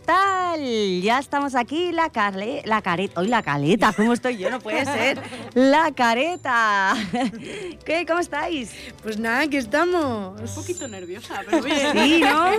¿qué 0.00 0.06
tal? 0.06 1.02
Ya 1.02 1.18
estamos 1.18 1.54
aquí, 1.54 1.92
la, 1.92 2.10
carle, 2.10 2.62
la 2.64 2.80
careta. 2.80 3.20
Hoy 3.20 3.28
la 3.28 3.42
caleta, 3.42 3.92
¿cómo 3.92 4.12
estoy 4.12 4.38
yo? 4.38 4.50
No 4.50 4.58
puede 4.58 4.84
ser. 4.84 5.20
La 5.54 5.92
careta. 5.92 6.94
¿Qué? 7.84 8.06
¿Cómo 8.06 8.20
estáis? 8.20 8.72
Pues 9.02 9.18
nada, 9.18 9.40
aquí 9.40 9.56
estamos. 9.56 10.40
Un 10.40 10.54
poquito 10.54 10.88
nerviosa, 10.88 11.42
pero 11.44 11.62
bien. 11.62 11.78
Sí, 11.92 12.20
¿no? 12.20 12.50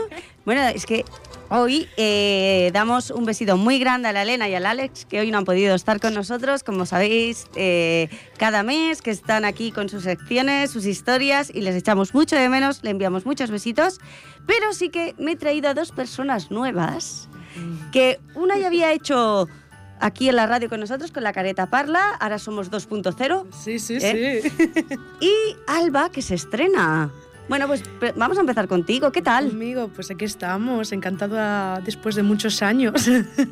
Bueno, 0.45 0.61
es 0.67 0.85
que 0.85 1.05
hoy 1.49 1.87
eh, 1.97 2.69
damos 2.73 3.11
un 3.11 3.25
besito 3.25 3.57
muy 3.57 3.79
grande 3.79 4.07
a 4.07 4.13
la 4.13 4.23
Elena 4.23 4.47
y 4.47 4.55
al 4.55 4.65
Alex, 4.65 5.05
que 5.05 5.19
hoy 5.19 5.31
no 5.31 5.37
han 5.37 5.45
podido 5.45 5.75
estar 5.75 5.99
con 5.99 6.13
nosotros, 6.13 6.63
como 6.63 6.85
sabéis, 6.85 7.47
eh, 7.55 8.09
cada 8.37 8.63
mes, 8.63 9.01
que 9.01 9.11
están 9.11 9.45
aquí 9.45 9.71
con 9.71 9.89
sus 9.89 10.03
secciones, 10.03 10.71
sus 10.71 10.85
historias, 10.85 11.51
y 11.53 11.61
les 11.61 11.75
echamos 11.75 12.13
mucho 12.13 12.35
de 12.35 12.49
menos, 12.49 12.83
le 12.83 12.91
enviamos 12.91 13.25
muchos 13.25 13.51
besitos. 13.51 13.99
Pero 14.47 14.73
sí 14.73 14.89
que 14.89 15.13
me 15.17 15.33
he 15.33 15.35
traído 15.35 15.69
a 15.69 15.73
dos 15.73 15.91
personas 15.91 16.49
nuevas, 16.49 17.29
que 17.91 18.19
una 18.35 18.57
ya 18.57 18.67
había 18.67 18.91
hecho 18.93 19.47
aquí 19.99 20.29
en 20.29 20.35
la 20.35 20.47
radio 20.47 20.69
con 20.69 20.79
nosotros, 20.79 21.11
con 21.11 21.23
la 21.23 21.31
careta 21.33 21.67
Parla, 21.69 22.15
ahora 22.19 22.39
somos 22.39 22.71
2.0, 22.71 23.45
Sí, 23.53 23.79
sí, 23.79 23.97
¿Eh? 24.01 24.41
sí. 24.57 24.65
y 25.21 25.31
Alba, 25.67 26.09
que 26.11 26.21
se 26.21 26.35
estrena. 26.35 27.11
Bueno, 27.49 27.67
pues 27.67 27.83
vamos 28.15 28.37
a 28.37 28.41
empezar 28.41 28.67
contigo, 28.69 29.11
¿qué 29.11 29.21
tal? 29.21 29.49
Amigo, 29.49 29.89
pues 29.93 30.09
aquí 30.09 30.23
estamos, 30.23 30.91
encantada 30.93 31.81
después 31.81 32.15
de 32.15 32.23
muchos 32.23 32.61
años. 32.61 33.09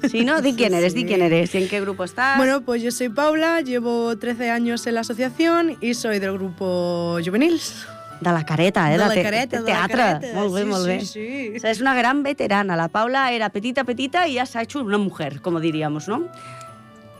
Si 0.09 0.23
no, 0.23 0.41
di 0.41 0.54
quién 0.55 0.73
eres, 0.73 0.93
di 0.93 1.02
Sí. 1.02 1.07
quién 1.07 1.21
eres, 1.21 1.54
y 1.54 1.57
en 1.57 1.68
qué 1.68 1.81
grupo 1.81 2.05
estás. 2.05 2.38
Bueno, 2.38 2.62
pues 2.62 2.81
yo 2.81 2.91
soy 2.91 3.09
Paula, 3.09 3.59
llevo 3.62 4.18
13 4.18 4.52
años 4.52 4.88
en 4.88 4.95
la 4.95 5.02
asociación 5.02 5.76
y 5.81 5.95
soy 5.95 6.20
del 6.20 6.31
grupo 6.34 7.18
Juvenils. 7.26 7.85
De 8.19 8.31
la 8.31 8.45
careta, 8.45 8.89
eh? 8.89 8.93
De 8.93 8.97
la 8.97 9.09
te- 9.09 9.23
careta, 9.23 9.57
de 9.57 9.61
la 9.61 9.65
teatre. 9.87 9.95
careta, 9.98 10.34
Molt 10.39 10.53
bé, 10.53 10.62
sí, 10.62 10.67
molt 10.67 10.85
bé. 10.87 10.99
sí, 11.01 11.05
sí. 11.05 11.53
O 11.55 11.59
sea, 11.59 11.71
es 11.71 11.81
una 11.81 11.93
gran 11.95 12.23
veterana. 12.23 12.76
La 12.76 12.87
Paula 12.87 13.31
era 13.31 13.49
petita, 13.49 13.84
petita 13.84 14.27
y 14.27 14.34
ya 14.35 14.45
se 14.45 14.57
ha 14.57 14.61
hecho 14.61 14.81
una 14.81 14.98
mujer, 14.98 15.41
como 15.41 15.59
diríamos, 15.59 16.07
¿no? 16.07 16.27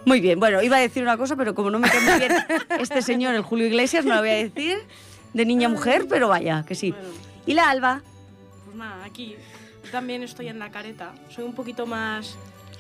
Muy 0.06 0.22
bien, 0.22 0.40
bueno, 0.40 0.62
iba 0.62 0.78
a 0.78 0.80
decir 0.80 1.04
una 1.04 1.18
cosa, 1.18 1.36
pero 1.36 1.54
como 1.54 1.70
no 1.70 1.78
me 1.80 1.90
queda 1.90 2.02
muy 2.02 2.20
bien 2.20 2.32
este 2.80 3.02
señor, 3.02 3.36
el 3.36 3.42
Julio 3.42 3.68
Iglesias, 3.68 4.06
no 4.06 4.16
lo 4.16 4.22
voy 4.22 4.30
a 4.30 4.34
decir, 4.34 4.78
de 5.34 5.46
niña 5.46 5.68
a 5.68 5.72
mujer, 5.72 6.06
pero 6.10 6.30
vaya, 6.30 6.64
que 6.68 6.74
sí. 6.74 6.92
Bueno, 6.92 7.08
Y 7.46 7.54
la 7.54 7.70
Alba, 7.70 8.02
pues 8.66 8.78
nada, 8.78 9.04
aquí 9.06 9.36
también 9.92 10.24
estoy 10.24 10.48
en 10.48 10.58
la 10.60 10.70
careta. 10.72 11.12
Soy 11.30 11.44
un 11.44 11.54
poquito 11.54 11.86
más 11.86 12.36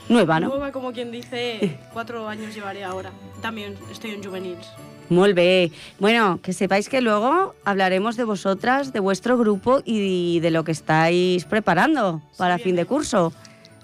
nueva, 0.07 0.39
¿no? 0.39 0.47
nueva, 0.47 0.71
como 0.71 0.91
quien 0.93 1.11
dice. 1.11 1.77
Cuatro 1.93 2.27
años 2.27 2.55
llevaré 2.55 2.83
ahora. 2.83 3.11
También 3.41 3.75
estoy 3.91 4.11
en 4.11 4.23
juveniles. 4.23 4.65
Muy 5.09 5.33
bien. 5.33 5.71
Bueno, 5.99 6.39
que 6.41 6.53
sepáis 6.53 6.87
que 6.87 7.01
luego 7.01 7.55
hablaremos 7.65 8.15
de 8.15 8.23
vosotras, 8.23 8.93
de 8.93 8.99
vuestro 8.99 9.37
grupo 9.37 9.81
y 9.83 10.39
de 10.39 10.51
lo 10.51 10.63
que 10.63 10.71
estáis 10.71 11.45
preparando 11.45 12.21
para 12.37 12.59
fin 12.59 12.75
de 12.75 12.85
curso. 12.85 13.33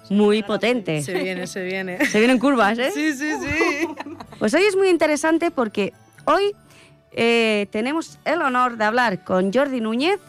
Muy 0.10 0.44
potente. 0.44 1.02
Se 1.02 1.14
viene, 1.16 1.48
se 1.48 1.64
viene. 1.64 2.06
Se 2.12 2.20
vienen 2.20 2.38
curvas, 2.38 2.78
¿eh? 2.78 2.92
Sí, 2.94 3.14
sí, 3.14 3.32
sí. 3.42 3.88
Pues 4.40 4.54
hoy 4.54 4.64
es 4.64 4.76
muy 4.76 4.90
interesante 4.90 5.50
porque 5.50 5.94
hoy 6.26 6.54
eh, 7.14 7.68
tenemos 7.72 8.20
el 8.26 8.42
honor 8.42 8.78
de 8.78 8.84
hablar 8.84 9.24
con 9.24 9.52
Jordi 9.52 9.80
Núñez, 9.80 10.20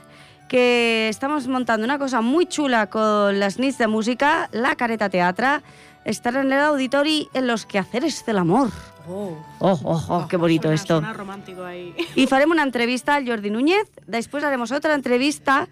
que 0.49 1.09
estamos 1.09 1.49
montando 1.49 1.85
una 1.85 1.99
cosa 1.99 2.21
muy 2.21 2.47
chula 2.47 2.87
con 2.87 3.41
las 3.41 3.59
nits 3.59 3.79
de 3.79 3.89
música, 3.89 4.49
la 4.53 4.77
Careta 4.77 5.11
Teatra, 5.11 5.63
estar 6.05 6.37
en 6.37 6.53
el 6.53 6.61
auditori 6.61 7.29
en 7.35 7.49
los 7.49 7.67
quehaceres 7.67 8.25
del 8.25 8.39
amor. 8.39 8.71
Oh. 9.09 9.37
Oh, 9.61 9.81
oh, 9.85 10.05
oh, 10.09 10.29
qué 10.29 10.37
bonito 10.37 10.63
Suena- 10.69 10.75
esto. 10.75 10.95
Suena 10.99 11.13
romántico 11.13 11.65
ahí. 11.65 11.95
Y 12.15 12.27
faremos 12.27 12.55
una 12.55 12.63
entrevista 12.65 13.15
al 13.15 13.27
Jordi 13.27 13.51
Núñez, 13.51 13.89
después 14.07 14.43
haremos 14.45 14.73
otra 14.73 14.95
entrevista 14.95 15.69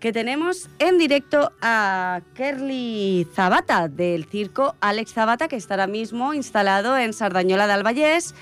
que 0.00 0.12
tenemos 0.12 0.68
en 0.78 0.98
directo 0.98 1.52
a 1.62 2.20
Kerly 2.34 3.26
Zabata 3.34 3.88
del 3.88 4.26
circo 4.26 4.74
Alex 4.80 5.14
Zabata, 5.14 5.48
que 5.48 5.56
está 5.56 5.74
ahora 5.74 5.86
mismo 5.86 6.34
instalado 6.34 6.96
en 6.98 7.12
Sardañola 7.12 7.66
de 7.66 7.72
Albayés. 7.72 8.34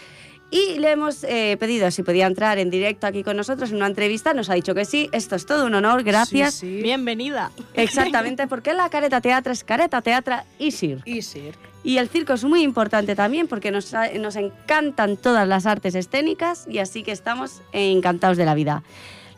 Y 0.50 0.78
le 0.78 0.92
hemos 0.92 1.24
eh, 1.24 1.56
pedido 1.58 1.90
si 1.90 2.02
podía 2.02 2.26
entrar 2.26 2.58
en 2.58 2.70
directo 2.70 3.06
aquí 3.06 3.24
con 3.24 3.36
nosotros 3.36 3.70
en 3.70 3.76
una 3.76 3.86
entrevista. 3.86 4.34
Nos 4.34 4.50
ha 4.50 4.54
dicho 4.54 4.74
que 4.74 4.84
sí. 4.84 5.08
Esto 5.12 5.34
es 5.34 5.46
todo 5.46 5.66
un 5.66 5.74
honor. 5.74 6.04
Gracias. 6.04 6.54
Sí, 6.54 6.76
sí. 6.76 6.82
Bienvenida. 6.82 7.50
Exactamente, 7.74 8.46
porque 8.46 8.72
la 8.72 8.88
careta 8.88 9.20
teatra 9.20 9.52
es 9.52 9.64
careta 9.64 10.00
teatra 10.00 10.44
y 10.58 10.70
sir. 10.70 11.02
Y 11.04 11.22
sí. 11.22 11.50
Y 11.82 11.98
el 11.98 12.08
circo 12.08 12.32
es 12.32 12.44
muy 12.44 12.62
importante 12.62 13.14
también 13.14 13.46
porque 13.46 13.70
nos, 13.70 13.92
nos 14.18 14.36
encantan 14.36 15.16
todas 15.18 15.46
las 15.46 15.66
artes 15.66 15.94
escénicas 15.94 16.66
y 16.68 16.78
así 16.78 17.02
que 17.02 17.12
estamos 17.12 17.60
encantados 17.72 18.38
de 18.38 18.46
la 18.46 18.54
vida. 18.54 18.82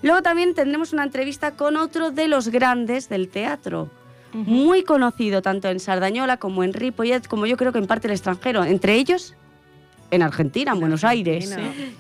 Luego 0.03 0.23
también 0.23 0.55
tendremos 0.55 0.93
una 0.93 1.03
entrevista 1.03 1.53
con 1.53 1.77
otro 1.77 2.13
de 2.13 2.29
los 2.29 2.49
grandes 2.49 3.09
del 3.09 3.29
teatro, 3.29 3.91
muy 4.33 4.85
conocido 4.85 5.43
tanto 5.43 5.69
en 5.69 5.81
Sardañola 5.81 6.37
como 6.37 6.63
en 6.63 6.75
Ripollet, 6.75 7.27
como 7.27 7.47
yo 7.47 7.57
creo 7.57 7.73
que 7.73 7.79
en 7.79 7.87
parte 7.87 8.07
del 8.07 8.15
extranjero, 8.15 8.65
entre 8.65 8.95
ellos 8.95 9.35
en 10.11 10.23
Argentina, 10.23 10.73
en 10.73 10.81
Buenos 10.81 11.05
Aires. 11.05 11.57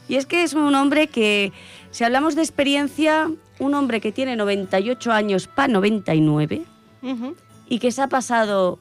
Y 0.08 0.16
es 0.16 0.26
que 0.26 0.42
es 0.42 0.54
un 0.54 0.74
hombre 0.74 1.08
que, 1.08 1.52
si 1.90 2.04
hablamos 2.04 2.34
de 2.34 2.42
experiencia, 2.42 3.30
un 3.58 3.74
hombre 3.74 4.00
que 4.00 4.12
tiene 4.12 4.36
98 4.36 5.12
años 5.12 5.46
para 5.48 5.72
99 5.72 6.62
Ujú. 7.02 7.36
y 7.68 7.78
que 7.78 7.90
se 7.92 8.02
ha 8.02 8.08
pasado, 8.08 8.78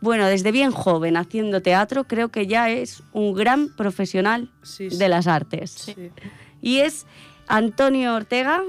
bueno, 0.00 0.26
desde 0.26 0.52
bien 0.52 0.70
joven 0.72 1.16
haciendo 1.16 1.62
teatro, 1.62 2.04
creo 2.04 2.28
que 2.28 2.46
ya 2.46 2.70
es 2.70 3.02
un 3.12 3.34
gran 3.34 3.68
profesional 3.76 4.50
Sí, 4.62 4.90
sí. 4.90 4.96
de 4.98 5.08
las 5.08 5.26
artes. 5.26 5.70
Sí. 5.70 5.94
Y 6.60 6.78
es 6.78 7.06
Antonio 7.48 8.14
Ortega, 8.14 8.62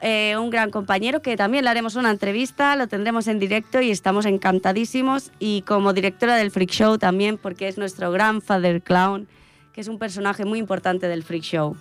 eh, 0.00 0.36
un 0.36 0.50
gran 0.50 0.70
compañero 0.70 1.22
que 1.22 1.36
también 1.36 1.64
le 1.64 1.70
haremos 1.70 1.96
una 1.96 2.10
entrevista, 2.10 2.76
lo 2.76 2.88
tendremos 2.88 3.26
en 3.26 3.38
directo 3.38 3.80
y 3.80 3.90
estamos 3.90 4.26
encantadísimos. 4.26 5.30
Y 5.38 5.62
como 5.62 5.92
directora 5.92 6.36
del 6.36 6.50
Freak 6.50 6.70
Show 6.70 6.98
también, 6.98 7.38
porque 7.38 7.68
es 7.68 7.78
nuestro 7.78 8.10
gran 8.10 8.42
Father 8.42 8.82
Clown, 8.82 9.28
que 9.72 9.80
es 9.80 9.88
un 9.88 9.98
personaje 9.98 10.44
muy 10.44 10.58
importante 10.58 11.08
del 11.08 11.22
Freak 11.22 11.42
Show. 11.42 11.76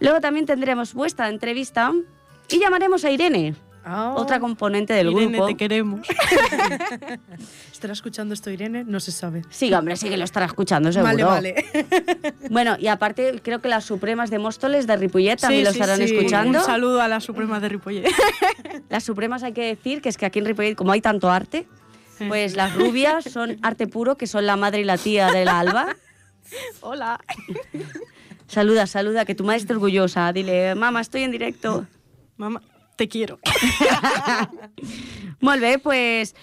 Luego 0.00 0.20
también 0.20 0.46
tendremos 0.46 0.94
vuestra 0.94 1.28
entrevista 1.28 1.92
y 2.48 2.58
llamaremos 2.58 3.04
a 3.04 3.10
Irene, 3.10 3.54
Ah, 3.84 4.14
otra 4.16 4.40
componente 4.40 4.94
del 4.94 5.10
Irene, 5.10 5.32
grupo. 5.36 5.46
te 5.46 5.56
queremos. 5.56 6.00
¿Estará 7.72 7.92
escuchando 7.92 8.32
esto 8.34 8.50
Irene? 8.50 8.84
No 8.84 8.98
se 9.00 9.12
sabe. 9.12 9.42
Sí, 9.50 9.72
hombre, 9.74 9.96
sí 9.96 10.08
que 10.08 10.16
lo 10.16 10.24
estará 10.24 10.46
escuchando, 10.46 10.90
seguro. 10.92 11.26
Vale, 11.26 11.52
vale. 11.52 12.34
Bueno, 12.50 12.76
y 12.78 12.86
aparte, 12.88 13.40
creo 13.42 13.60
que 13.60 13.68
las 13.68 13.84
Supremas 13.84 14.30
de 14.30 14.38
Móstoles 14.38 14.86
de 14.86 14.96
Ripollet 14.96 15.36
también 15.40 15.60
Sí, 15.60 15.64
lo 15.64 15.70
estarán 15.70 15.98
sí. 15.98 16.04
escuchando. 16.14 16.58
Un 16.60 16.64
saludo 16.64 17.00
a 17.02 17.08
la 17.08 17.20
Suprema 17.20 17.60
de 17.60 17.68
Ripollet. 17.68 18.04
Las 18.88 19.04
Supremas 19.04 19.42
hay 19.42 19.52
que 19.52 19.64
decir 19.66 20.00
que 20.00 20.08
es 20.08 20.16
que 20.16 20.26
aquí 20.26 20.38
en 20.38 20.46
Ripollet, 20.46 20.74
como 20.76 20.92
hay 20.92 21.00
tanto 21.00 21.30
arte, 21.30 21.66
pues 22.28 22.54
las 22.56 22.74
rubias 22.74 23.24
son 23.24 23.58
arte 23.62 23.86
puro, 23.86 24.16
que 24.16 24.26
son 24.26 24.46
la 24.46 24.56
madre 24.56 24.80
y 24.80 24.84
la 24.84 24.96
tía 24.98 25.30
de 25.32 25.44
la 25.44 25.58
Alba. 25.60 25.96
Hola. 26.80 27.18
Saluda, 28.46 28.86
saluda, 28.86 29.24
que 29.24 29.34
tu 29.34 29.42
madre 29.44 29.58
esté 29.60 29.72
orgullosa. 29.72 30.32
Dile, 30.32 30.74
mamá, 30.74 31.00
estoy 31.00 31.22
en 31.22 31.32
directo. 31.32 31.86
Mamá, 32.36 32.62
te 32.96 33.08
quiero. 33.08 33.38
Molt 35.40 35.60
bé, 35.60 35.78
pues, 35.78 36.34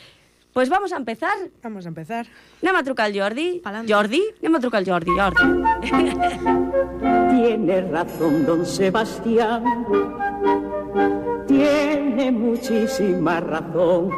pues 0.53 0.69
vamos 0.69 0.93
a 0.93 0.97
empezar. 0.97 1.35
Vamos 1.63 1.85
a 1.85 1.89
empezar. 1.89 2.27
Anem 2.61 2.75
a 2.75 2.83
trucar 2.83 3.07
al 3.07 3.17
Jordi. 3.17 3.59
Pa'lante. 3.63 3.91
Jordi? 3.93 4.21
Anem 4.41 4.55
a 4.55 4.59
trucar 4.59 4.79
al 4.79 4.89
Jordi, 4.89 5.11
Jordi. 5.17 5.43
Tiene 7.31 7.81
razón 7.81 8.45
don 8.45 8.65
Sebastián, 8.65 9.63
tiene 11.47 12.31
muchísima 12.31 13.39
razón, 13.39 14.09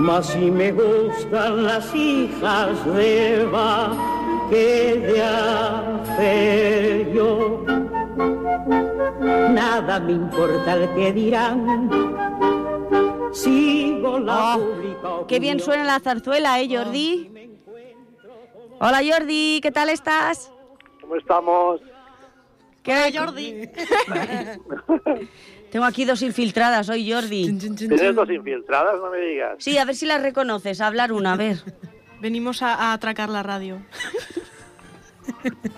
mas 0.00 0.26
si 0.26 0.50
me 0.50 0.72
gustan 0.72 1.64
las 1.64 1.94
hijas 1.94 2.84
de 2.94 3.42
Eva, 3.42 3.96
¿qué 4.50 5.00
de 5.06 5.22
hacer 5.22 7.12
yo? 7.14 7.64
Nada 9.20 10.00
me 10.00 10.12
importa 10.12 10.74
el 10.74 10.94
que 10.94 11.12
dirán, 11.12 11.90
sigo 13.32 14.18
la 14.18 14.56
Oh, 14.56 14.60
pública 14.60 15.08
Qué 15.28 15.40
bien 15.40 15.60
suena 15.60 15.84
la 15.84 16.00
zarzuela, 16.00 16.60
¿eh, 16.60 16.68
Jordi? 16.70 17.30
Hola, 18.80 19.00
Jordi, 19.04 19.60
¿qué 19.62 19.72
tal 19.72 19.88
estás? 19.88 20.52
¿Cómo 21.00 21.16
estamos? 21.16 21.80
¿Qué 22.82 23.12
Jordi. 23.16 23.66
Tengo 25.70 25.84
aquí 25.84 26.04
dos 26.04 26.22
infiltradas 26.22 26.88
hoy, 26.88 27.10
Jordi. 27.10 27.58
¿Tienes 27.58 28.14
dos 28.14 28.30
infiltradas? 28.30 28.94
No 29.00 29.10
me 29.10 29.18
digas. 29.18 29.56
Sí, 29.58 29.76
a 29.76 29.84
ver 29.84 29.94
si 29.94 30.06
las 30.06 30.22
reconoces. 30.22 30.80
A 30.80 30.86
hablar 30.86 31.12
una, 31.12 31.34
a 31.34 31.36
ver. 31.36 31.58
Venimos 32.20 32.62
a, 32.62 32.74
a 32.74 32.92
atracar 32.94 33.28
la 33.28 33.42
radio. 33.42 33.82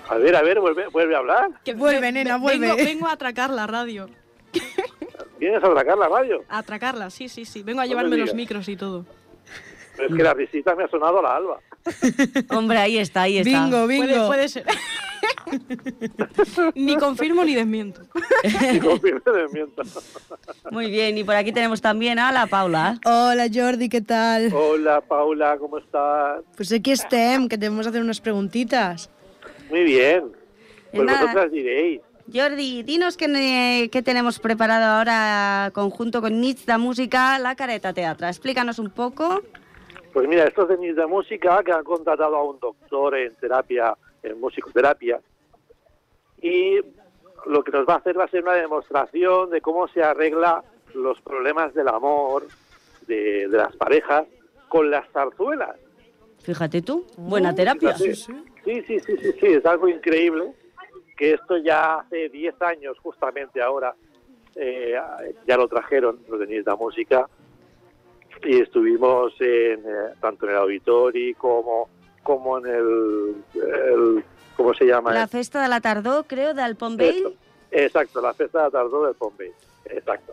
A 0.08 0.14
ver, 0.17 0.37
a 0.37 0.43
ver, 0.43 0.61
vuelve, 0.61 0.87
vuelve 0.88 1.14
a 1.14 1.19
hablar. 1.19 1.50
Que 1.64 1.75
Vuelve, 1.75 2.00
ve- 2.00 2.12
nena, 2.12 2.35
ve- 2.37 2.41
vuelve. 2.43 2.67
Vengo, 2.69 2.85
vengo 2.85 3.06
a 3.06 3.12
atracar 3.12 3.50
la 3.50 3.67
radio. 3.67 4.08
¿Vienes 5.38 5.62
a 5.62 5.67
atracar 5.67 5.97
la 5.99 6.08
radio? 6.08 6.43
A 6.49 6.58
atracarla, 6.58 7.11
sí, 7.11 7.29
sí, 7.29 7.44
sí. 7.44 7.62
Vengo 7.62 7.81
a 7.81 7.85
No 7.85 7.88
llevarme 7.88 8.17
los 8.17 8.35
micros 8.35 8.69
y 8.69 8.76
todo. 8.76 9.06
Pero 9.97 10.08
es 10.08 10.14
que 10.14 10.23
la 10.23 10.35
risita 10.35 10.75
me 10.75 10.85
ha 10.85 10.88
sonado 10.88 11.19
a 11.19 11.23
la 11.23 11.37
alba. 11.37 11.61
Hombre, 12.56 12.79
ahí 12.79 12.99
está, 12.99 13.23
ahí 13.23 13.38
está. 13.38 13.50
Bingo, 13.64 13.87
bingo. 13.87 14.26
puede 14.26 14.49
ser. 14.49 14.64
ni 16.75 16.97
confirmo 16.97 17.44
ni 17.44 17.55
desmiento. 17.55 18.02
Y 18.73 18.79
confirme 18.79 19.20
de 19.25 19.49
miento. 19.52 19.82
Muy 20.70 20.91
bien, 20.91 21.19
y 21.19 21.25
por 21.25 21.35
aquí 21.35 21.52
tenemos 21.52 21.81
también 21.81 22.19
a 22.19 22.32
la 22.32 22.47
Paula. 22.47 22.99
Hola 23.05 23.47
Jordi, 23.52 23.88
¿qué 23.88 24.00
tal? 24.00 24.52
Hola, 24.55 25.00
Paula, 25.00 25.56
¿cómo 25.58 25.79
estás? 25.79 26.43
Pues 26.56 26.73
aquí 26.73 26.93
estem, 26.93 27.49
que 27.49 27.58
te 27.58 27.69
vamos 27.69 27.87
a 27.87 27.91
hacer 27.91 28.02
unas 28.02 28.20
preguntitas. 28.20 29.11
Muy 29.70 29.84
bien. 29.84 30.32
Pues 30.93 31.05
nada. 31.05 31.22
vosotras 31.22 31.52
diréis. 31.52 32.00
Jordi, 32.32 32.82
dinos 32.82 33.17
qué, 33.17 33.88
qué 33.90 34.02
tenemos 34.02 34.38
preparado 34.38 34.84
ahora 34.84 35.70
conjunto 35.72 36.20
con 36.20 36.40
Nits 36.40 36.67
da 36.67 36.78
Música, 36.78 37.38
la 37.38 37.56
careta 37.56 37.93
teatra. 37.93 38.28
Explícanos 38.28 38.78
un 38.78 38.90
poco. 38.90 39.43
Pues 40.12 40.28
mira, 40.28 40.44
estos 40.44 40.69
de 40.69 40.78
Nits 40.78 40.96
de 40.96 41.06
Música 41.06 41.62
que 41.64 41.72
han 41.72 41.84
contratado 41.84 42.37
a 42.37 42.44
un 42.44 42.58
doctor 42.61 43.17
en 43.17 43.34
terapia, 43.37 43.96
en 44.22 44.40
musicoterapia, 44.40 45.20
y 46.43 46.81
lo 47.46 47.64
que 47.64 47.73
nos 47.73 47.87
va 47.87 47.94
a 47.94 47.99
hacer 47.99 48.19
va 48.19 48.25
a 48.25 48.28
ser 48.28 48.43
una 48.43 48.55
demostración 48.55 49.50
de 49.50 49.61
cómo 49.61 49.88
se 49.88 50.02
arregla 50.02 50.62
los 50.94 51.20
problemas 51.20 51.75
del 51.75 51.88
amor 51.88 52.46
de, 53.06 53.49
de 53.49 53.56
las 53.56 53.75
parejas 53.76 54.25
con 54.69 54.90
las 54.90 55.08
zarzuelas. 55.11 55.76
Fíjate 56.42 56.82
tú, 56.82 57.06
buena 57.16 57.54
terapia. 57.54 57.94
Sí, 57.96 58.14
sí, 58.14 58.32
sí, 58.64 58.98
sí, 59.00 59.16
sí, 59.40 59.46
es 59.46 59.64
algo 59.66 59.88
increíble 59.88 60.52
que 61.16 61.34
esto 61.34 61.58
ya 61.58 61.96
hace 61.96 62.28
10 62.31 62.60
años, 62.62 62.96
justamente 63.02 63.60
ahora, 63.62 63.94
eh, 64.56 64.94
ya 65.46 65.56
lo 65.56 65.69
trajeron 65.69 66.19
los 66.28 66.40
de 66.40 66.46
de 66.62 66.75
Música 66.76 67.28
y 68.42 68.60
estuvimos 68.60 69.32
en, 69.40 69.81
eh, 69.81 70.14
tanto 70.20 70.46
en 70.46 70.52
el 70.52 70.58
auditorio 70.58 71.37
como, 71.37 71.88
como 72.22 72.58
en 72.58 72.66
el, 72.66 73.34
el- 73.54 74.25
¿cómo 74.56 74.72
se 74.75 74.87
llama? 74.87 75.12
La 75.12 75.26
festa 75.28 75.62
de 75.62 75.69
la 75.69 75.81
tardó, 75.81 76.25
creo, 76.25 76.54
del 76.54 76.76
Pompey. 76.76 77.08
Esto. 77.10 77.32
Exacto, 77.70 78.20
la 78.22 78.32
fiesta 78.34 78.58
de 78.58 78.64
la 78.64 78.70
tardó 78.70 79.04
del 79.06 79.14
Pompey. 79.14 79.52
Exacto. 79.84 80.32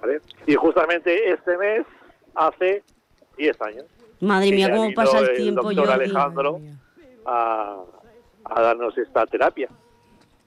¿Vale? 0.00 0.20
Y 0.46 0.54
justamente 0.54 1.30
este 1.30 1.56
mes 1.56 1.86
hace 2.34 2.82
10 3.38 3.60
años 3.62 3.86
Madre 4.22 4.52
mía, 4.52 4.70
cómo 4.70 4.92
pasa 4.94 5.18
el 5.18 5.30
el 5.30 5.36
tiempo, 5.36 5.62
doctor 5.62 5.86
Jordi. 5.88 6.04
Alejandro 6.04 6.60
a, 7.26 7.76
a 8.44 8.62
darnos 8.62 8.96
esta 8.96 9.26
terapia. 9.26 9.68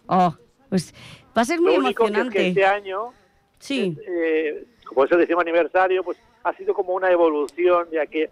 Oh, 0.07 0.33
pues 0.69 0.93
va 1.37 1.41
a 1.41 1.45
ser 1.45 1.59
muy 1.59 1.73
Lo 1.73 1.79
único 1.79 2.05
que 2.05 2.11
es 2.11 2.15
emocionante. 2.17 2.37
que 2.39 2.47
este 2.47 2.65
año, 2.65 3.13
Sí, 3.59 3.97
eh, 4.07 4.65
como 4.87 5.05
es 5.05 5.11
el 5.11 5.19
décimo 5.19 5.41
aniversario, 5.41 6.03
pues 6.03 6.17
ha 6.43 6.53
sido 6.53 6.73
como 6.73 6.93
una 6.93 7.11
evolución 7.11 7.89
de, 7.89 7.99
aquel, 8.01 8.29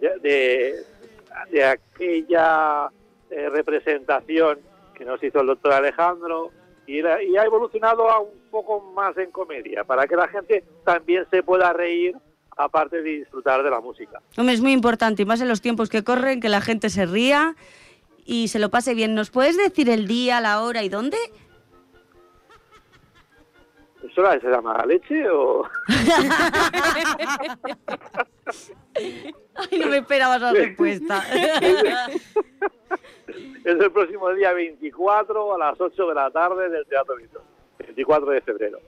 de, 0.00 0.18
de, 0.20 0.74
de 1.50 1.64
aquella 1.64 2.88
eh, 3.30 3.48
representación 3.50 4.58
que 4.94 5.04
nos 5.04 5.22
hizo 5.22 5.40
el 5.40 5.48
doctor 5.48 5.72
Alejandro 5.72 6.50
y, 6.86 7.02
la- 7.02 7.22
y 7.22 7.36
ha 7.36 7.44
evolucionado 7.44 8.08
a 8.08 8.20
un 8.20 8.30
poco 8.50 8.80
más 8.94 9.16
en 9.18 9.30
comedia, 9.30 9.84
para 9.84 10.06
que 10.06 10.16
la 10.16 10.28
gente 10.28 10.64
también 10.84 11.26
se 11.30 11.42
pueda 11.42 11.72
reír, 11.72 12.16
aparte 12.56 13.02
de 13.02 13.10
disfrutar 13.10 13.62
de 13.62 13.70
la 13.70 13.80
música. 13.80 14.20
hombre, 14.36 14.54
es 14.54 14.60
muy 14.60 14.72
importante, 14.72 15.22
y 15.22 15.24
más 15.26 15.40
en 15.40 15.48
los 15.48 15.60
tiempos 15.60 15.88
que 15.90 16.02
corren, 16.04 16.40
que 16.40 16.48
la 16.48 16.60
gente 16.60 16.88
se 16.90 17.06
ría 17.06 17.54
y 18.24 18.48
se 18.48 18.58
lo 18.58 18.70
pase 18.70 18.94
bien. 18.94 19.14
¿Nos 19.14 19.30
puedes 19.30 19.56
decir 19.56 19.88
el 19.90 20.06
día, 20.08 20.40
la 20.40 20.62
hora 20.62 20.82
y 20.82 20.88
dónde? 20.88 21.16
¿Eso 24.10 24.22
la- 24.22 24.38
se 24.40 24.48
llama 24.48 24.84
leche 24.86 25.28
o...? 25.30 25.68
Ay, 28.94 29.78
no 29.78 29.86
me 29.88 29.98
esperaba 29.98 30.36
esa 30.36 30.52
respuesta. 30.52 31.22
Es 33.64 33.74
el 33.80 33.90
próximo 33.90 34.30
día 34.30 34.52
24 34.52 35.54
a 35.56 35.58
las 35.58 35.80
8 35.80 36.08
de 36.08 36.14
la 36.14 36.30
tarde 36.30 36.68
del 36.70 36.86
Teatro 36.86 37.16
Vito, 37.16 37.42
24 37.80 38.30
de 38.30 38.40
febrero. 38.40 38.78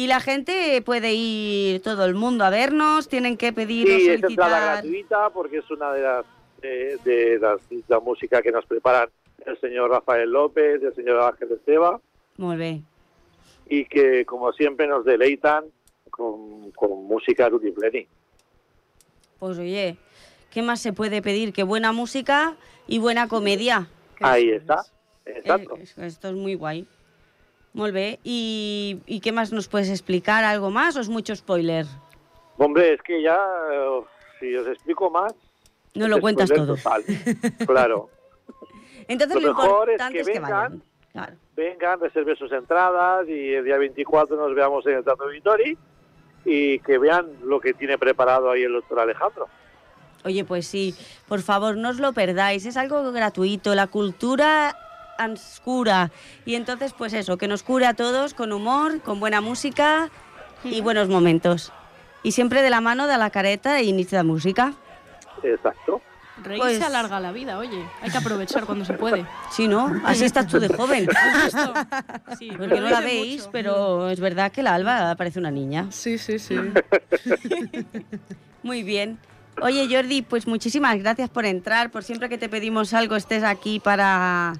Y 0.00 0.06
la 0.06 0.18
gente 0.20 0.80
puede 0.80 1.12
ir, 1.12 1.82
todo 1.82 2.06
el 2.06 2.14
mundo, 2.14 2.42
a 2.44 2.48
vernos, 2.48 3.06
tienen 3.06 3.36
que 3.36 3.52
pedir 3.52 3.86
o 3.86 3.90
Sí, 3.98 4.08
es 4.08 4.22
entrada 4.22 4.80
solicitar... 4.80 4.82
gratuita 4.82 5.30
porque 5.30 5.58
es 5.58 5.70
una 5.70 5.92
de 5.92 6.00
las 6.00 6.24
de, 6.62 6.98
de 7.04 7.38
las 7.38 7.60
la 7.86 8.00
música 8.00 8.40
que 8.40 8.50
nos 8.50 8.64
preparan 8.64 9.10
el 9.44 9.60
señor 9.60 9.90
Rafael 9.90 10.30
López, 10.30 10.82
el 10.82 10.94
señor 10.94 11.20
Ángel 11.20 11.52
Esteba 11.52 12.00
Muy 12.38 12.56
bien. 12.56 12.86
y 13.68 13.84
que 13.84 14.24
como 14.24 14.52
siempre 14.54 14.86
nos 14.86 15.04
deleitan 15.04 15.64
con, 16.08 16.70
con 16.70 17.04
música 17.04 17.50
tutti 17.50 17.70
pleni. 17.70 18.06
Pues 19.38 19.58
oye, 19.58 19.98
¿qué 20.50 20.62
más 20.62 20.80
se 20.80 20.94
puede 20.94 21.20
pedir 21.20 21.52
que 21.52 21.62
buena 21.62 21.92
música 21.92 22.56
y 22.86 23.00
buena 23.00 23.28
comedia? 23.28 23.86
Ahí 24.20 24.48
está, 24.50 24.82
exacto. 25.26 25.76
Esto 25.98 26.28
es 26.28 26.34
muy 26.34 26.54
guay. 26.54 26.86
Muy 27.72 27.92
bien. 27.92 28.18
¿Y, 28.24 28.98
¿Y 29.06 29.20
qué 29.20 29.32
más 29.32 29.52
nos 29.52 29.68
puedes 29.68 29.88
explicar? 29.90 30.44
¿Algo 30.44 30.70
más 30.70 30.96
o 30.96 31.00
es 31.00 31.08
mucho 31.08 31.34
spoiler? 31.36 31.86
Hombre, 32.58 32.94
es 32.94 33.02
que 33.02 33.22
ya, 33.22 33.38
eh, 33.72 34.00
si 34.38 34.54
os 34.56 34.66
explico 34.66 35.10
más... 35.10 35.32
No 35.94 36.08
lo 36.08 36.20
cuentas 36.20 36.48
todo. 36.50 36.76
total. 36.76 37.04
Claro. 37.66 38.10
Entonces 39.08 39.42
Lo 39.42 39.48
mejor 39.48 39.90
es 39.90 40.02
que 40.10 40.20
es 40.20 40.26
que, 40.26 40.32
vengan. 40.34 40.50
vayan. 40.50 40.82
Claro. 41.12 41.32
vengan, 41.56 41.98
reserven 42.00 42.36
sus 42.36 42.52
entradas 42.52 43.28
y 43.28 43.54
el 43.54 43.64
día 43.64 43.76
24 43.76 44.36
nos 44.36 44.54
veamos 44.54 44.86
en 44.86 44.98
el 44.98 45.04
Teatro 45.04 45.26
Vitori 45.28 45.76
y 46.44 46.78
que 46.80 46.98
vean 46.98 47.26
lo 47.42 47.60
que 47.60 47.74
tiene 47.74 47.98
preparado 47.98 48.48
ahí 48.50 48.62
el 48.62 48.72
doctor 48.74 49.00
Alejandro. 49.00 49.48
Oye, 50.24 50.44
pues 50.44 50.66
sí, 50.68 50.94
por 51.26 51.40
favor, 51.40 51.76
no 51.76 51.88
os 51.88 51.98
lo 51.98 52.12
perdáis, 52.12 52.64
es 52.66 52.76
algo 52.76 53.10
gratuito, 53.10 53.74
la 53.74 53.88
cultura 53.88 54.76
ens 55.24 55.60
cura. 55.64 56.10
Y 56.44 56.54
entonces, 56.54 56.92
pues 56.96 57.12
eso, 57.12 57.36
que 57.38 57.48
nos 57.48 57.62
cure 57.62 57.86
a 57.86 57.94
todos 57.94 58.34
con 58.34 58.52
humor, 58.52 59.00
con 59.00 59.20
buena 59.20 59.40
música 59.40 60.10
y 60.64 60.80
buenos 60.80 61.08
momentos. 61.08 61.72
Y 62.22 62.32
siempre 62.32 62.62
de 62.62 62.70
la 62.70 62.80
mano 62.80 63.06
de 63.06 63.16
la 63.16 63.30
careta 63.30 63.80
y 63.80 63.88
inicio 63.88 64.18
de 64.18 64.24
música. 64.24 64.74
Exacto. 65.42 66.02
Reírse 66.42 66.78
Pues- 66.78 66.82
alarga 66.82 67.20
la 67.20 67.32
vida, 67.32 67.58
oye. 67.58 67.84
Hay 68.00 68.10
que 68.10 68.16
aprovechar 68.16 68.64
cuando 68.64 68.84
se 68.86 68.94
puede. 68.94 69.26
Sí, 69.50 69.68
¿no? 69.68 70.00
Así 70.04 70.24
estás 70.24 70.46
tú 70.46 70.58
de 70.58 70.68
joven. 70.68 71.06
¿Has 71.14 71.44
visto? 71.44 71.74
Sí, 72.38 72.50
Porque 72.56 72.80
no 72.80 72.88
la 72.88 73.00
veis, 73.00 73.40
mucho. 73.40 73.50
pero 73.50 74.08
es 74.08 74.20
verdad 74.20 74.50
que 74.52 74.62
la 74.62 74.74
Alba 74.74 75.14
parece 75.16 75.38
una 75.38 75.50
niña. 75.50 75.86
Sí, 75.90 76.16
sí, 76.18 76.38
sí. 76.38 76.56
Muy 78.62 78.82
bien. 78.82 79.18
Oye, 79.62 79.88
Jordi, 79.90 80.22
pues 80.22 80.46
muchísimas 80.46 80.96
gracias 80.98 81.28
por 81.28 81.44
entrar, 81.44 81.90
por 81.90 82.04
siempre 82.04 82.28
que 82.28 82.38
te 82.38 82.48
pedimos 82.48 82.94
algo 82.94 83.16
estés 83.16 83.42
aquí 83.42 83.80
para, 83.80 84.54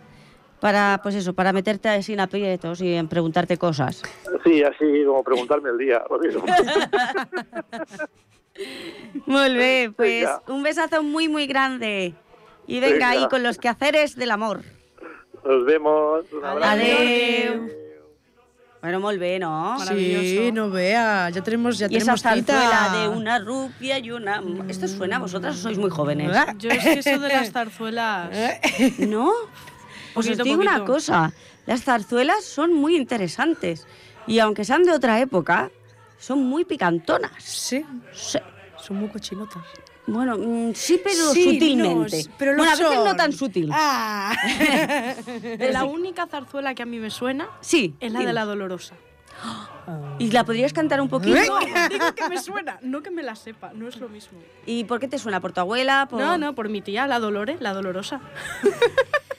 para 0.60 1.00
pues 1.02 1.14
eso, 1.14 1.32
para 1.34 1.52
meterte 1.52 2.02
sin 2.02 2.20
aprietos 2.20 2.80
y 2.80 2.94
en 2.94 3.08
preguntarte 3.08 3.56
cosas. 3.56 4.02
Sí, 4.44 4.62
así 4.62 5.05
como 5.06 5.22
preguntarme 5.24 5.70
el 5.70 5.79
día. 5.79 6.02
lo 6.08 6.19
mismo. 6.19 6.44
Muy 9.26 9.55
bien, 9.55 9.94
pues 9.94 10.24
Venga. 10.26 10.43
un 10.48 10.62
besazo 10.62 11.02
muy, 11.02 11.29
muy 11.29 11.46
grande. 11.46 12.14
Y 12.67 12.81
venga, 12.81 12.93
Venga. 12.93 13.10
ahí 13.10 13.29
con 13.29 13.43
los 13.43 13.56
quehaceres 13.58 14.17
del 14.17 14.31
amor. 14.31 14.60
Nos 15.44 15.64
vemos. 15.64 16.24
Un 16.32 16.44
abrazo. 16.44 16.72
Adeu. 16.72 17.81
Bueno, 18.82 19.08
bien, 19.19 19.43
¿no? 19.43 19.79
Sí, 19.81 20.50
no 20.52 20.70
vea, 20.70 21.29
ya 21.29 21.43
tenemos, 21.43 21.79
ya 21.79 21.86
Y 21.90 21.96
esa 21.96 22.14
tenemos 22.14 22.20
cita. 22.22 22.55
zarzuela 22.55 22.98
de 23.02 23.08
una 23.08 23.38
rupia 23.38 23.98
y 23.98 24.10
una... 24.10 24.43
¿Esto 24.69 24.88
suena 24.88 25.17
a 25.17 25.19
vosotras 25.19 25.56
o 25.56 25.58
sois 25.58 25.76
muy 25.76 25.90
jóvenes? 25.90 26.34
Yo 26.56 26.70
es 26.70 26.82
que 26.82 26.93
eso 27.00 27.19
de 27.20 27.29
las 27.29 27.50
zarzuelas. 27.52 28.31
¿No? 29.00 29.32
Pues 30.14 30.26
os 30.26 30.36
Poquito, 30.36 30.44
digo 30.44 30.60
una 30.60 30.84
cosa, 30.84 31.32
las 31.67 31.82
zarzuelas 31.84 32.44
son 32.44 32.72
muy 32.72 32.96
interesantes 32.96 33.86
y 34.26 34.38
aunque 34.38 34.64
sean 34.64 34.82
de 34.82 34.93
otra 34.93 35.20
época, 35.20 35.70
son 36.19 36.44
muy 36.44 36.64
picantonas. 36.64 37.32
Sí, 37.43 37.84
Sí. 38.12 38.38
son 38.79 38.96
muy 38.98 39.08
cochinotas. 39.08 39.62
Bueno, 40.06 40.36
mm, 40.38 40.72
sí, 40.74 41.00
pero 41.02 41.32
Sí, 41.32 41.44
sutilmente. 41.44 42.24
no, 42.24 42.31
pero 42.36 42.56
bueno, 42.56 42.70
a 42.72 42.74
veces 42.74 42.96
no 42.96 43.06
son. 43.06 43.17
tan 43.17 43.32
sutil. 43.32 43.70
Ah. 43.72 44.34
La 45.72 45.84
única 45.84 46.26
zarzuela 46.26 46.74
que 46.74 46.82
a 46.82 46.86
mí 46.86 46.98
me 46.98 47.10
suena 47.10 47.48
Sí. 47.60 47.94
es 48.00 48.12
la 48.12 48.20
de 48.20 48.32
la 48.32 48.44
dolorosa. 48.44 48.96
¿Y 50.19 50.31
la 50.32 50.44
podrías 50.44 50.72
cantar 50.72 51.00
un 51.00 51.08
poquito? 51.08 51.38
No, 51.46 51.58
digo 51.88 52.14
que 52.14 52.29
me 52.29 52.38
suena, 52.38 52.79
no 52.82 53.02
que 53.02 53.10
me 53.10 53.22
la 53.22 53.34
sepa, 53.36 53.72
no 53.74 53.88
es 53.88 53.96
lo 53.98 54.08
mismo. 54.08 54.38
¿Y 54.67 54.84
por 54.84 55.00
qué 55.00 55.08
te 55.08 55.19
suena? 55.19 55.40
¿Por 55.40 55.52
tu 55.52 55.60
abuela? 55.60 56.06
Por... 56.10 56.20
No, 56.20 56.36
no, 56.36 56.55
por 56.55 56.69
mi 56.69 56.81
tía, 56.82 57.06
la 57.06 57.19
Dolores, 57.20 57.60
la 57.60 57.72
dolorosa. 57.72 58.20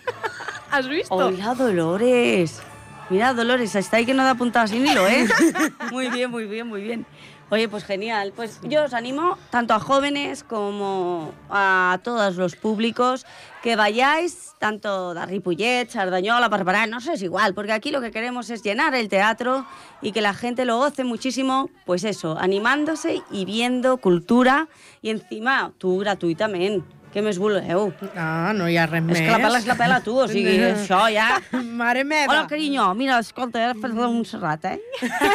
¿Has 0.71 0.87
visto? 0.87 1.13
Hola, 1.13 1.53
Dolores. 1.53 2.61
Mira, 3.09 3.33
Dolores, 3.33 3.75
está 3.75 3.97
ahí 3.97 4.05
que 4.05 4.13
no 4.13 4.23
da 4.23 4.35
puntada 4.35 4.67
sin 4.67 4.87
hilo, 4.87 5.05
¿eh? 5.05 5.27
muy 5.91 6.09
bien, 6.09 6.31
muy 6.31 6.45
bien, 6.45 6.65
muy 6.65 6.81
bien. 6.81 7.05
Oye, 7.49 7.67
pues 7.67 7.83
genial. 7.83 8.31
Pues 8.33 8.61
yo 8.63 8.85
os 8.85 8.93
animo, 8.93 9.37
tanto 9.49 9.73
a 9.73 9.79
jóvenes 9.81 10.45
como 10.45 11.33
a 11.49 11.99
todos 12.05 12.37
los 12.37 12.55
públicos, 12.55 13.25
que 13.61 13.75
vayáis, 13.75 14.53
tanto 14.59 15.09
a 15.09 15.25
Ripollet, 15.25 15.89
Sardañola, 15.89 16.47
Barbará, 16.47 16.87
no 16.87 17.01
sé, 17.01 17.13
es 17.13 17.21
igual, 17.21 17.53
porque 17.53 17.73
aquí 17.73 17.91
lo 17.91 17.99
que 17.99 18.11
queremos 18.11 18.49
es 18.49 18.63
llenar 18.63 18.95
el 18.95 19.09
teatro 19.09 19.65
y 20.01 20.13
que 20.13 20.21
la 20.21 20.33
gente 20.33 20.63
lo 20.63 20.77
goce 20.77 21.03
muchísimo, 21.03 21.69
pues 21.85 22.05
eso, 22.05 22.37
animándose 22.39 23.21
y 23.29 23.43
viendo 23.43 23.97
cultura 23.97 24.69
y 25.01 25.09
encima 25.09 25.73
tú 25.77 25.97
gratuitamente. 25.97 27.00
Què 27.11 27.19
més 27.19 27.35
voleu? 27.41 27.89
Ah, 28.15 28.53
no 28.55 28.69
hi 28.71 28.77
ha 28.79 28.85
res 28.87 29.03
més. 29.03 29.17
És 29.19 29.25
que 29.25 29.31
la 29.33 29.39
pela 29.43 29.59
és 29.59 29.65
la 29.67 29.75
pela, 29.75 29.97
tu, 30.05 30.13
o 30.15 30.27
sigui, 30.31 30.53
això 30.69 31.01
ja... 31.11 31.25
Mare 31.59 32.05
meva. 32.07 32.31
Hola, 32.31 32.45
carinyo, 32.47 32.85
mira, 32.95 33.17
escolta, 33.19 33.59
ara 33.65 33.75
fas 33.75 33.91
de 33.91 33.99
Montserrat, 33.99 34.69
eh? 34.71 34.77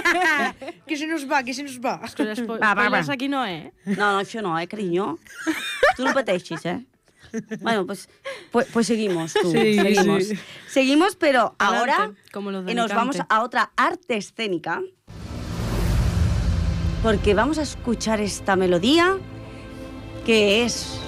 Que 0.88 0.96
se 0.96 1.06
nos 1.06 1.26
va, 1.28 1.42
que 1.44 1.52
se 1.52 1.62
nos 1.66 1.76
va. 1.84 1.98
Que 2.16 2.24
les 2.24 2.40
spo- 2.40 2.56
Va, 2.62 2.72
va, 2.78 2.88
va. 2.88 3.02
aquí 3.12 3.28
no, 3.28 3.44
eh? 3.44 3.72
No, 3.84 4.14
no, 4.14 4.20
això 4.22 4.40
no, 4.40 4.54
eh, 4.58 4.64
carinyo? 4.66 5.18
Tu 5.98 6.04
no 6.06 6.14
pateixis, 6.16 6.64
eh? 6.64 6.78
Bueno, 7.60 7.84
pues, 7.84 8.08
pues, 8.52 8.68
pues 8.72 8.86
seguimos, 8.86 9.34
tú. 9.34 9.50
Sí, 9.52 9.74
seguimos. 9.76 10.24
sí. 10.24 10.38
Seguimos, 10.70 11.16
pero 11.16 11.54
ahora 11.58 11.96
Adelante, 11.96 12.20
como 12.32 12.52
de 12.52 12.72
eh, 12.72 12.74
nos 12.74 12.88
vamos 12.94 13.18
a 13.28 13.42
otra 13.42 13.70
arte 13.76 14.16
escénica. 14.16 14.80
Porque 17.02 17.34
vamos 17.34 17.58
a 17.58 17.62
escuchar 17.62 18.20
esta 18.20 18.56
melodía 18.56 19.18
que 20.24 20.64
es... 20.64 21.00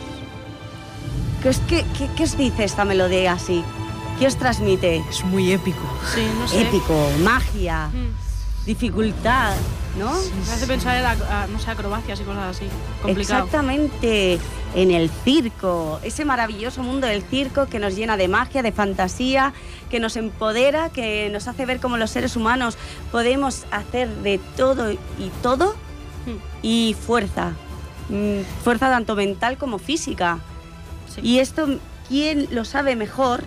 ¿Qué, 1.42 1.48
es, 1.50 1.58
qué, 1.68 1.84
qué- 1.96 2.08
qué 2.16 2.24
os 2.24 2.36
dice 2.36 2.64
esta 2.64 2.84
melodía 2.84 3.32
así? 3.32 3.62
¿Qué 4.18 4.26
os 4.26 4.36
transmite? 4.36 5.02
Es 5.08 5.24
muy 5.24 5.52
épico. 5.52 5.78
Sí, 6.14 6.26
no 6.38 6.48
sé. 6.48 6.62
Épico, 6.62 6.94
magia, 7.22 7.88
Mm. 7.92 8.66
dificultad, 8.66 9.54
¿no? 9.98 10.12
Me 10.12 10.52
hace 10.52 10.66
pensar 10.66 10.96
en, 10.96 11.02
la- 11.04 11.46
no 11.46 11.58
sé, 11.60 11.70
acrobacias 11.70 12.20
y 12.20 12.24
cosas 12.24 12.56
así. 12.56 12.66
Complicado. 13.00 13.44
Exactamente, 13.44 14.40
en 14.74 14.90
el 14.90 15.08
circo, 15.24 16.00
ese 16.02 16.24
maravilloso 16.24 16.82
mundo 16.82 17.06
del 17.06 17.22
circo 17.22 17.66
que 17.66 17.78
nos 17.78 17.94
llena 17.94 18.16
de 18.16 18.26
magia, 18.28 18.62
de 18.62 18.72
fantasía, 18.72 19.52
que 19.88 20.00
nos 20.00 20.16
empodera, 20.16 20.90
que 20.90 21.30
nos 21.32 21.46
hace 21.46 21.64
ver 21.64 21.78
cómo 21.80 21.96
los 21.96 22.10
seres 22.10 22.34
humanos 22.34 22.76
podemos 23.12 23.64
hacer 23.70 24.08
de 24.16 24.38
todo 24.56 24.90
y 24.92 24.98
todo 25.42 25.74
Mm. 26.26 26.30
y 26.62 26.96
fuerza, 27.06 27.52
mm, 28.08 28.40
fuerza 28.64 28.90
tanto 28.90 29.14
mental 29.14 29.56
como 29.56 29.78
física. 29.78 30.40
Sí. 31.20 31.26
Y 31.26 31.38
esto, 31.40 31.66
quien 32.08 32.46
lo 32.50 32.64
sabe 32.64 32.96
mejor 32.96 33.42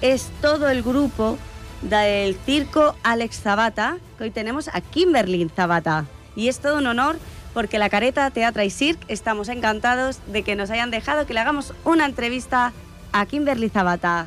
es 0.00 0.30
todo 0.40 0.68
el 0.68 0.82
grupo 0.82 1.38
del 1.82 2.34
circo 2.44 2.94
Alex 3.02 3.40
Zabata, 3.42 3.98
que 4.18 4.24
hoy 4.24 4.30
tenemos 4.30 4.68
a 4.68 4.80
Kimberly 4.80 5.48
Zabata. 5.54 6.06
Y 6.34 6.48
es 6.48 6.58
todo 6.60 6.78
un 6.78 6.86
honor 6.86 7.16
porque 7.54 7.78
la 7.78 7.88
careta 7.88 8.30
Teatra 8.30 8.64
y 8.64 8.70
Cirque 8.70 9.04
estamos 9.08 9.48
encantados 9.48 10.20
de 10.26 10.42
que 10.42 10.56
nos 10.56 10.70
hayan 10.70 10.90
dejado 10.90 11.26
que 11.26 11.32
le 11.34 11.40
hagamos 11.40 11.72
una 11.84 12.04
entrevista 12.04 12.72
a 13.12 13.26
Kimberly 13.26 13.68
Zabata. 13.70 14.26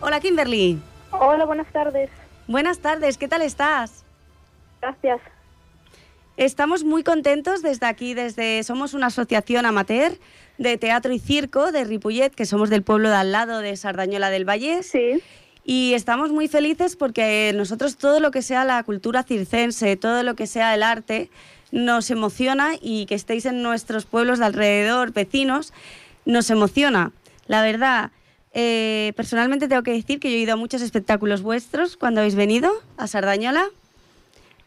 Hola 0.00 0.20
Kimberly, 0.20 0.80
Hola, 1.10 1.44
buenas 1.44 1.66
tardes. 1.72 2.08
buenas 2.46 2.78
tardes, 2.78 3.18
¿qué 3.18 3.26
tal 3.26 3.42
estás? 3.42 4.04
Gracias. 4.80 5.20
Estamos 6.42 6.84
muy 6.84 7.02
contentos 7.02 7.62
desde 7.62 7.86
aquí, 7.86 8.14
desde 8.14 8.62
somos 8.62 8.94
una 8.94 9.08
asociación 9.08 9.66
amateur 9.66 10.12
de 10.56 10.78
teatro 10.78 11.12
y 11.12 11.18
circo 11.18 11.72
de 11.72 11.82
Ripollet, 11.82 12.30
que 12.32 12.46
somos 12.46 12.70
del 12.70 12.84
pueblo 12.84 13.08
de 13.08 13.16
al 13.16 13.32
lado 13.32 13.58
de 13.58 13.76
Sardañola 13.76 14.30
del 14.30 14.48
Valle. 14.48 14.84
Sí, 14.84 15.20
Y 15.64 15.94
estamos 15.94 16.30
muy 16.30 16.46
felices 16.46 16.94
porque 16.94 17.52
nosotros 17.56 17.96
todo 17.96 18.20
lo 18.20 18.30
que 18.30 18.42
sea 18.42 18.64
la 18.64 18.80
cultura 18.84 19.24
circense, 19.24 19.96
todo 19.96 20.22
lo 20.22 20.36
que 20.36 20.46
sea 20.46 20.74
el 20.76 20.84
arte, 20.84 21.28
nos 21.72 22.08
emociona 22.12 22.70
y 22.80 23.06
que 23.06 23.16
estéis 23.16 23.44
en 23.44 23.60
nuestros 23.60 24.06
pueblos 24.06 24.38
de 24.38 24.44
alrededor, 24.46 25.12
vecinos, 25.12 25.72
nos 26.24 26.50
emociona. 26.50 27.10
La 27.48 27.62
verdad, 27.62 28.12
eh, 28.54 29.12
personalmente 29.16 29.66
tengo 29.66 29.82
que 29.82 29.90
decir 29.92 30.20
que 30.20 30.30
yo 30.30 30.36
he 30.36 30.40
ido 30.40 30.52
a 30.52 30.56
muchos 30.56 30.82
espectáculos 30.82 31.42
vuestros 31.42 31.96
cuando 31.96 32.20
habéis 32.20 32.36
venido 32.36 32.70
a 32.96 33.08
Sardañola. 33.08 33.64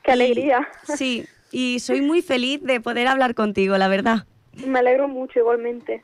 qué 0.04 0.12
Y- 0.12 0.14
alegría. 0.14 0.68
Sí, 0.98 1.26
y 1.52 1.80
soy 1.80 2.02
muy 2.02 2.22
feliz 2.22 2.62
de 2.64 2.80
poder 2.82 3.08
hablar 3.08 3.36
contigo, 3.36 3.78
la 3.78 3.88
verdad. 3.88 4.26
Me 4.66 4.80
alegro 4.80 5.08
mucho 5.08 5.40
igualmente. 5.40 6.04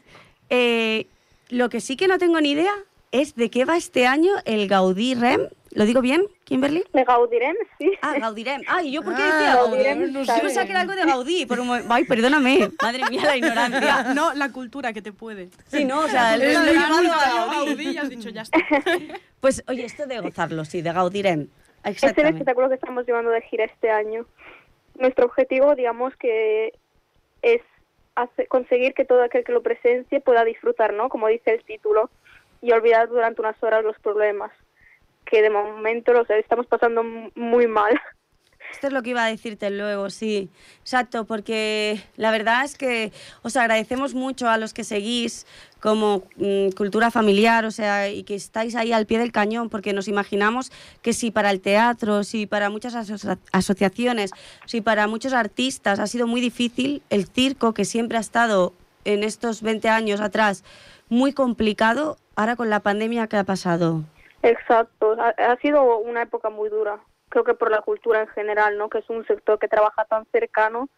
Eh, 0.49 1.05
lo 1.49 1.69
que 1.69 1.81
sí 1.81 1.95
que 1.97 2.07
no 2.07 2.17
tengo 2.17 2.39
ni 2.41 2.51
idea 2.51 2.73
es 3.11 3.35
de 3.35 3.49
qué 3.49 3.65
va 3.65 3.77
este 3.77 4.07
año 4.07 4.31
el 4.45 4.67
Gaudí 4.67 5.15
Rem. 5.15 5.41
¿Lo 5.71 5.85
digo 5.85 6.01
bien, 6.01 6.23
Kimberly? 6.45 6.83
¿Me 6.93 7.03
gaudirem? 7.03 7.55
Sí. 7.77 7.91
Ah, 8.01 8.15
Gaudirem. 8.17 8.61
Ay, 8.67 8.91
¿yo 8.91 9.03
por 9.03 9.15
qué 9.15 9.21
Ah, 9.21 9.25
decía 9.37 9.55
Gaudí? 9.55 9.71
Gaudirem, 9.83 10.13
Yo 10.13 10.21
está 10.21 10.41
pensaba 10.41 10.65
que 10.65 10.71
era 10.71 10.83
bien. 10.85 10.91
algo 10.91 10.93
de 11.05 11.11
Gaudí. 11.11 11.45
Por 11.45 11.59
un. 11.59 11.69
Ay, 11.89 12.03
perdóname. 12.05 12.71
Madre 12.81 13.03
mía, 13.11 13.21
la 13.25 13.37
ignorancia. 13.37 14.03
No, 14.15 14.33
la 14.33 14.51
cultura 14.51 14.91
que 14.91 15.01
te 15.03 15.11
puede. 15.11 15.49
Sí, 15.67 15.85
no, 15.85 15.99
o 15.99 16.07
sea, 16.07 16.35
Lo 16.35 16.45
lo 16.45 16.49
he 16.49 16.71
he 16.71 16.73
llamado 16.73 17.13
a 17.13 17.27
Gaudí. 17.53 17.67
Gaudí 17.75 17.89
y 17.91 17.97
has 17.97 18.09
dicho 18.09 18.29
ya 18.29 18.41
está. 18.43 18.57
Pues, 19.39 19.63
oye, 19.67 19.85
esto 19.85 20.07
de 20.07 20.19
gozarlo, 20.19 20.65
sí, 20.65 20.81
de 20.81 20.91
Gaudirem. 20.91 21.47
Es 21.83 22.01
el 22.01 22.09
espectáculo 22.09 22.69
que 22.69 22.75
estamos 22.75 23.05
llevando 23.05 23.29
de 23.29 23.41
gira 23.43 23.65
este 23.65 23.91
año. 23.91 24.25
Nuestro 24.97 25.25
objetivo, 25.25 25.75
digamos 25.75 26.15
que 26.17 26.73
es 27.41 27.61
conseguir 28.49 28.93
que 28.93 29.05
todo 29.05 29.21
aquel 29.23 29.43
que 29.43 29.51
lo 29.51 29.61
presencie 29.61 30.19
pueda 30.21 30.43
disfrutar, 30.43 30.93
¿no? 30.93 31.09
Como 31.09 31.27
dice 31.27 31.51
el 31.53 31.63
título, 31.63 32.09
y 32.61 32.71
olvidar 32.71 33.07
durante 33.09 33.41
unas 33.41 33.61
horas 33.63 33.83
los 33.83 33.97
problemas, 33.99 34.51
que 35.25 35.41
de 35.41 35.49
momento 35.49 36.13
los 36.13 36.29
estamos 36.29 36.67
pasando 36.67 37.03
muy 37.03 37.67
mal. 37.67 37.99
Esto 38.71 38.87
es 38.87 38.93
lo 38.93 39.01
que 39.01 39.09
iba 39.09 39.25
a 39.25 39.29
decirte 39.29 39.69
luego, 39.71 40.09
sí. 40.09 40.49
Exacto, 40.81 41.25
porque 41.25 41.99
la 42.15 42.29
verdad 42.31 42.63
es 42.63 42.77
que 42.77 43.11
os 43.41 43.57
agradecemos 43.57 44.13
mucho 44.13 44.49
a 44.49 44.57
los 44.57 44.73
que 44.73 44.83
seguís 44.83 45.47
como 45.81 46.23
mm, 46.35 46.69
cultura 46.75 47.09
familiar, 47.09 47.65
o 47.65 47.71
sea, 47.71 48.09
y 48.09 48.23
que 48.23 48.35
estáis 48.35 48.75
ahí 48.75 48.93
al 48.93 49.05
pie 49.07 49.17
del 49.19 49.31
cañón, 49.31 49.69
porque 49.69 49.93
nos 49.93 50.07
imaginamos 50.07 50.71
que 51.01 51.13
si 51.13 51.31
para 51.31 51.49
el 51.49 51.59
teatro, 51.61 52.23
si 52.23 52.45
para 52.45 52.69
muchas 52.69 52.93
aso- 52.95 53.37
asociaciones, 53.51 54.31
si 54.65 54.81
para 54.81 55.07
muchos 55.07 55.33
artistas 55.33 55.99
ha 55.99 56.05
sido 56.07 56.27
muy 56.27 56.41
difícil, 56.41 57.01
el 57.09 57.25
circo, 57.25 57.73
que 57.73 57.85
siempre 57.85 58.17
ha 58.17 58.21
estado 58.21 58.73
en 59.05 59.23
estos 59.23 59.61
20 59.61 59.89
años 59.89 60.19
atrás 60.21 60.63
muy 61.09 61.31
complicado, 61.33 62.17
ahora 62.35 62.55
con 62.55 62.69
la 62.69 62.81
pandemia 62.81 63.27
que 63.27 63.37
ha 63.37 63.43
pasado. 63.43 64.03
Exacto, 64.43 65.15
ha, 65.19 65.29
ha 65.29 65.57
sido 65.61 65.97
una 65.99 66.21
época 66.21 66.49
muy 66.49 66.69
dura, 66.69 66.99
creo 67.29 67.43
que 67.43 67.53
por 67.53 67.71
la 67.71 67.81
cultura 67.81 68.21
en 68.21 68.27
general, 68.27 68.77
¿no? 68.77 68.89
Que 68.89 68.99
es 68.99 69.09
un 69.09 69.25
sector 69.25 69.59
que 69.59 69.67
trabaja 69.67 70.05
tan 70.05 70.25
cercano 70.31 70.89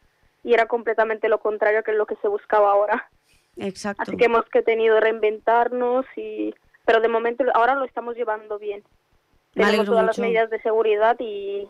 y 0.44 0.54
era 0.54 0.68
completamente 0.68 1.30
lo 1.30 1.40
contrario 1.40 1.84
que 1.84 1.94
lo 1.94 2.06
que 2.06 2.16
se 2.18 2.28
buscaba 2.28 2.72
ahora. 2.72 3.10
Exacto. 3.58 4.04
Así 4.04 4.18
que 4.18 4.26
hemos 4.26 4.46
que 4.46 4.62
tenido 4.62 5.00
reinventarnos 5.00 6.06
y 6.16 6.54
pero 6.86 7.02
de 7.02 7.08
momento 7.08 7.44
ahora 7.54 7.76
lo 7.76 7.86
estamos 7.86 8.16
llevando 8.16 8.58
bien. 8.58 8.84
Me 9.56 9.66
Tenemos 9.66 9.86
todas 9.86 10.06
las 10.06 10.20
medidas 10.20 10.50
de 10.50 10.62
seguridad 10.62 11.18
y 11.20 11.68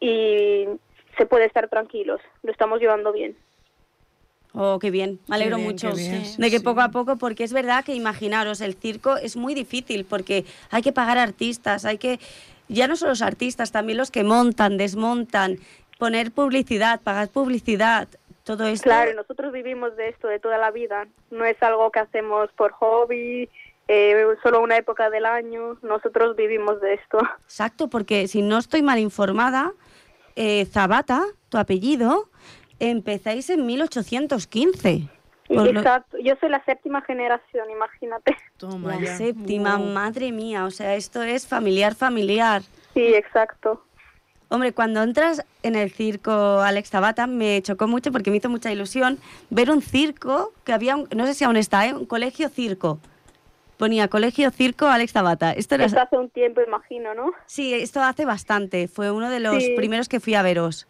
y 0.00 0.64
se 1.18 1.26
puede 1.26 1.44
estar 1.44 1.68
tranquilos. 1.68 2.20
Lo 2.42 2.50
estamos 2.50 2.80
llevando 2.80 3.12
bien. 3.12 3.36
Oh, 4.52 4.80
qué 4.80 4.90
bien, 4.90 5.20
me 5.28 5.36
alegro 5.36 5.56
bien, 5.56 5.68
mucho 5.68 5.90
qué 5.90 5.96
bien. 5.96 6.24
Sí, 6.24 6.42
de 6.42 6.50
que 6.50 6.58
sí. 6.58 6.64
poco 6.64 6.80
a 6.80 6.88
poco, 6.88 7.16
porque 7.16 7.44
es 7.44 7.52
verdad 7.52 7.84
que 7.84 7.94
imaginaros, 7.94 8.60
el 8.60 8.74
circo 8.74 9.16
es 9.16 9.36
muy 9.36 9.54
difícil 9.54 10.04
porque 10.04 10.44
hay 10.70 10.82
que 10.82 10.90
pagar 10.90 11.18
artistas, 11.18 11.84
hay 11.84 11.98
que, 11.98 12.18
ya 12.70 12.88
no 12.88 12.96
solo 12.96 13.10
los 13.10 13.22
artistas, 13.22 13.72
también 13.72 13.98
los 13.98 14.10
que 14.10 14.24
montan, 14.24 14.76
desmontan, 14.76 15.58
poner 15.98 16.32
publicidad, 16.32 17.00
pagar 17.00 17.28
publicidad, 17.28 18.08
todo 18.44 18.66
esto. 18.66 18.84
Claro, 18.84 19.14
nosotros 19.14 19.52
vivimos 19.52 19.96
de 19.96 20.08
esto 20.08 20.28
de 20.28 20.38
toda 20.38 20.58
la 20.58 20.70
vida. 20.70 21.06
No 21.30 21.44
es 21.44 21.62
algo 21.62 21.90
que 21.90 21.98
hacemos 21.98 22.50
por 22.52 22.72
hobby, 22.72 23.48
eh, 23.88 24.24
solo 24.42 24.60
una 24.60 24.76
época 24.76 25.10
del 25.10 25.26
año. 25.26 25.78
Nosotros 25.82 26.36
vivimos 26.36 26.80
de 26.80 26.94
esto. 26.94 27.18
Exacto, 27.44 27.88
porque 27.88 28.28
si 28.28 28.42
no 28.42 28.58
estoy 28.58 28.82
mal 28.82 28.98
informada, 28.98 29.72
eh, 30.36 30.64
Zabata, 30.66 31.24
tu 31.48 31.58
apellido, 31.58 32.30
empezáis 32.78 33.50
en 33.50 33.66
1815. 33.66 35.08
Por 35.54 35.72
lo- 35.72 35.80
Exacto. 35.80 36.16
Yo 36.22 36.34
soy 36.40 36.48
la 36.48 36.64
séptima 36.64 37.02
generación, 37.02 37.70
imagínate. 37.70 38.36
Toma 38.56 38.94
la 38.94 39.00
ya. 39.00 39.16
séptima, 39.16 39.78
madre 39.78 40.30
mía, 40.32 40.64
o 40.64 40.70
sea, 40.70 40.94
esto 40.94 41.22
es 41.22 41.46
familiar, 41.46 41.94
familiar. 41.94 42.62
Sí, 42.94 43.02
exacto. 43.14 43.84
Hombre, 44.48 44.72
cuando 44.72 45.02
entras 45.02 45.44
en 45.62 45.76
el 45.76 45.90
circo 45.92 46.32
Alex 46.60 46.90
Tabata 46.90 47.26
me 47.26 47.62
chocó 47.62 47.86
mucho 47.86 48.10
porque 48.12 48.30
me 48.30 48.36
hizo 48.38 48.48
mucha 48.48 48.72
ilusión 48.72 49.18
ver 49.48 49.70
un 49.70 49.80
circo 49.82 50.52
que 50.64 50.72
había, 50.72 50.96
un- 50.96 51.08
no 51.14 51.24
sé 51.26 51.34
si 51.34 51.44
aún 51.44 51.56
está, 51.56 51.86
¿eh? 51.86 51.94
un 51.94 52.06
colegio 52.06 52.48
circo. 52.48 52.98
Ponía 53.76 54.08
colegio 54.08 54.50
circo 54.50 54.86
Alex 54.86 55.12
Tabata. 55.12 55.52
Esto 55.52 55.76
era, 55.76 55.84
Esto 55.86 56.00
hace 56.00 56.16
un 56.18 56.30
tiempo, 56.30 56.60
imagino, 56.60 57.14
¿no? 57.14 57.32
sí, 57.46 57.72
esto 57.74 58.02
hace 58.02 58.24
bastante. 58.24 58.88
Fue 58.88 59.10
uno 59.10 59.30
de 59.30 59.40
los 59.40 59.62
Sí. 59.62 59.74
primeros 59.76 60.08
que 60.08 60.20
fui 60.20 60.34
a 60.34 60.42
veros. 60.42 60.86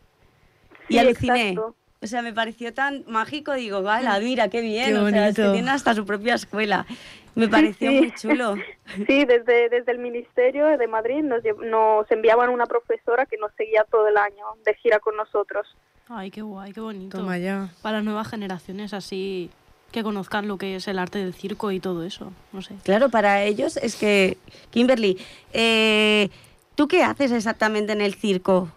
Y 0.88 0.94
Sí, 0.94 0.98
aluciné. 0.98 1.50
exacto. 1.50 1.76
O 2.02 2.06
sea, 2.06 2.22
me 2.22 2.32
pareció 2.32 2.72
tan 2.72 3.04
mágico. 3.06 3.52
Digo, 3.52 3.86
¡Hala, 3.88 4.18
mira, 4.20 4.48
qué 4.48 4.60
bien! 4.60 4.86
Qué 4.86 4.98
o 4.98 5.10
sea, 5.10 5.28
es 5.28 5.36
que 5.36 5.42
bonito. 5.42 5.52
tiene 5.52 5.70
hasta 5.70 5.94
su 5.94 6.06
propia 6.06 6.34
escuela. 6.34 6.86
Me 7.36 7.46
pareció 7.46 7.90
sí. 7.90 7.98
muy 7.98 8.14
chulo. 8.14 8.56
Sí, 9.06 9.24
desde, 9.24 9.68
desde 9.68 9.92
el 9.92 9.98
Ministerio 9.98 10.66
de 10.76 10.88
Madrid 10.88 11.22
nos, 11.22 11.42
nos 11.64 12.10
enviaban 12.10 12.50
una 12.50 12.66
profesora 12.66 13.24
que 13.24 13.36
nos 13.36 13.52
seguía 13.54 13.84
todo 13.88 14.08
el 14.08 14.16
año 14.16 14.44
de 14.64 14.74
gira 14.74 14.98
con 14.98 15.16
nosotros. 15.16 15.76
Ay, 16.08 16.32
qué 16.32 16.42
guay, 16.42 16.72
qué 16.72 16.80
bonito. 16.80 17.18
Toma 17.18 17.38
ya. 17.38 17.68
Para 17.82 17.98
las 17.98 18.04
nuevas 18.04 18.26
generaciones 18.26 18.92
así 18.92 19.48
que 19.92 20.02
conozcan 20.02 20.48
lo 20.48 20.58
que 20.58 20.76
es 20.76 20.88
el 20.88 20.98
arte 20.98 21.20
del 21.20 21.34
circo 21.34 21.70
y 21.70 21.78
todo 21.78 22.04
eso. 22.04 22.32
No 22.52 22.62
sé. 22.62 22.74
Claro, 22.82 23.10
para 23.10 23.44
ellos 23.44 23.76
es 23.76 23.94
que, 23.94 24.38
Kimberly, 24.70 25.18
eh, 25.52 26.30
¿tú 26.74 26.88
qué 26.88 27.04
haces 27.04 27.30
exactamente 27.30 27.92
en 27.92 28.00
el 28.00 28.14
circo? 28.14 28.70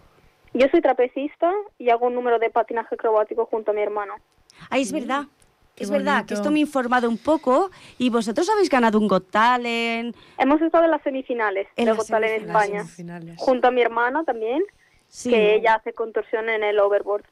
Yo 0.54 0.68
soy 0.68 0.80
trapecista 0.80 1.52
y 1.78 1.90
hago 1.90 2.06
un 2.06 2.14
número 2.14 2.38
de 2.38 2.48
patinaje 2.48 2.94
acrobático 2.94 3.46
junto 3.46 3.72
a 3.72 3.74
mi 3.74 3.82
hermano. 3.82 4.14
Ay, 4.70 4.82
es 4.82 4.92
verdad. 4.92 5.24
Qué 5.74 5.82
es 5.82 5.90
verdad 5.90 6.24
que 6.24 6.34
esto 6.34 6.52
me 6.52 6.58
he 6.58 6.60
informado 6.60 7.08
un 7.08 7.18
poco 7.18 7.68
y 7.98 8.08
vosotros 8.08 8.48
habéis 8.48 8.70
ganado 8.70 8.96
un 9.00 9.08
Got 9.08 9.28
Talent. 9.32 10.14
Hemos 10.38 10.62
estado 10.62 10.84
en 10.84 10.92
las 10.92 11.02
semifinales 11.02 11.66
En 11.74 11.86
de 11.86 11.90
las 11.90 11.98
Got 11.98 12.06
Talent 12.06 12.36
en 12.36 12.48
España, 12.48 12.84
junto 13.36 13.66
a 13.66 13.70
mi 13.72 13.82
hermana 13.82 14.22
también, 14.22 14.62
Sí. 15.08 15.30
que 15.30 15.56
ella 15.56 15.74
hace 15.74 15.92
contorsión 15.92 16.48
en 16.48 16.62
el 16.62 16.78
overboard. 16.78 17.24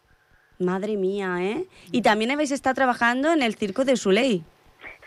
Madre 0.58 0.96
mía, 0.96 1.36
¿eh? 1.40 1.66
Y 1.92 2.02
también 2.02 2.32
habéis 2.32 2.50
estado 2.50 2.74
trabajando 2.74 3.32
en 3.32 3.42
el 3.42 3.54
circo 3.54 3.84
de 3.84 3.96
Soleil. 3.96 4.44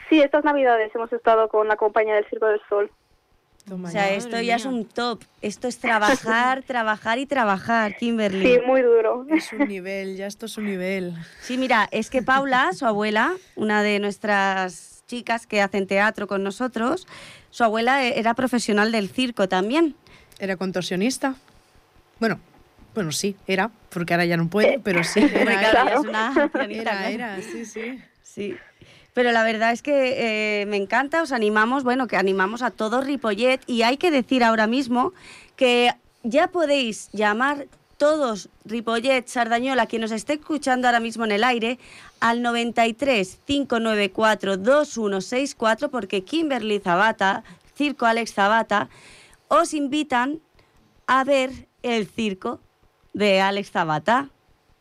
Sí, 0.10 0.22
estas 0.22 0.46
navidades 0.46 0.94
hemos 0.96 1.12
estado 1.12 1.50
con 1.50 1.68
la 1.68 1.76
compañía 1.76 2.16
del 2.16 2.26
Circo 2.30 2.46
del 2.46 2.62
Sol. 2.70 2.90
Toma 3.68 3.90
O 3.90 3.92
sea, 3.92 4.10
ya. 4.10 4.16
esto 4.16 4.40
ya 4.42 4.58
es 4.58 4.66
un 4.66 4.86
top. 4.86 5.24
Esto 5.42 5.68
es 5.68 5.80
trabajar, 5.80 6.62
trabajar 6.68 7.18
y 7.18 7.26
trabajar, 7.26 7.98
Kimberly. 7.98 8.46
Sí, 8.46 8.60
muy 8.66 8.82
duro. 8.82 9.26
Es 9.32 9.52
un 9.54 9.68
nivel, 9.68 10.16
ya 10.18 10.28
esto 10.28 10.46
es 10.46 10.58
un 10.58 10.66
nivel. 10.66 11.14
Sí, 11.42 11.58
mira, 11.58 11.88
es 11.92 12.10
que 12.10 12.22
Paula, 12.22 12.74
su 12.74 12.86
abuela, 12.86 13.34
una 13.56 13.82
de 13.82 14.00
nuestras 14.00 15.04
chicas 15.08 15.48
que 15.48 15.62
hacen 15.62 15.88
teatro 15.88 16.28
con 16.28 16.44
nosotros, 16.44 17.08
su 17.50 17.64
abuela 17.64 18.04
era 18.04 18.34
profesional 18.36 18.92
del 18.92 19.10
circo 19.10 19.48
también. 19.48 19.96
Era 20.40 20.58
contorsionista. 20.58 21.36
Bueno, 22.20 22.40
bueno, 22.94 23.12
sí, 23.12 23.36
era, 23.48 23.72
porque 23.90 24.14
ahora 24.14 24.26
ya 24.26 24.38
no 24.38 24.48
puede, 24.48 24.80
pero 24.80 25.04
sí, 25.04 25.20
era, 25.22 25.60
claro, 25.72 25.90
era, 25.90 26.00
una 26.02 26.52
era, 26.54 26.82
claro. 26.82 27.08
era, 27.08 27.42
sí, 27.42 27.66
sí. 27.66 28.00
Sí. 28.22 28.58
Pero 29.16 29.32
la 29.32 29.44
verdad 29.44 29.72
es 29.72 29.82
que 29.82 30.62
eh, 30.62 30.66
me 30.66 30.76
encanta, 30.76 31.22
os 31.24 31.32
animamos, 31.32 31.86
bueno, 31.86 32.06
que 32.06 32.18
animamos 32.18 32.62
a 32.62 32.70
todo 32.70 33.00
Ripollet 33.00 33.62
y 33.66 33.84
hay 33.84 33.96
que 33.96 34.12
decir 34.12 34.44
ahora 34.44 34.68
mismo 34.68 35.14
que 35.56 35.92
ya 36.24 36.50
podéis 36.50 37.10
llamar 37.14 37.68
todos 37.96 38.50
Ripollet, 38.66 39.26
Sardañola, 39.26 39.86
quien 39.86 40.02
nos 40.02 40.12
esté 40.12 40.34
escuchando 40.34 40.90
ahora 40.90 41.00
mismo 41.00 41.24
en 41.24 41.32
el 41.32 41.46
aire, 41.46 41.80
al 42.20 42.42
93 42.42 43.40
594 43.46 44.58
2164 44.58 45.90
porque 45.90 46.26
Kimberly 46.26 46.80
Zabata, 46.80 47.46
Circo 47.74 48.06
Alex 48.06 48.34
Zabata, 48.34 48.90
os 49.48 49.74
invitan 49.74 50.42
a 51.08 51.24
ver 51.24 51.52
el 51.84 52.06
circo 52.06 52.60
de 53.14 53.40
Alex 53.40 53.72
Zabata 53.72 54.28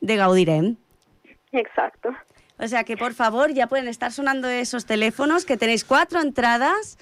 de 0.00 0.16
Gaudirem. 0.16 0.76
Exacto. 1.52 2.08
O 2.58 2.68
sea 2.68 2.84
que 2.84 2.96
por 2.96 3.14
favor 3.14 3.52
ya 3.52 3.66
pueden 3.66 3.88
estar 3.88 4.12
sonando 4.12 4.49
esos 4.49 4.87
teléfonos, 4.87 5.44
que 5.44 5.56
tenéis 5.56 5.84
cuatro 5.84 6.20
entradas 6.20 6.99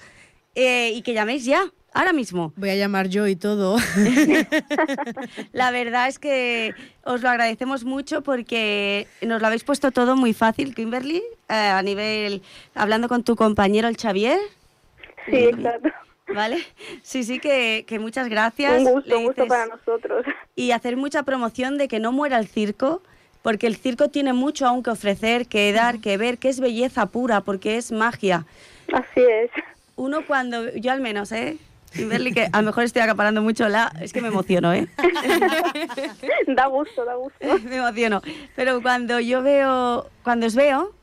eh, 0.55 0.91
y 0.93 1.01
que 1.03 1.13
llaméis 1.13 1.45
ya, 1.45 1.71
ahora 1.93 2.11
mismo. 2.13 2.53
Voy 2.55 2.71
a 2.71 2.75
llamar 2.75 3.07
yo 3.07 3.27
y 3.27 3.35
todo. 3.35 3.77
La 5.51 5.71
verdad 5.71 6.07
es 6.07 6.19
que 6.19 6.73
os 7.03 7.21
lo 7.21 7.29
agradecemos 7.29 7.83
mucho 7.85 8.21
porque 8.23 9.07
nos 9.21 9.41
lo 9.41 9.47
habéis 9.47 9.63
puesto 9.63 9.91
todo 9.91 10.15
muy 10.15 10.33
fácil, 10.33 10.73
Kimberly, 10.73 11.17
eh, 11.49 11.53
a 11.53 11.81
nivel, 11.83 12.41
hablando 12.75 13.07
con 13.07 13.23
tu 13.23 13.35
compañero 13.35 13.87
el 13.87 13.97
Xavier, 13.97 14.39
Sí, 15.25 15.35
exacto. 15.37 15.89
¿vale? 16.33 16.57
Sí, 17.01 17.23
sí, 17.23 17.39
que, 17.39 17.85
que 17.87 17.97
muchas 17.99 18.27
gracias. 18.27 18.81
Un 18.81 18.91
gusto, 18.91 19.17
un 19.19 19.25
gusto 19.25 19.47
para 19.47 19.67
nosotros. 19.67 20.25
y 20.55 20.71
hacer 20.71 20.97
mucha 20.97 21.23
promoción 21.23 21.77
de 21.77 21.87
que 21.87 21.99
no 21.99 22.11
muera 22.11 22.37
el 22.39 22.47
circo, 22.47 23.01
porque 23.43 23.67
el 23.67 23.75
circo 23.75 24.07
tiene 24.07 24.33
mucho 24.33 24.65
aún 24.65 24.81
que 24.81 24.89
ofrecer, 24.89 25.47
que 25.47 25.71
dar, 25.73 25.99
que 25.99 26.17
ver, 26.17 26.39
que 26.39 26.49
es 26.49 26.59
belleza 26.59 27.05
pura, 27.07 27.41
porque 27.41 27.77
es 27.77 27.91
magia. 27.91 28.45
Así 28.91 29.19
es. 29.21 29.51
Uno 29.95 30.25
cuando, 30.25 30.73
yo 30.75 30.91
al 30.91 31.01
menos, 31.01 31.31
¿eh? 31.33 31.57
Kimberly, 31.93 32.33
que 32.33 32.47
a 32.51 32.61
lo 32.61 32.65
mejor 32.65 32.85
estoy 32.85 33.01
acaparando 33.01 33.41
mucho 33.41 33.67
la... 33.67 33.91
Es 34.01 34.13
que 34.13 34.21
me 34.21 34.29
emociono, 34.29 34.73
¿eh? 34.73 34.87
Da 36.47 36.65
gusto, 36.67 37.05
da 37.05 37.15
gusto. 37.15 37.37
me 37.65 37.75
emociono. 37.75 38.21
Pero 38.55 38.81
cuando 38.81 39.19
yo 39.19 39.43
veo, 39.43 40.09
cuando 40.23 40.47
os 40.47 40.55
veo, 40.55 40.95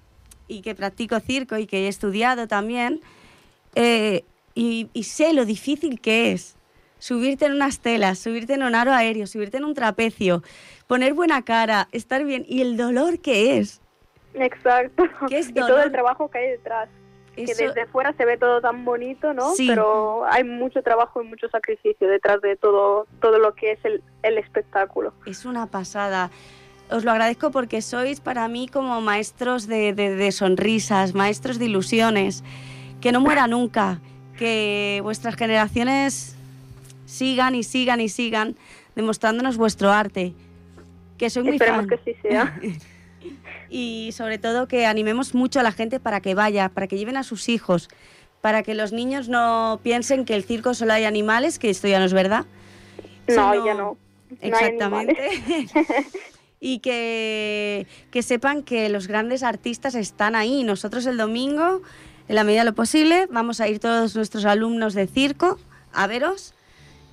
y 0.49 0.63
que 0.63 0.75
practico 0.75 1.21
circo 1.21 1.59
y 1.59 1.67
que 1.67 1.85
he 1.85 1.89
estudiado 1.89 2.49
también, 2.49 3.01
eh, 3.75 4.25
y, 4.55 4.89
y 4.95 5.05
sé 5.05 5.35
lo 5.35 5.45
difícil 5.45 6.01
que 6.01 6.33
es 6.33 6.57
subirte 7.01 7.47
en 7.47 7.53
unas 7.53 7.81
telas, 7.81 8.21
subirte 8.21 8.55
en 8.55 8.63
un 8.63 8.77
aro 8.77 8.93
aéreo, 8.93 9.27
subirte 9.27 9.57
en 9.57 9.65
un 9.65 9.75
trapecio, 9.75 10.45
poner 10.87 11.13
buena 11.15 11.43
cara, 11.43 11.89
estar 11.91 12.25
bien, 12.25 12.45
y 12.49 12.61
el 12.63 12.77
dolor 12.77 13.19
que 13.19 13.59
es. 13.59 13.81
Exacto. 14.35 15.03
¿Qué 15.29 15.39
es 15.39 15.49
y 15.51 15.55
todo 15.55 15.69
dolor? 15.71 15.87
el 15.87 15.93
trabajo 15.93 16.31
que 16.31 16.39
hay 16.39 16.51
detrás. 16.51 16.89
Que 17.35 17.45
Eso- 17.45 17.65
desde 17.65 17.87
fuera 17.87 18.13
se 18.17 18.25
ve 18.25 18.37
todo 18.37 18.61
tan 18.61 18.85
bonito, 18.85 19.33
¿no? 19.33 19.55
Sí. 19.55 19.67
Pero 19.69 20.25
hay 20.27 20.45
mucho 20.45 20.83
trabajo 20.83 21.23
y 21.23 21.27
mucho 21.27 21.49
sacrificio 21.49 22.09
detrás 22.09 22.41
de 22.41 22.57
todo, 22.57 23.07
todo 23.21 23.39
lo 23.39 23.55
que 23.55 23.73
es 23.73 23.79
el, 23.85 24.03
el 24.23 24.37
espectáculo. 24.39 25.13
Es 25.27 25.45
una 25.45 25.67
pasada. 25.67 26.31
Os 26.91 27.05
lo 27.05 27.13
agradezco 27.13 27.51
porque 27.53 27.83
sois 27.83 28.21
para 28.21 28.49
mí 28.49 28.67
como 28.69 29.01
maestros 29.01 29.69
de, 29.69 29.93
de- 29.95 30.17
de 30.17 30.33
sonrisas, 30.33 31.15
maestros 31.15 31.59
de 31.59 31.67
ilusiones. 31.67 32.43
Que 33.01 33.13
no 33.13 33.21
muera 33.21 33.47
nunca, 33.47 34.01
que 34.37 35.01
vuestras 35.03 35.37
generaciones 35.37 36.37
sigan 37.11 37.55
y 37.55 37.63
sigan 37.63 38.01
y 38.01 38.09
sigan 38.09 38.57
demostrándonos 38.95 39.57
vuestro 39.57 39.91
arte. 39.91 40.33
Que 41.19 41.29
soy 41.29 41.43
muy 41.43 41.55
Esperemos 41.57 41.87
fan. 41.87 41.99
que 41.99 42.13
sí 42.15 42.19
sea. 42.23 42.59
Y 43.73 44.11
sobre 44.13 44.39
todo 44.39 44.67
que 44.67 44.85
animemos 44.87 45.33
mucho 45.35 45.61
a 45.61 45.63
la 45.63 45.71
gente 45.71 46.01
para 46.01 46.21
que 46.21 46.35
vaya, 46.35 46.71
para 46.71 46.89
que 46.89 46.99
lleven 46.99 47.17
a 47.17 47.23
sus 47.23 47.49
hijos, 47.49 47.89
para 48.41 48.65
que 48.65 48.75
los 48.75 48.93
niños 48.93 49.29
no 49.29 49.79
piensen 49.85 50.25
que 50.25 50.35
el 50.35 50.43
circo 50.43 50.75
solo 50.75 50.93
hay 50.95 51.05
animales, 51.05 51.61
que 51.61 51.71
esto 51.71 51.87
ya 51.87 52.01
no 52.01 52.05
es 52.07 52.13
verdad. 52.13 52.47
No, 53.29 53.53
sino- 53.53 53.65
ya 53.67 53.75
no. 53.75 53.97
Exactamente. 54.41 55.17
y 56.61 56.81
que, 56.81 57.87
que 58.11 58.23
sepan 58.23 58.63
que 58.65 58.89
los 58.89 59.07
grandes 59.07 59.43
artistas 59.45 59.95
están 59.95 60.35
ahí. 60.35 60.65
Nosotros 60.65 61.07
el 61.07 61.17
domingo, 61.17 61.83
en 62.29 62.35
la 62.35 62.43
medida 62.43 62.63
de 62.63 62.71
lo 62.71 62.75
posible, 62.75 63.29
vamos 63.31 63.61
a 63.61 63.69
ir 63.69 63.79
todos 63.79 64.17
nuestros 64.17 64.47
alumnos 64.47 64.95
de 64.95 65.07
circo 65.07 65.59
a 65.93 66.07
veros. 66.09 66.55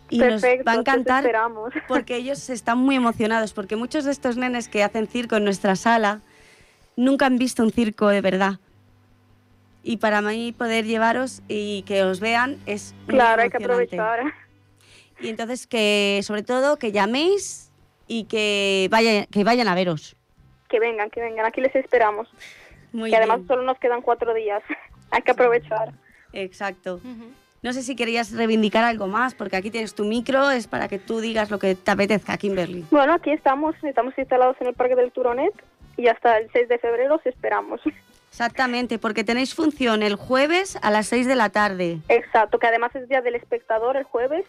Y 0.09 0.19
Perfecto, 0.19 0.63
nos 0.63 0.67
va 0.67 0.71
a 0.71 0.79
encantar 0.79 1.25
porque 1.87 2.15
ellos 2.15 2.49
están 2.49 2.77
muy 2.77 2.95
emocionados, 2.95 3.53
porque 3.53 3.75
muchos 3.75 4.05
de 4.05 4.11
estos 4.11 4.37
nenes 4.37 4.69
que 4.69 4.83
hacen 4.83 5.07
circo 5.07 5.35
en 5.35 5.43
nuestra 5.43 5.75
sala 5.75 6.21
nunca 6.95 7.25
han 7.25 7.37
visto 7.37 7.63
un 7.63 7.71
circo 7.71 8.07
de 8.07 8.21
verdad. 8.21 8.59
Y 9.83 9.97
para 9.97 10.21
mí 10.21 10.53
poder 10.57 10.85
llevaros 10.85 11.41
y 11.47 11.83
que 11.83 12.03
os 12.03 12.19
vean 12.19 12.57
es 12.65 12.93
muy 13.05 13.15
Claro, 13.15 13.41
hay 13.41 13.49
que 13.49 13.57
aprovechar. 13.57 14.33
Y 15.19 15.29
entonces 15.29 15.65
que, 15.65 16.19
sobre 16.23 16.43
todo, 16.43 16.77
que 16.77 16.91
llaméis 16.91 17.71
y 18.07 18.25
que 18.25 18.87
vayan, 18.91 19.25
que 19.25 19.43
vayan 19.43 19.67
a 19.67 19.75
veros. 19.75 20.15
Que 20.69 20.79
vengan, 20.79 21.09
que 21.09 21.21
vengan. 21.21 21.45
Aquí 21.45 21.61
les 21.61 21.75
esperamos. 21.75 22.27
Muy 22.91 23.09
que 23.09 23.15
además 23.15 23.37
bien. 23.37 23.47
solo 23.47 23.63
nos 23.63 23.79
quedan 23.79 24.01
cuatro 24.01 24.33
días. 24.33 24.61
hay 25.11 25.21
que 25.21 25.31
aprovechar. 25.31 25.93
Exacto. 26.33 26.99
No 27.63 27.73
sé 27.73 27.81
si 27.81 27.95
querías 27.95 28.31
reivindicar 28.31 28.83
algo 28.83 29.07
más, 29.07 29.33
porque 29.33 29.55
aquí 29.57 29.71
tienes 29.71 29.95
tu 29.95 30.05
micro, 30.05 30.51
es 30.51 30.67
para 30.67 30.87
que 30.87 30.99
tú 30.99 31.19
digas 31.19 31.49
lo 31.49 31.57
que 31.57 31.75
te 31.75 31.91
apetezca, 31.91 32.37
Kimberly. 32.37 32.85
Bueno, 32.91 33.13
aquí 33.13 33.31
estamos. 33.31 33.75
Estamos 33.83 34.13
instalados 34.17 34.55
en 34.59 34.67
el 34.67 34.73
Parque 34.75 34.95
del 34.95 35.11
Turonet 35.11 35.53
y 35.97 36.07
hasta 36.07 36.37
el 36.37 36.49
6 36.51 36.69
de 36.69 36.77
febrero 36.77 37.15
os 37.15 37.25
esperamos. 37.25 37.81
Exactamente, 38.29 38.99
porque 38.99 39.23
tenéis 39.23 39.55
función 39.55 40.03
el 40.03 40.15
jueves 40.15 40.77
a 40.83 40.91
las 40.91 41.07
6 41.07 41.25
de 41.25 41.35
la 41.35 41.49
tarde. 41.49 41.99
Exacto, 42.07 42.59
que 42.59 42.67
además 42.67 42.95
es 42.95 43.09
Día 43.09 43.21
del 43.21 43.33
Espectador 43.33 43.97
el 43.97 44.03
jueves. 44.03 44.45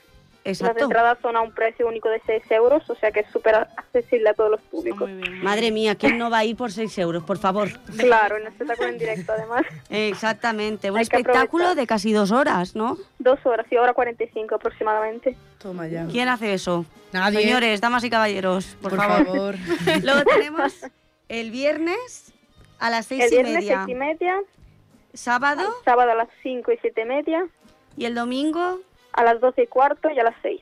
Las 0.48 0.60
Exacto. 0.60 0.84
entradas 0.84 1.18
son 1.20 1.36
a 1.36 1.42
un 1.42 1.52
precio 1.52 1.86
único 1.86 2.08
de 2.08 2.22
6 2.24 2.42
euros, 2.52 2.88
o 2.88 2.94
sea 2.94 3.10
que 3.12 3.20
es 3.20 3.26
súper 3.30 3.54
accesible 3.54 4.30
a 4.30 4.34
todos 4.34 4.50
los 4.50 4.60
públicos. 4.62 5.10
Madre 5.42 5.70
mía, 5.70 5.94
¿quién 5.94 6.16
no 6.16 6.30
va 6.30 6.38
a 6.38 6.44
ir 6.46 6.56
por 6.56 6.72
6 6.72 6.96
euros, 6.98 7.22
por 7.22 7.36
favor? 7.38 7.68
Claro, 7.98 8.36
en 8.36 8.42
el 8.42 8.48
espectáculo 8.48 8.88
en 8.88 8.98
directo 8.98 9.32
además. 9.32 9.62
Exactamente, 9.90 10.90
un 10.90 10.98
espectáculo 10.98 11.64
aprovechar. 11.64 11.76
de 11.76 11.86
casi 11.86 12.12
dos 12.12 12.30
horas, 12.32 12.74
¿no? 12.74 12.96
Dos 13.18 13.38
horas 13.44 13.66
y 13.70 13.76
hora 13.76 13.92
45 13.92 14.54
aproximadamente. 14.54 15.36
Toma 15.58 15.86
ya. 15.86 16.06
¿Quién 16.06 16.28
hace 16.28 16.54
eso? 16.54 16.86
Nadie. 17.12 17.42
Señores, 17.42 17.80
damas 17.82 18.02
y 18.04 18.10
caballeros, 18.10 18.76
por, 18.80 18.92
Por 18.96 19.00
favor. 19.04 19.26
favor. 19.26 19.54
Luego 20.02 20.24
tenemos 20.24 20.72
el 21.28 21.50
viernes 21.50 22.32
a 22.78 22.88
las 22.88 23.04
seis 23.06 23.24
El 23.24 23.32
y 23.32 23.36
viernes 23.36 23.54
media, 23.64 23.82
6 23.84 23.88
y 23.88 23.98
media, 23.98 24.34
sábado 25.12 25.62
sábado 25.84 26.12
a 26.12 26.14
las 26.14 26.28
5 26.42 26.72
y 26.72 26.78
7 26.80 27.02
y 27.02 27.04
media, 27.04 27.46
y 27.98 28.06
el 28.06 28.14
domingo. 28.14 28.80
A 29.18 29.24
las 29.24 29.40
12 29.40 29.62
y 29.62 29.66
cuarto 29.66 30.08
y 30.10 30.18
a 30.18 30.24
las 30.24 30.34
6. 30.42 30.60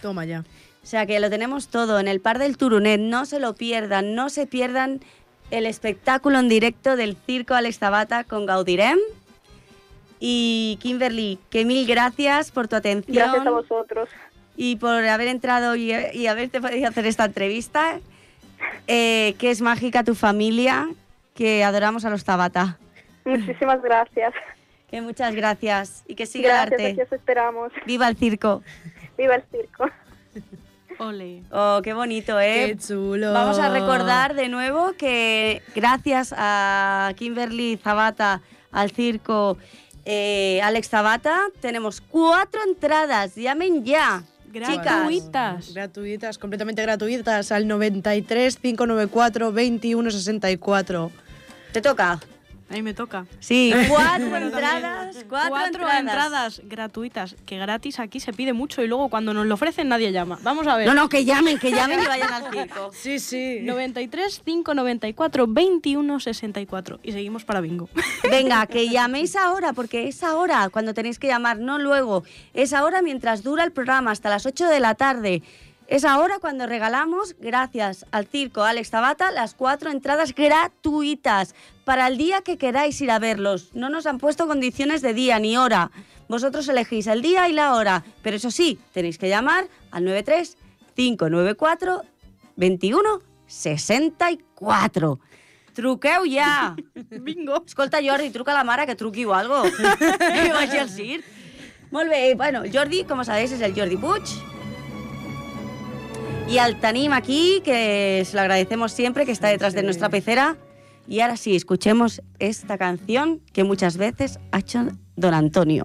Toma 0.00 0.24
ya. 0.24 0.44
O 0.82 0.86
sea 0.86 1.04
que 1.06 1.20
lo 1.20 1.28
tenemos 1.28 1.68
todo 1.68 1.98
en 2.00 2.08
el 2.08 2.20
Par 2.20 2.38
del 2.38 2.56
Turunet. 2.56 3.00
No 3.00 3.26
se 3.26 3.40
lo 3.40 3.54
pierdan, 3.54 4.14
no 4.14 4.30
se 4.30 4.46
pierdan 4.46 5.00
el 5.50 5.66
espectáculo 5.66 6.38
en 6.38 6.48
directo 6.48 6.96
del 6.96 7.16
Circo 7.16 7.54
Alex 7.54 7.78
Zabata 7.78 8.24
con 8.24 8.46
Gaudirem. 8.46 8.98
Y 10.20 10.78
Kimberly, 10.82 11.38
que 11.50 11.64
mil 11.64 11.86
gracias 11.86 12.50
por 12.50 12.68
tu 12.68 12.76
atención 12.76 13.14
Gracias 13.16 13.46
a 13.46 13.50
vosotros. 13.50 14.08
y 14.56 14.76
por 14.76 15.04
haber 15.06 15.28
entrado 15.28 15.76
y, 15.76 15.92
y 15.92 16.26
haberte 16.26 16.60
podido 16.60 16.88
hacer 16.88 17.06
esta 17.06 17.24
entrevista. 17.26 18.00
Eh, 18.88 19.36
que 19.38 19.50
es 19.52 19.60
mágica 19.60 20.02
tu 20.02 20.16
familia, 20.16 20.88
que 21.34 21.62
adoramos 21.62 22.04
a 22.04 22.10
los 22.10 22.24
Zabata. 22.24 22.76
Muchísimas 23.24 23.80
gracias. 23.82 24.34
Que 24.90 25.00
muchas 25.02 25.34
gracias 25.34 26.02
y 26.06 26.14
que 26.14 26.26
siga 26.26 26.64
Gracias, 26.66 26.80
el 26.80 26.86
arte. 26.86 27.02
os 27.02 27.12
esperamos. 27.12 27.72
¡Viva 27.86 28.08
el 28.08 28.16
circo! 28.16 28.62
Viva 29.18 29.34
el 29.34 29.44
circo. 29.50 29.90
Ole. 30.98 31.42
Oh, 31.52 31.80
qué 31.82 31.92
bonito, 31.92 32.40
¿eh? 32.40 32.66
Qué 32.68 32.76
chulo. 32.76 33.32
Vamos 33.32 33.58
a 33.58 33.68
recordar 33.70 34.34
de 34.34 34.48
nuevo 34.48 34.94
que 34.98 35.62
gracias 35.74 36.34
a 36.36 37.12
Kimberly 37.16 37.78
Zabata, 37.82 38.40
al 38.72 38.90
circo 38.90 39.58
eh, 40.04 40.60
Alex 40.62 40.88
Zabata, 40.88 41.38
tenemos 41.60 42.00
cuatro 42.00 42.60
entradas. 42.66 43.34
Llamen 43.34 43.84
ya. 43.84 44.24
Gratuitas. 44.50 45.74
Gratuitas, 45.74 46.38
completamente 46.38 46.80
gratuitas 46.80 47.52
al 47.52 47.68
93 47.68 48.56
594 48.56 49.52
2164. 49.52 51.12
Te 51.72 51.82
toca. 51.82 52.20
Ahí 52.70 52.82
me 52.82 52.92
toca. 52.92 53.26
Sí, 53.40 53.72
cuatro 53.88 54.36
entradas. 54.36 55.16
Cuatro, 55.28 55.48
Cuatro 55.50 55.66
entradas. 55.88 56.00
entradas 56.00 56.62
gratuitas, 56.64 57.36
que 57.46 57.56
gratis 57.56 57.98
aquí 57.98 58.20
se 58.20 58.32
pide 58.32 58.52
mucho 58.52 58.82
y 58.82 58.88
luego 58.88 59.08
cuando 59.08 59.32
nos 59.32 59.46
lo 59.46 59.54
ofrecen 59.54 59.88
nadie 59.88 60.12
llama. 60.12 60.38
Vamos 60.42 60.66
a 60.66 60.76
ver. 60.76 60.86
No, 60.86 60.94
no, 60.94 61.08
que 61.08 61.24
llamen, 61.24 61.58
que 61.58 61.70
llamen 61.70 62.00
y 62.02 62.06
vayan 62.06 62.32
al 62.32 62.52
circo. 62.52 62.90
Sí, 62.92 63.18
sí. 63.18 63.60
93 63.62 64.42
594 64.44 65.46
21 65.48 66.20
64 66.20 67.00
y 67.02 67.12
seguimos 67.12 67.44
para 67.44 67.60
bingo. 67.60 67.88
Venga, 68.30 68.66
que 68.66 68.88
llaméis 68.88 69.34
ahora, 69.36 69.72
porque 69.72 70.08
es 70.08 70.22
ahora 70.22 70.68
cuando 70.68 70.92
tenéis 70.92 71.18
que 71.18 71.26
llamar, 71.28 71.58
no 71.58 71.78
luego. 71.78 72.24
Es 72.52 72.72
ahora 72.74 73.00
mientras 73.02 73.42
dura 73.42 73.64
el 73.64 73.72
programa, 73.72 74.10
hasta 74.10 74.28
las 74.28 74.44
8 74.44 74.68
de 74.68 74.80
la 74.80 74.94
tarde. 74.94 75.42
Es 75.88 76.04
ahora 76.04 76.38
cuando 76.38 76.66
regalamos, 76.66 77.34
gracias 77.40 78.04
al 78.10 78.26
circo 78.26 78.62
Alex 78.62 78.90
Tabata, 78.90 79.30
las 79.30 79.54
cuatro 79.54 79.90
entradas 79.90 80.34
gratuitas 80.34 81.54
para 81.86 82.06
el 82.08 82.18
día 82.18 82.42
que 82.42 82.58
queráis 82.58 83.00
ir 83.00 83.10
a 83.10 83.18
verlos. 83.18 83.70
No 83.72 83.88
nos 83.88 84.04
han 84.04 84.18
puesto 84.18 84.46
condiciones 84.46 85.00
de 85.00 85.14
día 85.14 85.38
ni 85.38 85.56
hora. 85.56 85.90
Vosotros 86.28 86.68
elegís 86.68 87.06
el 87.06 87.22
día 87.22 87.48
y 87.48 87.54
la 87.54 87.72
hora. 87.72 88.04
Pero 88.22 88.36
eso 88.36 88.50
sí, 88.50 88.78
tenéis 88.92 89.16
que 89.16 89.30
llamar 89.30 89.66
al 89.90 90.04
93 90.04 90.58
594 90.94 92.02
21 92.56 93.22
64. 93.46 95.20
Truqueu 95.72 96.24
ja! 96.30 96.76
bingo. 97.22 97.64
Escolta, 97.64 98.00
Jordi, 98.04 98.28
truca 98.28 98.52
a 98.52 98.56
la 98.56 98.64
mare 98.64 98.84
que 98.84 98.94
truqui 98.94 99.24
o 99.24 99.32
algo. 99.32 99.62
que 100.18 100.52
vagi 100.52 100.76
al 100.76 100.90
circ. 100.90 101.24
Molt 101.90 102.10
bé, 102.10 102.34
bueno, 102.34 102.64
el 102.64 102.76
Jordi, 102.76 103.06
com 103.08 103.24
sabéis, 103.24 103.56
és 103.56 103.64
el 103.64 103.72
Jordi 103.72 103.96
Puig. 103.96 104.57
Y 106.48 106.58
al 106.58 106.80
tenim 106.80 107.12
aquí, 107.12 107.60
que 107.64 108.24
se 108.24 108.34
lo 108.34 108.40
agradecemos 108.40 108.92
siempre, 108.92 109.26
que 109.26 109.32
está 109.32 109.48
detrás 109.48 109.74
de 109.74 109.82
nuestra 109.82 110.08
pecera. 110.08 110.56
Y 111.06 111.20
ahora 111.20 111.36
sí, 111.36 111.54
escuchemos 111.54 112.22
esta 112.38 112.78
canción 112.78 113.40
que 113.52 113.64
muchas 113.64 113.96
veces 113.96 114.38
ha 114.52 114.58
hecho 114.60 114.88
don 115.16 115.34
Antonio. 115.34 115.84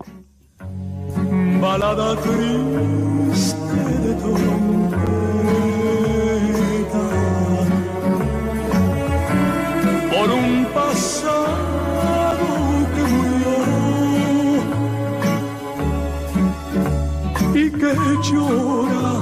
balada 1.63 2.15
triste 2.21 3.55
de 4.03 4.13
trompeta 4.15 5.03
por 10.11 10.29
un 10.29 10.65
pasado 10.73 12.47
que 12.95 13.03
murió 13.13 13.55
y 17.55 17.65
que 17.79 17.93
llora 18.27 19.12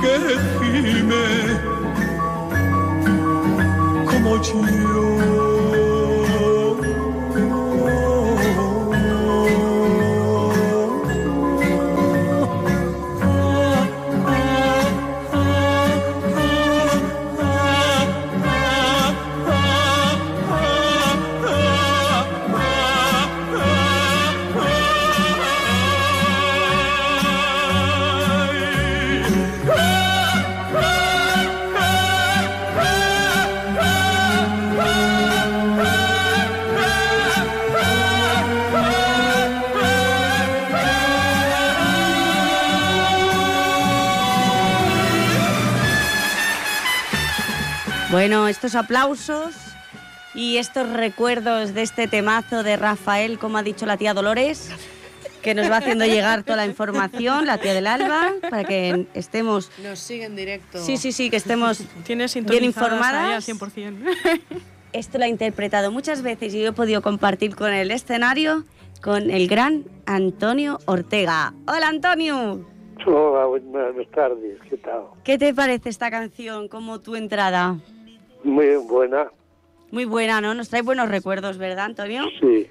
que 0.00 0.14
gime 0.58 1.26
como 4.10 4.38
Bueno, 48.28 48.46
estos 48.46 48.74
aplausos 48.74 49.54
y 50.34 50.58
estos 50.58 50.92
recuerdos 50.92 51.72
de 51.72 51.80
este 51.80 52.08
temazo 52.08 52.62
de 52.62 52.76
Rafael, 52.76 53.38
como 53.38 53.56
ha 53.56 53.62
dicho 53.62 53.86
la 53.86 53.96
tía 53.96 54.12
Dolores, 54.12 54.70
que 55.40 55.54
nos 55.54 55.70
va 55.70 55.78
haciendo 55.78 56.04
llegar 56.04 56.42
toda 56.42 56.56
la 56.58 56.66
información, 56.66 57.46
la 57.46 57.56
tía 57.56 57.72
del 57.72 57.86
Alba, 57.86 58.34
para 58.42 58.64
que 58.64 59.06
estemos... 59.14 59.70
Nos 59.82 59.98
sigue 59.98 60.24
en 60.26 60.36
directo. 60.36 60.78
Sí, 60.78 60.98
sí, 60.98 61.12
sí, 61.12 61.30
que 61.30 61.36
estemos 61.36 61.82
bien 62.06 62.64
informadas. 62.64 63.48
Al 63.48 63.56
100%. 63.56 63.96
Esto 64.92 65.16
lo 65.16 65.24
ha 65.24 65.28
interpretado 65.28 65.90
muchas 65.90 66.20
veces 66.20 66.52
y 66.52 66.60
yo 66.60 66.68
he 66.68 66.72
podido 66.72 67.00
compartir 67.00 67.56
con 67.56 67.72
el 67.72 67.90
escenario 67.90 68.64
con 69.00 69.30
el 69.30 69.48
gran 69.48 69.84
Antonio 70.04 70.80
Ortega. 70.84 71.54
Hola 71.66 71.88
Antonio, 71.88 72.62
Hola, 73.06 73.46
buenas 73.46 74.10
tardes, 74.10 74.58
¿qué 74.68 74.76
tal? 74.76 75.04
¿qué 75.24 75.38
te 75.38 75.54
parece 75.54 75.88
esta 75.88 76.10
canción 76.10 76.68
como 76.68 77.00
tu 77.00 77.16
entrada? 77.16 77.78
Muy 78.44 78.76
buena, 78.76 79.28
Muy 79.90 80.04
buena, 80.04 80.40
¿no? 80.40 80.54
Nos 80.54 80.68
trae 80.68 80.82
buenos 80.82 81.08
recuerdos, 81.08 81.58
¿verdad 81.58 81.86
Antonio? 81.86 82.24
sí. 82.40 82.68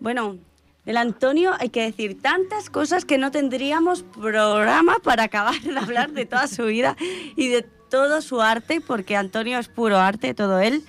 Bueno, 0.00 0.36
del 0.84 0.98
Antonio 0.98 1.52
hay 1.58 1.70
que 1.70 1.82
decir 1.82 2.20
tantas 2.20 2.68
cosas 2.68 3.04
que 3.06 3.16
no 3.16 3.30
tendríamos 3.30 4.02
programa 4.02 4.96
para 5.02 5.24
acabar 5.24 5.58
de 5.60 5.78
hablar 5.78 6.12
de 6.12 6.26
toda 6.26 6.46
su 6.46 6.64
vida 6.66 6.96
y 7.36 7.48
de 7.48 7.62
todo 7.88 8.20
su 8.20 8.42
arte, 8.42 8.80
porque 8.80 9.16
Antonio 9.16 9.58
es 9.58 9.68
puro 9.68 9.96
arte, 9.98 10.34
todo 10.34 10.58
él. 10.60 10.82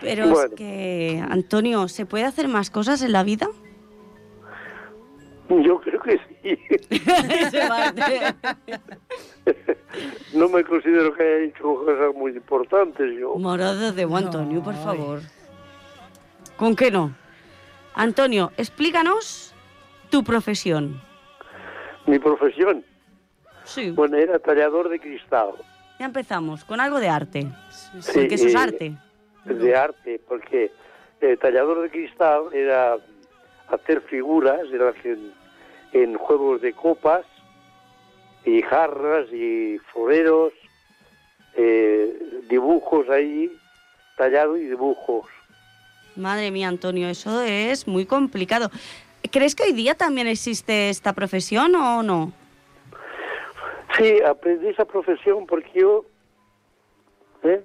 Pero 0.00 0.30
es 0.30 0.50
que, 0.54 1.24
Antonio, 1.28 1.88
¿se 1.88 2.06
puede 2.06 2.24
hacer 2.24 2.48
más 2.48 2.70
cosas 2.70 3.02
en 3.02 3.12
la 3.12 3.22
vida? 3.22 3.48
Yo 5.64 5.80
creo 5.80 6.00
que 6.00 6.18
sí. 6.42 6.58
No 10.34 10.48
me 10.48 10.62
considero 10.62 11.14
que 11.14 11.22
haya 11.22 11.44
hecho 11.46 11.62
cosas 11.62 12.14
muy 12.14 12.32
importantes 12.32 13.18
yo. 13.18 13.34
Morado 13.36 13.92
de 13.92 14.02
Antonio, 14.02 14.62
por 14.62 14.74
favor. 14.74 15.20
¿Con 16.56 16.76
qué 16.76 16.90
no? 16.90 17.14
Antonio, 17.94 18.52
explícanos 18.56 19.54
tu 20.10 20.22
profesión. 20.22 21.00
Mi 22.06 22.18
profesión, 22.18 22.84
Sí, 23.64 23.90
bueno, 23.90 24.16
era 24.16 24.38
tallador 24.38 24.88
de 24.88 24.98
cristal. 24.98 25.50
ya 25.98 26.06
empezamos, 26.06 26.64
con 26.64 26.80
algo 26.80 27.00
de 27.00 27.08
arte. 27.08 27.46
Sí, 27.70 28.12
Porque 28.14 28.34
eso 28.34 28.46
es 28.46 28.54
eh, 28.54 28.58
arte. 28.58 28.96
De 29.44 29.76
arte, 29.76 30.20
porque 30.26 30.70
el 31.20 31.38
tallador 31.38 31.82
de 31.82 31.90
cristal 31.90 32.44
era 32.52 32.96
hacer 33.68 34.00
figuras 34.02 34.60
era 34.72 34.92
en, 35.04 35.32
en 35.92 36.16
juegos 36.16 36.60
de 36.60 36.72
copas 36.72 37.24
y 38.44 38.62
jarras 38.62 39.30
y 39.32 39.78
floreros, 39.92 40.52
eh, 41.54 42.42
dibujos 42.48 43.08
ahí, 43.08 43.50
tallado 44.16 44.56
y 44.56 44.66
dibujos. 44.66 45.26
Madre 46.16 46.50
mía, 46.50 46.68
Antonio, 46.68 47.08
eso 47.08 47.42
es 47.42 47.86
muy 47.86 48.06
complicado. 48.06 48.70
¿Crees 49.30 49.54
que 49.54 49.64
hoy 49.64 49.72
día 49.72 49.94
también 49.94 50.26
existe 50.26 50.88
esta 50.88 51.12
profesión 51.12 51.74
o 51.74 52.02
no? 52.02 52.32
Sí, 53.96 54.20
aprendí 54.22 54.68
esa 54.68 54.84
profesión 54.84 55.46
porque 55.46 55.80
yo... 55.80 56.04
¿eh? 57.42 57.62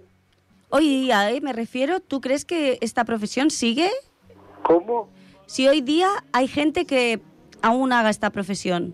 Hoy 0.70 0.88
día, 0.88 1.32
¿eh? 1.32 1.42
me 1.42 1.54
refiero, 1.54 2.00
¿tú 2.00 2.22
crees 2.22 2.46
que 2.46 2.80
esta 2.82 3.06
profesión 3.06 3.52
sigue? 3.52 3.90
¿Cómo? 4.64 5.10
Si 5.46 5.68
hoy 5.68 5.82
día 5.82 6.10
hay 6.32 6.48
gente 6.48 6.86
que 6.86 7.20
aún 7.64 7.92
haga 7.94 8.10
esta 8.12 8.30
profesión. 8.30 8.94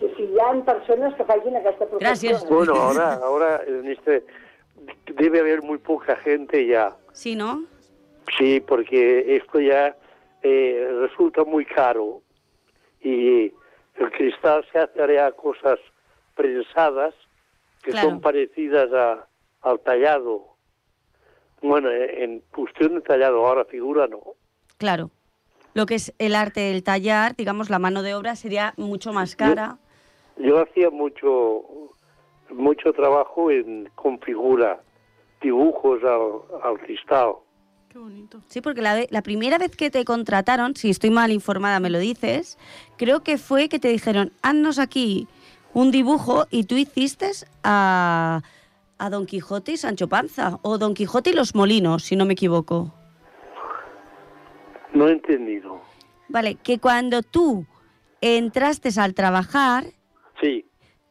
que 0.00 0.08
si 0.16 0.22
hi 0.24 0.38
ha 0.40 0.64
persones 0.64 1.14
que 1.14 1.24
facin 1.24 1.56
aquesta 1.56 1.84
professió. 1.86 2.30
Gràcies. 2.32 2.48
Bueno, 2.48 2.74
ahora, 2.86 3.14
ahora 3.22 3.60
en 3.66 3.86
este 3.88 4.24
debe 5.14 5.40
haber 5.40 5.62
muy 5.62 5.76
poca 5.78 6.16
gente 6.16 6.66
ya. 6.66 6.96
Sí, 7.12 7.36
¿no? 7.36 7.64
Sí, 8.38 8.60
porque 8.60 9.36
esto 9.36 9.60
ya 9.60 9.94
eh, 10.42 10.88
resulta 11.00 11.44
muy 11.44 11.66
caro 11.66 12.22
y 13.02 13.52
el 13.96 14.10
cristal 14.16 14.64
se 14.72 14.78
hace 14.78 15.18
a 15.20 15.32
cosas 15.32 15.78
prensadas 16.34 17.14
que 17.82 17.90
Claro. 17.90 18.08
son 18.08 18.20
parecidas 18.20 18.90
a, 18.92 19.26
al 19.62 19.80
tallado. 19.80 20.46
Bueno, 21.60 21.90
eh, 21.90 22.24
en 22.24 22.40
cuestión 22.54 22.94
de 22.94 23.00
tallado, 23.02 23.46
ahora 23.46 23.64
figura 23.66 24.06
no. 24.06 24.20
Claro. 24.78 25.10
Lo 25.74 25.86
que 25.86 25.94
es 25.96 26.12
el 26.18 26.34
arte 26.34 26.60
del 26.60 26.82
tallar, 26.82 27.36
digamos, 27.36 27.70
la 27.70 27.78
mano 27.78 28.02
de 28.02 28.14
obra 28.14 28.36
sería 28.36 28.74
mucho 28.76 29.12
más 29.12 29.36
cara. 29.36 29.78
Yo 30.36 30.60
hacía 30.60 30.90
mucho 30.90 31.64
mucho 32.50 32.92
trabajo 32.92 33.50
en 33.50 33.88
con 33.94 34.18
figura, 34.20 34.80
dibujos 35.40 36.02
al, 36.02 36.62
al 36.62 36.78
cristal. 36.80 37.34
Qué 37.88 37.98
bonito. 37.98 38.40
Sí, 38.48 38.60
porque 38.60 38.82
la, 38.82 39.04
la 39.10 39.22
primera 39.22 39.58
vez 39.58 39.76
que 39.76 39.90
te 39.90 40.04
contrataron, 40.04 40.76
si 40.76 40.90
estoy 40.90 41.10
mal 41.10 41.32
informada 41.32 41.80
me 41.80 41.90
lo 41.90 41.98
dices, 41.98 42.58
creo 42.96 43.22
que 43.22 43.38
fue 43.38 43.68
que 43.68 43.78
te 43.78 43.88
dijeron, 43.88 44.32
haznos 44.42 44.78
aquí 44.78 45.26
un 45.74 45.90
dibujo 45.90 46.46
y 46.50 46.64
tú 46.64 46.76
hiciste 46.76 47.30
a, 47.62 48.42
a 48.98 49.10
Don 49.10 49.26
Quijote 49.26 49.72
y 49.72 49.76
Sancho 49.76 50.08
Panza, 50.08 50.58
o 50.62 50.78
Don 50.78 50.94
Quijote 50.94 51.30
y 51.30 51.32
los 51.32 51.54
Molinos, 51.54 52.04
si 52.04 52.16
no 52.16 52.26
me 52.26 52.34
equivoco. 52.34 52.92
No 54.92 55.08
he 55.08 55.12
entendido. 55.12 55.80
Vale, 56.28 56.56
que 56.56 56.78
cuando 56.78 57.22
tú 57.22 57.66
entraste 58.20 58.90
al 59.00 59.14
trabajar, 59.14 59.84
Sí, 60.40 60.64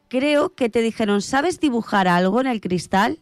creo 0.08 0.56
que 0.56 0.70
te 0.70 0.82
dijeron, 0.82 1.22
¿sabes 1.22 1.60
dibujar 1.60 2.08
algo 2.08 2.42
en 2.42 2.48
el 2.48 2.62
cristal? 2.62 3.20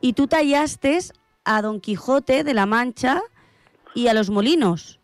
Y 0.00 0.12
tú 0.12 0.26
tallaste 0.28 0.98
a 1.44 1.60
Don 1.62 1.80
Quijote 1.80 2.44
de 2.44 2.54
la 2.54 2.66
Mancha 2.66 3.20
y 3.94 4.06
a 4.08 4.14
los 4.14 4.30
Molinos. 4.30 5.00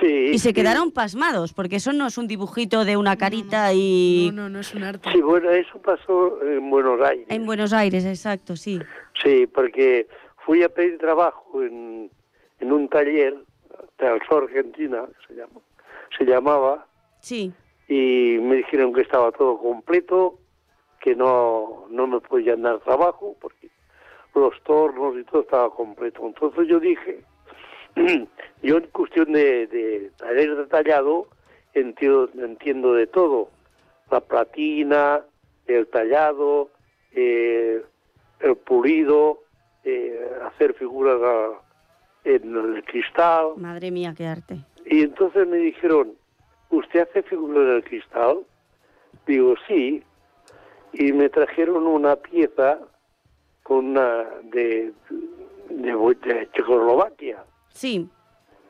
sí. 0.00 0.06
Y 0.32 0.38
se 0.38 0.48
sí. 0.48 0.54
quedaron 0.54 0.92
pasmados, 0.92 1.52
porque 1.52 1.76
eso 1.76 1.92
no 1.92 2.06
es 2.06 2.16
un 2.16 2.26
dibujito 2.28 2.84
de 2.84 2.96
una 2.96 3.16
carita 3.16 3.72
y... 3.74 4.30
No, 4.32 4.42
no, 4.44 4.48
no 4.50 4.60
es 4.60 4.72
un 4.74 4.84
arte. 4.84 5.10
Sí, 5.12 5.20
bueno, 5.20 5.50
eso 5.50 5.80
pasó 5.82 6.40
en 6.42 6.70
Buenos 6.70 7.00
Aires. 7.02 7.26
En 7.28 7.44
Buenos 7.44 7.72
Aires, 7.72 8.04
exacto, 8.04 8.56
sí. 8.56 8.80
Sí, 9.22 9.46
porque 9.46 10.06
fui 10.46 10.62
a 10.62 10.68
pedir 10.68 10.98
trabajo 10.98 11.62
en, 11.62 12.10
en 12.60 12.72
un 12.72 12.88
taller, 12.88 13.34
Talso 13.98 14.38
Argentina, 14.38 15.04
se, 15.26 15.34
llama, 15.34 15.60
se 16.16 16.24
llamaba, 16.24 16.86
Sí, 17.20 17.52
y 17.88 18.38
me 18.40 18.56
dijeron 18.56 18.92
que 18.94 19.00
estaba 19.02 19.32
todo 19.32 19.58
completo, 19.58 20.38
que 21.00 21.14
no, 21.16 21.86
no 21.90 22.06
me 22.06 22.20
podían 22.20 22.62
dar 22.62 22.78
trabajo, 22.80 23.36
porque 23.40 23.68
los 24.34 24.54
tornos 24.62 25.16
y 25.18 25.24
todo 25.24 25.42
estaba 25.42 25.70
completo. 25.74 26.24
Entonces 26.24 26.68
yo 26.68 26.78
dije, 26.78 27.22
yo 28.62 28.76
en 28.76 28.86
cuestión 28.88 29.32
de, 29.32 29.66
de 29.66 30.12
taller 30.16 30.56
detallado 30.56 31.26
entiendo, 31.74 32.30
entiendo 32.34 32.92
de 32.94 33.06
todo, 33.08 33.50
la 34.10 34.20
platina, 34.20 35.22
el 35.66 35.86
tallado, 35.88 36.70
eh, 37.12 37.82
el 38.40 38.56
pulido, 38.56 39.40
eh, 39.84 40.30
hacer 40.44 40.74
figuras 40.74 41.20
a- 41.22 41.67
en 42.24 42.56
el 42.56 42.84
cristal. 42.84 43.52
madre 43.56 43.90
mía, 43.90 44.14
qué 44.16 44.26
arte. 44.26 44.58
Y 44.86 45.02
entonces 45.02 45.46
me 45.46 45.58
dijeron, 45.58 46.12
¿usted 46.70 47.00
hace 47.08 47.22
figuras 47.22 47.58
en 47.62 47.74
el 47.76 47.84
cristal? 47.84 48.38
Digo, 49.26 49.54
sí. 49.66 50.02
Y 50.92 51.12
me 51.12 51.28
trajeron 51.28 51.86
una 51.86 52.16
pieza 52.16 52.78
con 53.62 53.88
una 53.88 54.24
de, 54.44 54.92
de, 55.68 55.92
de 55.92 56.48
Checoslovaquia, 56.52 57.44
Sí, 57.74 58.08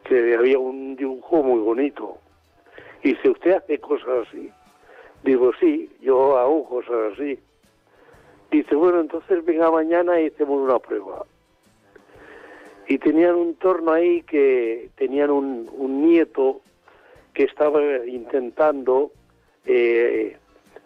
que 0.05 0.35
había 0.35 0.59
un 0.59 0.97
dibujo 0.97 1.43
muy 1.43 1.61
bonito. 1.61 2.19
Y 3.05 3.11
dice, 3.11 3.31
¿usted 3.31 3.53
hace 3.53 3.79
cosas 3.79 4.27
así? 4.29 4.51
Digo, 5.23 5.53
sí, 5.61 5.89
yo 6.01 6.37
hago 6.37 6.69
cosas 6.69 7.13
así. 7.13 7.39
Dice, 8.51 8.75
bueno, 8.75 9.01
entonces 9.01 9.45
venga 9.45 9.71
mañana 9.71 10.21
y 10.21 10.27
hacemos 10.27 10.61
una 10.69 10.79
prueba. 10.81 11.25
Y 12.89 12.99
tenían 12.99 13.35
un 13.35 13.55
torno 13.57 13.93
ahí 13.93 14.23
que 14.23 14.89
tenían 14.97 15.31
un, 15.31 15.69
un 15.73 16.07
nieto 16.07 16.63
que 17.35 17.45
estaba 17.45 17.81
intentando 18.07 19.13
eh, 19.67 20.37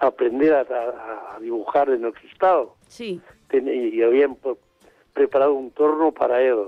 aprender 0.01 0.53
a, 0.53 1.39
dibujar 1.41 1.91
en 1.91 2.05
el 2.05 2.13
cristal 2.13 2.67
sí. 2.89 3.21
ten- 3.49 3.69
y 3.69 4.03
habían 4.03 4.35
pre- 4.35 4.57
preparado 5.13 5.55
un 5.55 5.71
torno 5.71 6.11
para 6.13 6.43
él. 6.43 6.59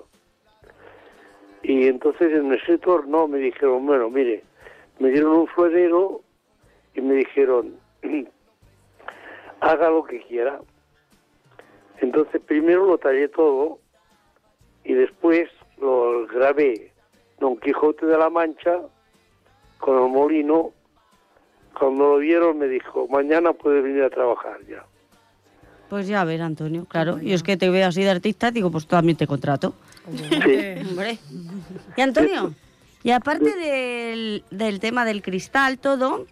Y 1.64 1.88
entonces 1.88 2.32
en 2.32 2.52
ese 2.52 2.78
torno 2.78 3.26
me 3.26 3.38
dijeron, 3.38 3.84
bueno, 3.86 4.08
mire, 4.10 4.44
me 5.00 5.10
dieron 5.10 5.32
un 5.32 5.46
florero 5.48 6.20
y 6.94 7.00
me 7.00 7.14
dijeron, 7.14 7.74
haga 9.60 9.90
lo 9.90 10.04
que 10.04 10.20
quiera. 10.22 10.60
Entonces 12.00 12.40
primero 12.40 12.86
lo 12.86 12.98
tallé 12.98 13.28
todo 13.28 13.80
y 14.84 14.94
después 14.94 15.48
lo 15.80 16.26
grabé 16.26 16.92
Don 17.40 17.56
Quijote 17.58 18.06
de 18.06 18.18
la 18.18 18.30
Mancha 18.30 18.80
con 19.78 20.02
el 20.02 20.10
molino. 20.10 20.72
Cuando 21.78 22.10
lo 22.10 22.18
vieron 22.18 22.58
me 22.58 22.68
dijo, 22.68 23.08
mañana 23.08 23.52
puede 23.52 23.80
venir 23.80 24.04
a 24.04 24.10
trabajar 24.10 24.58
ya. 24.68 24.84
Pues 25.88 26.06
ya 26.06 26.20
a 26.20 26.24
ver, 26.24 26.42
Antonio, 26.42 26.86
claro. 26.86 27.18
Y 27.20 27.32
es 27.32 27.42
que 27.42 27.56
te 27.56 27.68
veo 27.68 27.86
así 27.86 28.02
de 28.02 28.10
artista, 28.10 28.50
digo, 28.50 28.70
pues 28.70 28.86
también 28.86 29.16
te 29.16 29.26
contrato. 29.26 29.74
Obviamente. 30.08 30.82
Hombre. 30.88 31.18
Y 31.96 32.00
Antonio, 32.00 32.54
y 33.02 33.10
aparte 33.10 33.54
del, 33.54 34.44
del 34.50 34.80
tema 34.80 35.04
del 35.04 35.22
cristal, 35.22 35.78
todo, 35.78 36.26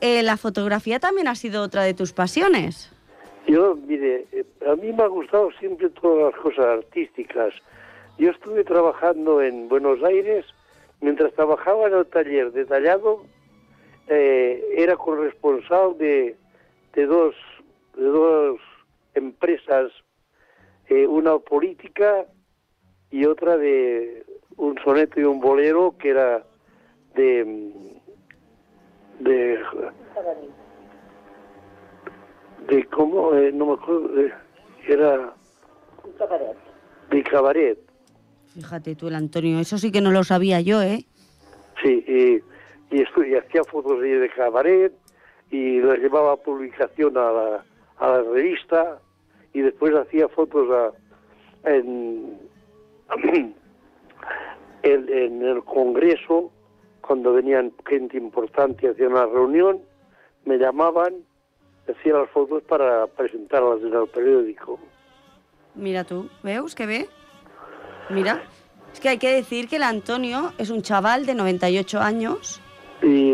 eh, 0.00 0.22
la 0.22 0.36
fotografía 0.36 1.00
también 1.00 1.28
ha 1.28 1.34
sido 1.34 1.62
otra 1.62 1.82
de 1.82 1.94
tus 1.94 2.12
pasiones. 2.12 2.90
Yo, 3.46 3.74
mire, 3.74 4.26
eh, 4.32 4.44
a 4.70 4.76
mí 4.76 4.92
me 4.92 5.02
ha 5.02 5.08
gustado 5.08 5.50
siempre 5.58 5.88
todas 5.90 6.32
las 6.32 6.42
cosas 6.42 6.66
artísticas. 6.66 7.52
Yo 8.18 8.30
estuve 8.30 8.64
trabajando 8.64 9.42
en 9.42 9.68
Buenos 9.68 10.02
Aires, 10.02 10.46
mientras 11.00 11.32
trabajaba 11.34 11.88
en 11.88 11.94
el 11.94 12.06
taller 12.06 12.52
de 12.52 12.64
tallado, 12.64 13.24
eh, 14.06 14.62
era 14.76 14.96
corresponsal 14.96 15.98
de, 15.98 16.36
de 16.94 17.06
dos 17.06 17.34
de 17.96 18.04
dos 18.04 18.60
empresas, 19.14 19.90
eh, 20.88 21.06
una 21.06 21.38
política 21.38 22.26
y 23.10 23.24
otra 23.24 23.56
de 23.56 24.24
un 24.56 24.76
soneto 24.84 25.20
y 25.20 25.24
un 25.24 25.40
bolero 25.40 25.94
que 25.98 26.10
era 26.10 26.44
de 27.14 27.72
de 29.20 29.60
de 32.68 32.84
cómo 32.86 33.34
eh, 33.34 33.52
no 33.52 33.66
me 33.66 33.72
acuerdo 33.74 34.10
era 34.86 35.34
Un 36.02 36.12
cabaret. 36.12 36.56
de 37.10 37.22
cabaret 37.22 37.78
Fíjate 38.54 38.94
tú, 38.94 39.08
el 39.08 39.14
Antonio, 39.16 39.58
eso 39.58 39.78
sí 39.78 39.90
que 39.90 40.00
no 40.00 40.10
lo 40.12 40.22
sabía 40.24 40.60
yo, 40.60 40.80
¿eh? 40.82 41.04
sí 41.82 42.04
y, 42.06 42.94
y, 42.96 43.00
estu- 43.02 43.28
y 43.28 43.34
hacía 43.34 43.62
fotos 43.64 44.00
de, 44.00 44.18
de 44.20 44.28
cabaret 44.30 44.92
y 45.50 45.80
las 45.80 45.98
llevaba 45.98 46.32
a 46.32 46.36
publicación 46.36 47.16
a 47.18 47.32
la, 47.32 47.64
a 47.98 48.08
la 48.08 48.22
revista 48.22 48.98
y 49.52 49.60
después 49.60 49.92
hacía 49.94 50.28
fotos 50.28 50.68
a, 50.70 51.70
en, 51.70 52.38
en, 54.82 55.08
en 55.12 55.42
el 55.42 55.62
congreso 55.64 56.50
cuando 57.00 57.32
venían 57.32 57.72
gente 57.86 58.16
importante 58.16 58.88
hacían 58.88 59.12
una 59.12 59.26
reunión 59.26 59.80
me 60.44 60.56
llamaban 60.58 61.14
hacía 61.88 62.14
las 62.14 62.30
fotos 62.30 62.62
para 62.62 63.06
presentarlas 63.08 63.80
en 63.82 63.92
el 63.94 64.06
periódico 64.08 64.78
Mira 65.74 66.04
tú, 66.04 66.28
¿veus 66.44 66.74
que 66.74 66.86
ve? 66.86 67.08
Mira, 68.10 68.42
es 68.92 69.00
que 69.00 69.08
hay 69.08 69.18
que 69.18 69.32
decir 69.32 69.68
que 69.68 69.76
el 69.76 69.82
Antonio 69.82 70.52
es 70.58 70.70
un 70.70 70.82
chaval 70.82 71.26
de 71.26 71.34
98 71.34 72.00
años, 72.00 72.60
y, 73.02 73.32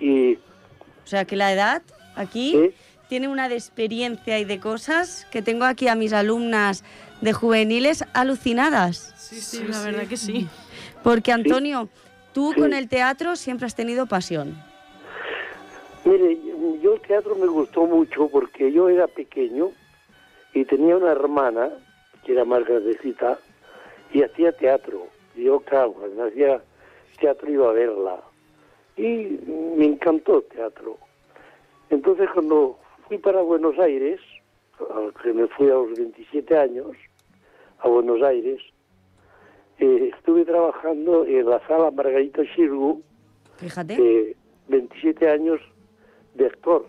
y 0.00 0.34
o 0.34 1.06
sea 1.06 1.24
que 1.24 1.36
la 1.36 1.52
edad 1.52 1.82
aquí 2.16 2.52
Sí. 2.52 2.74
tiene 3.08 3.28
una 3.28 3.48
de 3.48 3.54
experiencia 3.56 4.38
y 4.38 4.44
de 4.44 4.60
cosas 4.60 5.26
que 5.30 5.42
tengo 5.42 5.64
aquí 5.64 5.88
a 5.88 5.94
mis 5.94 6.12
alumnas 6.12 6.84
de 7.20 7.32
juveniles 7.32 8.04
alucinadas. 8.12 9.14
Sí, 9.16 9.40
Sí, 9.40 9.64
la 9.64 9.80
verdad 9.82 10.06
que 10.06 10.16
sí. 10.16 10.48
Porque 11.02 11.32
Antonio, 11.32 11.88
tú 12.32 12.52
Sí. 12.54 12.60
con 12.60 12.72
el 12.74 12.88
teatro 12.88 13.36
siempre 13.36 13.66
has 13.66 13.74
tenido 13.74 14.06
pasión. 14.06 14.56
Mire, 16.04 16.38
yo 16.82 16.94
el 16.94 17.00
teatro 17.02 17.34
me 17.36 17.46
gustó 17.46 17.86
mucho 17.86 18.28
porque 18.28 18.72
yo 18.72 18.88
era 18.88 19.06
pequeño 19.06 19.70
y 20.54 20.64
tenía 20.64 20.96
una 20.96 21.12
hermana 21.12 21.68
que 22.24 22.32
era 22.32 22.44
más 22.44 22.64
grandecita 22.64 23.38
y 24.12 24.22
hacía 24.22 24.52
teatro. 24.52 25.06
Y 25.34 25.44
yo, 25.44 25.60
claro, 25.60 25.92
cuando 25.92 26.24
hacía 26.24 26.62
teatro 27.20 27.50
iba 27.50 27.70
a 27.70 27.72
verla. 27.72 28.20
Y 28.96 29.38
me 29.76 29.86
encantó 29.86 30.38
el 30.38 30.44
teatro. 30.44 30.98
Entonces 31.90 32.28
cuando 32.32 32.78
fui 33.06 33.18
para 33.18 33.40
Buenos 33.40 33.78
Aires, 33.78 34.20
que 35.22 35.32
me 35.32 35.46
fui 35.48 35.66
a 35.66 35.74
los 35.74 35.96
27 35.96 36.56
años, 36.56 36.88
a 37.80 37.88
Buenos 37.88 38.22
Aires, 38.22 38.60
eh, 39.78 40.10
estuve 40.16 40.44
trabajando 40.44 41.24
en 41.24 41.48
la 41.48 41.64
sala 41.66 41.90
Margarita 41.90 42.42
Xirgu, 42.54 43.02
Fíjate, 43.56 43.94
eh, 43.94 44.36
27 44.68 45.28
años 45.28 45.60
de 46.34 46.46
actor. 46.46 46.88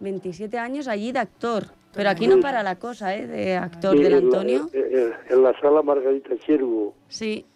27 0.00 0.58
años 0.58 0.88
allí 0.88 1.12
de 1.12 1.20
actor. 1.20 1.64
Pero 1.92 2.08
aquí 2.10 2.26
no 2.28 2.38
para 2.40 2.62
la 2.62 2.78
cosa, 2.78 3.14
¿eh? 3.16 3.26
De 3.26 3.56
actor 3.56 3.96
Sí, 3.96 4.02
del 4.02 4.12
en 4.12 4.30
la- 4.30 4.38
Antonio. 4.38 4.70
En, 4.72 5.42
la 5.42 5.58
sala 5.60 5.82
Margarita 5.82 6.36
Chergo. 6.38 6.94
Sí, 7.08 7.46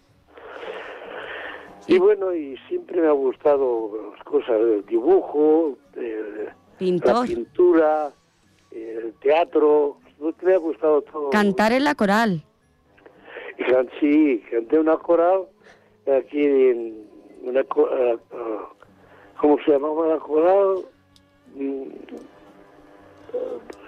Y 1.86 1.98
bueno, 1.98 2.34
y 2.34 2.56
siempre 2.68 3.00
me 3.00 3.08
ha 3.08 3.12
gustado 3.12 4.10
las 4.14 4.24
cosas 4.24 4.58
del 4.58 4.86
dibujo, 4.86 5.76
de 5.94 6.48
la 6.78 7.22
pintura, 7.22 8.10
el 8.70 9.12
teatro, 9.20 9.98
me 10.42 10.54
ha 10.54 10.58
gustado 10.58 11.02
todo. 11.02 11.30
Cantar 11.30 11.72
en 11.72 11.84
la 11.84 11.94
coral. 11.94 12.42
Sí, 14.00 14.42
canté 14.50 14.78
una 14.78 14.96
coral 14.96 15.42
aquí 16.18 16.42
en 16.44 17.06
una 17.44 17.60
ah, 17.60 18.68
¿cómo 19.40 19.58
se 19.64 19.70
llamaba 19.72 20.08
la 20.08 20.18
coral? 20.18 20.78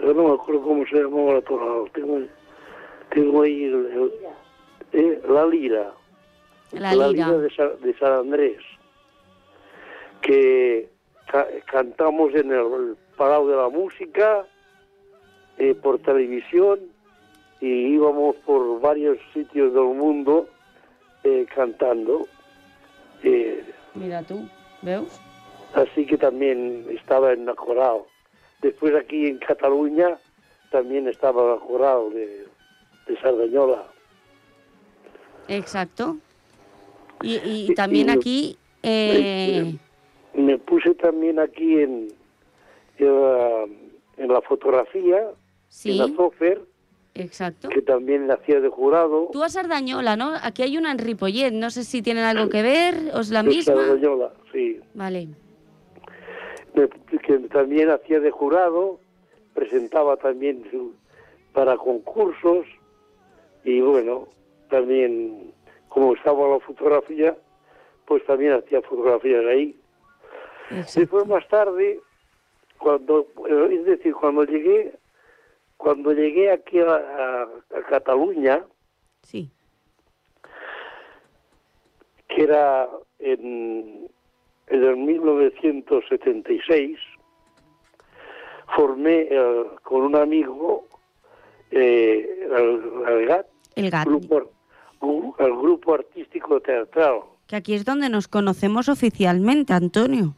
Yo 0.00 0.14
no 0.14 0.28
me 0.28 0.34
acuerdo 0.34 0.62
cómo 0.62 0.86
se 0.86 0.96
llamaba 1.02 1.34
la 1.34 1.40
coral. 1.42 1.90
Tengo, 1.92 2.20
tengo 3.10 3.42
ahí 3.42 3.64
el- 3.64 3.86
el- 3.86 4.12
eh, 4.92 5.22
la 5.28 5.46
lira. 5.46 5.92
La 6.72 6.94
lira. 7.08 7.32
de, 7.38 7.50
Sa- 7.50 7.68
de 7.80 7.94
San 7.98 8.12
Andrés. 8.12 8.58
Que 10.20 10.88
ca- 11.30 11.46
cantamos 11.70 12.34
en 12.34 12.52
el 12.52 12.96
Palau 13.16 13.46
de 13.48 13.56
la 13.56 13.68
Música, 13.68 14.44
eh, 15.58 15.74
por 15.74 15.98
televisión, 16.00 16.80
y 17.60 17.66
íbamos 17.94 18.36
por 18.44 18.80
varios 18.80 19.18
sitios 19.32 19.72
del 19.72 19.84
mundo 19.84 20.48
eh, 21.24 21.46
cantando. 21.54 22.26
Mira 23.94 24.22
tú, 24.22 24.46
¿veus? 24.82 25.20
así 25.74 26.06
que 26.06 26.16
también 26.18 26.86
estaba 26.90 27.32
en 27.32 27.46
la 27.46 27.54
coral. 27.54 28.00
Después 28.66 28.92
aquí 28.96 29.26
en 29.26 29.38
Cataluña 29.38 30.18
también 30.72 31.06
estaba 31.06 31.60
coral 31.60 32.12
de, 32.12 32.44
de 33.06 33.20
Sardañola. 33.20 33.84
Exacto. 35.46 36.16
Y, 37.22 37.36
y 37.44 37.74
también 37.74 38.08
y- 38.08 38.10
aquí... 38.10 38.58
eh, 38.82 39.76
Me 40.34 40.58
puse 40.58 40.94
también 40.96 41.38
aquí 41.38 41.78
en, 41.78 42.08
en, 42.98 43.06
la, 43.22 43.64
en 44.16 44.28
la 44.32 44.40
fotografía, 44.42 45.18
en 45.20 45.34
sí, 45.68 45.92
la 45.96 46.08
software, 46.08 46.62
exacto. 47.14 47.68
que 47.68 47.82
también 47.82 48.26
la 48.26 48.34
hacía 48.34 48.60
de 48.60 48.68
jurado. 48.68 49.28
Tú 49.32 49.44
a 49.44 49.48
Sardañola, 49.48 50.16
¿no? 50.16 50.32
Aquí 50.42 50.64
hay 50.64 50.76
una 50.76 50.90
en 50.90 50.98
Ripollet, 50.98 51.52
no 51.52 51.70
sé 51.70 51.84
si 51.84 52.02
tienen 52.02 52.24
algo 52.24 52.48
que 52.50 52.62
ver, 52.62 53.12
o 53.14 53.20
es 53.20 53.30
la 53.30 53.44
de 53.44 53.48
misma. 53.48 53.74
Sardañola, 53.76 54.32
sí. 54.52 54.80
Vale. 54.94 55.28
Que 57.22 57.38
también 57.50 57.88
hacía 57.90 58.20
de 58.20 58.30
jurado, 58.30 59.00
presentaba 59.54 60.16
también 60.18 60.62
su- 60.70 60.94
para 61.54 61.76
concursos 61.78 62.66
y 63.64 63.80
bueno, 63.80 64.28
también 64.68 65.54
como 65.88 66.14
estaba 66.14 66.46
la 66.48 66.60
fotografía, 66.60 67.34
pues 68.04 68.22
también 68.26 68.52
hacía 68.52 68.82
fotografías 68.82 69.44
ahí. 69.46 69.80
Después 70.94 71.26
más 71.26 71.48
tarde, 71.48 72.00
cuando, 72.76 73.26
es 73.48 73.84
decir, 73.86 74.14
cuando 74.14 74.44
llegué, 74.44 74.92
cuando 75.78 76.12
llegué 76.12 76.50
aquí 76.50 76.78
a, 76.80 76.94
a- 76.94 77.42
a 77.74 77.82
Cataluña, 77.88 78.64
Sí. 79.22 79.50
que 82.28 82.42
era 82.42 82.88
en, 83.18 84.08
en 84.68 84.82
el 84.84 84.96
1976, 84.96 86.98
formé 88.74 89.28
eh, 89.30 89.64
con 89.82 90.02
un 90.02 90.16
amigo 90.16 90.86
eh, 91.70 92.46
el, 92.50 92.82
el 93.08 93.26
GAT, 93.26 93.46
El 93.76 93.90
GAT. 93.90 94.06
grupo, 94.06 94.50
gru- 95.00 95.34
el 95.38 95.52
grupo 95.56 95.94
artístico 95.94 96.60
teatral, 96.60 97.20
Que 97.46 97.56
aquí 97.56 97.74
es 97.74 97.84
donde 97.84 98.08
nos 98.08 98.28
conocemos 98.28 98.88
oficialmente, 98.88 99.72
Antonio. 99.72 100.34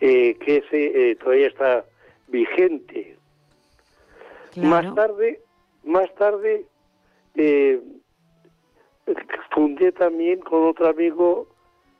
eh, 0.00 0.36
que 0.38 0.56
ese 0.58 1.10
eh, 1.10 1.16
todavía 1.16 1.48
está 1.48 1.84
vigente. 2.28 3.16
Más 4.56 4.94
tarde, 4.94 5.40
más 5.84 6.12
tarde 6.16 6.64
eh, 7.34 7.80
fundé 9.54 9.92
también 9.92 10.40
con 10.40 10.66
otro 10.68 10.88
amigo 10.88 11.46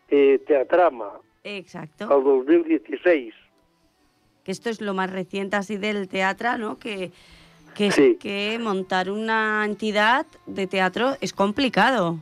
Teatrama, 0.09 1.20
Exacto. 1.44 2.05
al 2.12 2.22
2016. 2.24 3.35
Que 4.44 4.53
esto 4.53 4.70
es 4.70 4.81
lo 4.81 4.94
más 4.94 5.11
reciente 5.11 5.57
así 5.57 5.76
del 5.76 6.09
teatro, 6.09 6.57
¿no? 6.59 6.79
Que, 6.79 7.11
que, 7.74 7.88
es 7.88 7.94
Sí. 7.94 8.16
que 8.20 8.59
montar 8.61 9.11
una 9.11 9.64
entidad 9.64 10.26
de 10.46 10.66
teatro 10.66 11.16
es 11.20 11.33
complicado. 11.33 12.18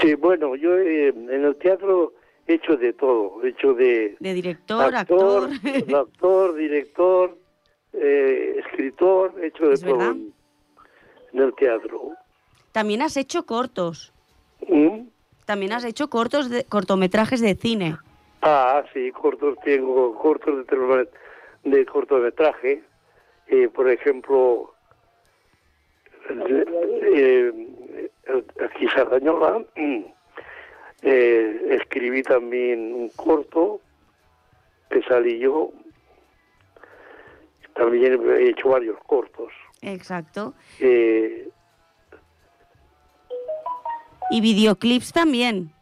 Sí, 0.00 0.14
bueno, 0.14 0.54
yo 0.56 0.76
eh, 0.78 1.08
en 1.08 1.44
el 1.44 1.56
teatro 1.56 2.12
he 2.46 2.54
hecho 2.54 2.76
de 2.76 2.92
todo, 2.92 3.42
he 3.44 3.48
hecho 3.50 3.74
de 3.74 4.16
De 4.20 4.34
director, 4.34 4.94
actor, 4.94 5.50
actor. 5.52 5.94
actor, 5.96 6.54
director, 6.56 7.38
eh, 7.92 8.56
escritor, 8.64 9.34
he 9.42 9.46
hecho 9.48 9.66
de 9.68 9.74
Es 9.74 9.80
todo 9.82 9.96
verdad. 9.96 10.12
en, 10.12 10.32
en 11.32 11.40
el 11.40 11.54
teatro. 11.54 12.12
También 12.72 13.02
has 13.02 13.16
hecho 13.16 13.46
cortos. 13.46 14.12
¿Mm? 14.68 15.08
También 15.44 15.72
has 15.72 15.84
hecho 15.84 16.08
cortos 16.08 16.48
de, 16.50 16.64
cortometrajes 16.64 17.40
de 17.40 17.54
cine. 17.56 17.96
Ah, 18.42 18.82
sí, 18.92 19.10
cortos 19.12 19.56
tengo, 19.64 20.14
cortos 20.18 20.66
de, 20.66 21.08
de 21.64 21.86
cortometraje, 21.86 22.82
eh, 23.48 23.68
por 23.68 23.90
ejemplo, 23.90 24.72
eh, 26.30 27.52
eh, 27.94 28.44
aquí 28.64 28.88
Sardañola, 28.88 29.62
eh, 31.02 31.60
escribí 31.70 32.22
también 32.22 32.94
un 32.94 33.10
corto 33.10 33.80
que 34.88 35.02
salí 35.02 35.38
yo, 35.38 35.70
también 37.74 38.20
he 38.36 38.48
hecho 38.50 38.70
varios 38.70 38.98
cortos. 39.04 39.52
Exacto. 39.82 40.54
Eh, 40.80 41.48
Y 44.32 44.40
videoclips 44.40 45.12
también. 45.12 45.72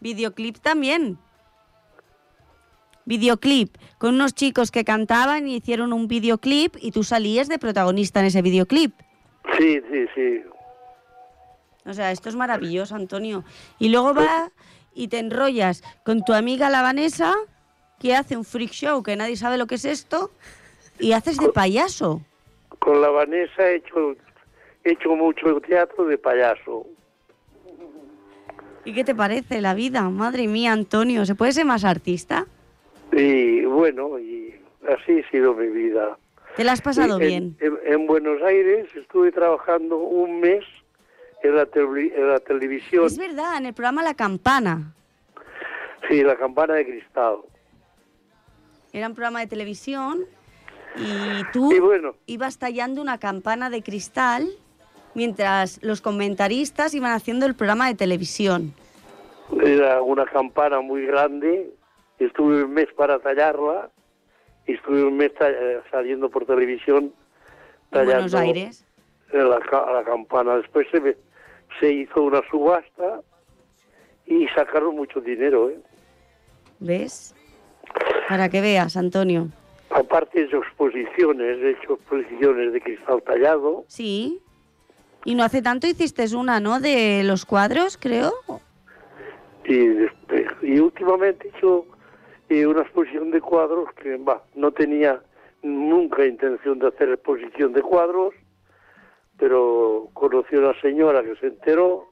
Videoclip 0.00 0.58
también. 0.58 1.18
Videoclip 3.04 3.76
con 3.98 4.14
unos 4.14 4.34
chicos 4.34 4.70
que 4.70 4.84
cantaban 4.84 5.48
y 5.48 5.56
hicieron 5.56 5.92
un 5.92 6.08
videoclip 6.08 6.76
y 6.80 6.90
tú 6.92 7.04
salías 7.04 7.48
de 7.48 7.58
protagonista 7.58 8.20
en 8.20 8.26
ese 8.26 8.42
videoclip. 8.42 8.92
Sí, 9.56 9.80
sí, 9.90 10.06
sí. 10.14 10.42
O 11.86 11.94
sea, 11.94 12.12
esto 12.12 12.28
es 12.28 12.36
maravilloso, 12.36 12.94
Antonio. 12.94 13.44
Y 13.78 13.88
luego 13.88 14.12
va 14.12 14.50
y 14.94 15.08
te 15.08 15.18
enrollas 15.18 15.82
con 16.04 16.22
tu 16.22 16.34
amiga 16.34 16.68
la 16.68 16.82
Vanessa, 16.82 17.34
que 17.98 18.14
hace 18.14 18.36
un 18.36 18.44
freak 18.44 18.72
show 18.72 19.02
que 19.02 19.16
nadie 19.16 19.36
sabe 19.36 19.56
lo 19.56 19.66
que 19.66 19.76
es 19.76 19.84
esto, 19.86 20.30
y 20.98 21.12
haces 21.12 21.38
de 21.38 21.48
payaso. 21.48 22.20
Con 22.78 23.00
la 23.00 23.08
Vanessa 23.08 23.62
he 23.62 23.76
hecho, 23.76 24.16
he 24.84 24.92
hecho 24.92 25.16
mucho 25.16 25.60
teatro 25.60 26.04
de 26.04 26.18
payaso. 26.18 26.86
¿Y 28.88 28.94
qué 28.94 29.04
te 29.04 29.14
parece 29.14 29.60
la 29.60 29.74
vida? 29.74 30.08
Madre 30.08 30.46
mía, 30.48 30.72
Antonio, 30.72 31.26
¿se 31.26 31.34
puede 31.34 31.52
ser 31.52 31.66
más 31.66 31.84
artista? 31.84 32.46
Y 33.12 33.62
bueno, 33.66 34.18
y 34.18 34.54
así 34.88 35.20
ha 35.20 35.30
sido 35.30 35.52
mi 35.52 35.66
vida. 35.66 36.16
¿Te 36.56 36.64
la 36.64 36.72
has 36.72 36.80
pasado 36.80 37.20
En- 37.20 37.28
bien? 37.28 37.56
En, 37.60 37.78
en 37.84 38.06
Buenos 38.06 38.40
Aires 38.42 38.88
estuve 38.96 39.30
trabajando 39.30 39.98
un 39.98 40.40
mes 40.40 40.64
en 41.42 41.54
la, 41.54 41.68
en 41.74 42.28
la 42.30 42.40
televisión, 42.40 43.04
Es 43.04 43.18
verdad, 43.18 43.58
en 43.58 43.66
el 43.66 43.74
programa 43.74 44.02
La 44.02 44.14
Campana. 44.14 44.94
sí, 46.08 46.22
la 46.22 46.36
campana 46.36 46.72
de 46.72 46.86
cristal. 46.86 47.36
Era 48.94 49.06
un 49.06 49.14
programa 49.14 49.40
de 49.40 49.48
televisión 49.48 50.20
y 50.96 51.42
tú 51.52 51.70
Y 51.74 51.78
bueno, 51.78 52.14
ibas 52.24 52.56
tallando 52.58 53.02
una 53.02 53.18
campana 53.18 53.68
de 53.68 53.82
cristal 53.82 54.48
mientras 55.18 55.80
los 55.82 56.00
comentaristas 56.00 56.94
iban 56.94 57.10
haciendo 57.12 57.44
el 57.44 57.54
programa 57.56 57.88
de 57.88 57.96
televisión. 57.96 58.72
era 59.64 60.00
una 60.00 60.24
campana 60.26 60.80
muy 60.80 61.06
grande, 61.06 61.70
estuve 62.20 62.62
un 62.62 62.72
mes 62.72 62.86
para 62.96 63.18
tallarla, 63.18 63.90
estuve 64.66 65.02
un 65.02 65.16
mes 65.16 65.32
saliendo 65.90 66.30
por 66.30 66.46
televisión 66.46 67.12
tallando 67.90 68.12
Buenos 68.14 68.34
Aires. 68.34 68.84
la, 69.32 69.58
ca- 69.58 69.90
la 69.92 70.04
campana. 70.04 70.56
Después 70.58 70.86
se, 70.92 71.00
me- 71.00 71.16
se 71.80 71.92
hizo 71.92 72.22
una 72.22 72.40
subasta 72.48 73.20
y 74.24 74.46
sacaron 74.54 74.94
mucho 74.94 75.20
dinero, 75.20 75.68
¿eh? 75.70 75.80
¿Ves? 76.78 77.34
Para 78.28 78.48
que 78.50 78.60
veas, 78.60 78.96
Antonio. 78.96 79.48
Aparte 79.90 80.42
hecho 80.44 80.58
exposiciones, 80.58 81.58
he 81.60 81.70
hecho 81.70 81.94
exposiciones 81.94 82.72
de 82.72 82.80
cristal 82.80 83.20
tallado. 83.22 83.84
Sí. 83.88 84.38
Y 85.28 85.34
no 85.34 85.44
hace 85.44 85.60
tanto 85.60 85.86
hiciste 85.86 86.24
una, 86.34 86.58
¿no? 86.58 86.80
De 86.80 87.22
los 87.22 87.44
cuadros, 87.44 87.98
creo. 87.98 88.32
Y, 89.66 89.76
después- 89.76 90.46
y 90.62 90.78
últimamente 90.80 91.48
he 91.48 91.58
hecho 91.58 91.84
eh, 92.48 92.66
una 92.66 92.80
exposición 92.80 93.30
de 93.30 93.42
cuadros 93.42 93.92
que 94.02 94.16
va, 94.16 94.42
no 94.54 94.72
tenía 94.72 95.20
nunca 95.62 96.24
intención 96.24 96.78
de 96.78 96.88
hacer 96.88 97.10
exposición 97.10 97.74
de 97.74 97.82
cuadros, 97.82 98.32
pero 99.36 100.08
conocí 100.14 100.56
a 100.56 100.60
una 100.60 100.80
señora 100.80 101.22
que 101.22 101.36
se 101.36 101.48
enteró 101.48 102.06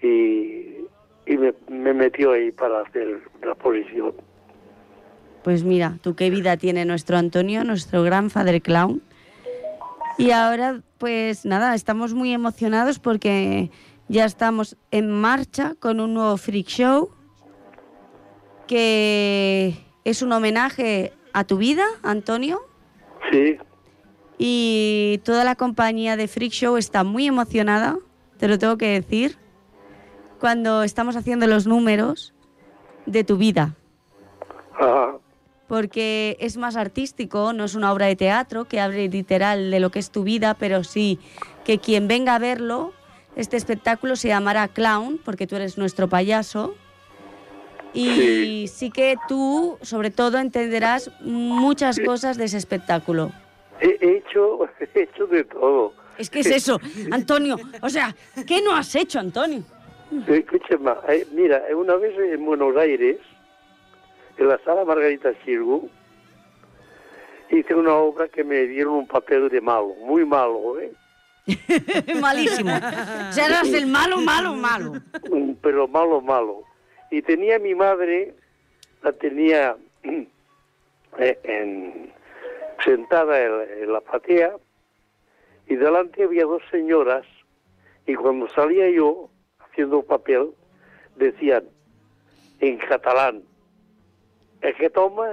y, 0.00 0.76
y 1.26 1.36
me, 1.36 1.52
me 1.68 1.92
metió 1.92 2.30
ahí 2.34 2.52
para 2.52 2.82
hacer 2.82 3.20
la 3.42 3.56
posición. 3.56 4.12
Pues 5.42 5.64
mira, 5.64 5.98
tú 6.02 6.14
qué 6.14 6.30
vida 6.30 6.56
tiene 6.56 6.84
nuestro 6.84 7.16
Antonio, 7.16 7.64
nuestro 7.64 8.04
gran 8.04 8.30
Father 8.30 8.62
Clown. 8.62 9.02
Y 10.18 10.30
ahora, 10.30 10.82
pues 10.98 11.44
nada, 11.44 11.74
estamos 11.74 12.14
muy 12.14 12.32
emocionados 12.32 12.98
porque 12.98 13.70
ya 14.08 14.24
estamos 14.24 14.76
en 14.90 15.10
marcha 15.10 15.74
con 15.80 16.00
un 16.00 16.14
nuevo 16.14 16.36
freak 16.36 16.66
show 16.66 17.10
que 18.66 19.76
es 20.04 20.22
un 20.22 20.32
homenaje 20.32 21.12
a 21.32 21.44
tu 21.44 21.58
vida, 21.58 21.84
Antonio. 22.02 22.60
Sí, 23.30 23.56
Y 24.38 25.20
toda 25.24 25.44
la 25.44 25.54
compañía 25.54 26.16
de 26.16 26.26
Freak 26.26 26.52
Show 26.52 26.76
está 26.76 27.04
muy 27.04 27.26
emocionada, 27.26 27.98
te 28.38 28.48
lo 28.48 28.58
tengo 28.58 28.76
que 28.76 28.88
decir, 28.88 29.38
cuando 30.40 30.82
estamos 30.82 31.16
haciendo 31.16 31.46
los 31.46 31.66
números 31.66 32.34
de 33.06 33.24
tu 33.24 33.36
vida. 33.36 33.76
ajá, 34.74 35.18
Porque 35.72 36.36
es 36.38 36.58
más 36.58 36.76
artístico, 36.76 37.54
no 37.54 37.64
es 37.64 37.74
una 37.74 37.94
obra 37.94 38.04
de 38.04 38.14
teatro 38.14 38.66
que 38.66 38.78
hable 38.78 39.08
literal 39.08 39.70
de 39.70 39.80
lo 39.80 39.88
que 39.88 40.00
es 40.00 40.10
tu 40.10 40.22
vida, 40.22 40.52
pero 40.52 40.84
sí 40.84 41.18
que 41.64 41.78
quien 41.78 42.08
venga 42.08 42.34
a 42.34 42.38
verlo, 42.38 42.92
este 43.36 43.56
espectáculo 43.56 44.16
se 44.16 44.28
llamará 44.28 44.68
Clown, 44.68 45.18
porque 45.24 45.46
tú 45.46 45.56
eres 45.56 45.78
nuestro 45.78 46.08
payaso. 46.10 46.74
Y 47.94 48.68
sí 48.68 48.90
que 48.90 49.16
tú, 49.28 49.78
sobre 49.80 50.10
todo, 50.10 50.36
entenderás 50.36 51.10
muchas 51.22 51.98
cosas 52.00 52.36
de 52.36 52.44
ese 52.44 52.58
espectáculo. 52.58 53.32
he 53.80 53.96
he 53.98 54.18
hecho, 54.18 54.68
he 54.94 55.04
hecho 55.04 55.26
de 55.26 55.42
todo. 55.44 55.94
Es 56.18 56.28
que 56.28 56.40
es 56.40 56.50
eso, 56.50 56.78
Antonio. 57.10 57.56
O 57.80 57.88
sea, 57.88 58.14
¿qué 58.46 58.60
no 58.60 58.76
has 58.76 58.94
hecho, 58.94 59.18
Antonio? 59.18 59.62
Escúchame, 60.28 60.90
eh, 61.08 61.26
mira, 61.32 61.62
una 61.74 61.96
vez 61.96 62.12
en 62.18 62.44
Buenos 62.44 62.76
Aires, 62.76 63.16
en 64.36 64.48
la 64.48 64.58
sala 64.64 64.84
Margarita 64.84 65.32
Sirgu, 65.44 65.88
hice 67.50 67.74
una 67.74 67.94
obra 67.94 68.28
que 68.28 68.44
me 68.44 68.66
dieron 68.66 68.94
un 68.94 69.06
papel 69.06 69.48
de 69.48 69.60
malo, 69.60 69.94
muy 70.00 70.24
malo, 70.24 70.80
¿eh? 70.80 70.92
Malísimo. 72.20 72.70
Sea, 73.30 73.46
eras 73.46 73.72
el 73.72 73.86
malo, 73.86 74.18
malo, 74.18 74.54
malo. 74.54 74.92
Mm, 75.30 75.52
pero 75.60 75.88
malo, 75.88 76.20
malo. 76.20 76.62
Y 77.10 77.20
tenía 77.22 77.58
mi 77.58 77.74
madre, 77.74 78.34
la 79.02 79.12
tenía 79.12 79.76
eh, 81.18 81.38
en- 81.44 82.12
sentada 82.84 83.40
en, 83.40 83.82
en 83.82 83.92
la 83.92 84.00
platea, 84.00 84.52
y 85.68 85.76
delante 85.76 86.24
había 86.24 86.44
dos 86.44 86.62
señoras, 86.70 87.24
y 88.06 88.14
cuando 88.14 88.48
salía 88.48 88.90
yo 88.90 89.28
haciendo 89.60 90.02
papel, 90.02 90.50
decían 91.16 91.64
en 92.60 92.78
catalán, 92.78 93.42
el 94.62 94.74
que 94.76 94.90
toma 94.90 95.26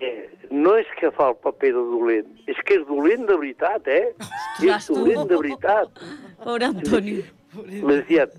eh, 0.00 0.30
no 0.50 0.74
és 0.76 0.88
que 0.98 1.10
fa 1.14 1.30
el 1.32 1.36
paper 1.42 1.70
de 1.76 1.84
dolent, 1.92 2.30
és 2.50 2.58
que 2.66 2.80
és 2.80 2.86
dolent 2.88 3.26
de 3.28 3.36
veritat, 3.38 3.86
eh? 3.88 4.12
Ostres, 4.18 4.68
és 4.74 4.88
dolent 4.90 5.28
de 5.30 5.38
veritat. 5.38 6.02
Pobre 6.42 6.70
Antonio. 6.72 7.24
Le 7.64 8.00
decían, 8.02 8.30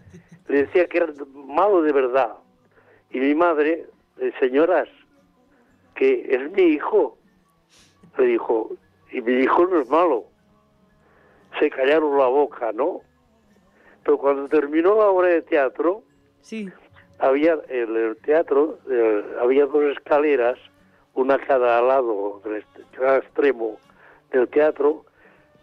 le 0.47 0.65
decía 0.65 0.87
que 0.87 0.97
era 0.97 1.13
malo 1.33 1.81
de 1.81 1.93
verdad. 1.93 2.35
Y 3.09 3.19
mi 3.19 3.33
madre, 3.33 3.85
eh, 4.19 4.31
señoras, 4.39 4.89
que 5.95 6.27
es 6.29 6.51
mi 6.51 6.63
hijo, 6.63 7.17
le 8.17 8.25
dijo, 8.25 8.75
y 9.11 9.21
mi 9.21 9.43
hijo 9.43 9.65
no 9.67 9.79
es 9.81 9.89
malo. 9.89 10.25
Se 11.59 11.69
callaron 11.69 12.17
la 12.17 12.27
boca, 12.27 12.73
¿no? 12.73 12.99
Pero 14.03 14.17
cuando 14.17 14.49
terminó 14.49 14.95
la 14.95 15.07
obra 15.07 15.29
de 15.29 15.41
teatro, 15.41 16.03
Sí. 16.41 16.69
Había 17.19 17.57
en 17.69 17.95
el 17.95 18.17
teatro 18.17 18.79
eh, 18.89 19.23
había 19.41 19.65
dos 19.65 19.83
escaleras, 19.97 20.57
una 21.13 21.37
cada 21.37 21.81
lado 21.81 22.41
del 22.43 22.63
cada 22.91 23.17
extremo 23.17 23.77
del 24.31 24.47
teatro, 24.49 25.05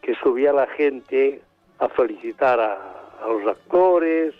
que 0.00 0.14
subía 0.16 0.52
la 0.52 0.66
gente 0.66 1.42
a 1.78 1.88
felicitar 1.88 2.60
a, 2.60 2.74
a 3.22 3.28
los 3.28 3.46
actores 3.46 4.34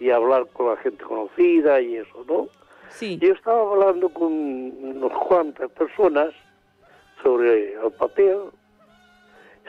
y 0.00 0.10
a 0.10 0.16
hablar 0.16 0.46
con 0.52 0.68
la 0.68 0.76
gente 0.78 1.04
conocida 1.04 1.80
y 1.80 1.96
eso, 1.96 2.24
¿no? 2.26 2.48
Sí. 2.90 3.18
Yo 3.18 3.32
estaba 3.32 3.72
hablando 3.72 4.08
con 4.08 4.32
unas 4.32 5.12
cuantas 5.18 5.70
personas 5.72 6.32
sobre 7.22 7.72
el 7.74 7.92
papel. 7.92 8.38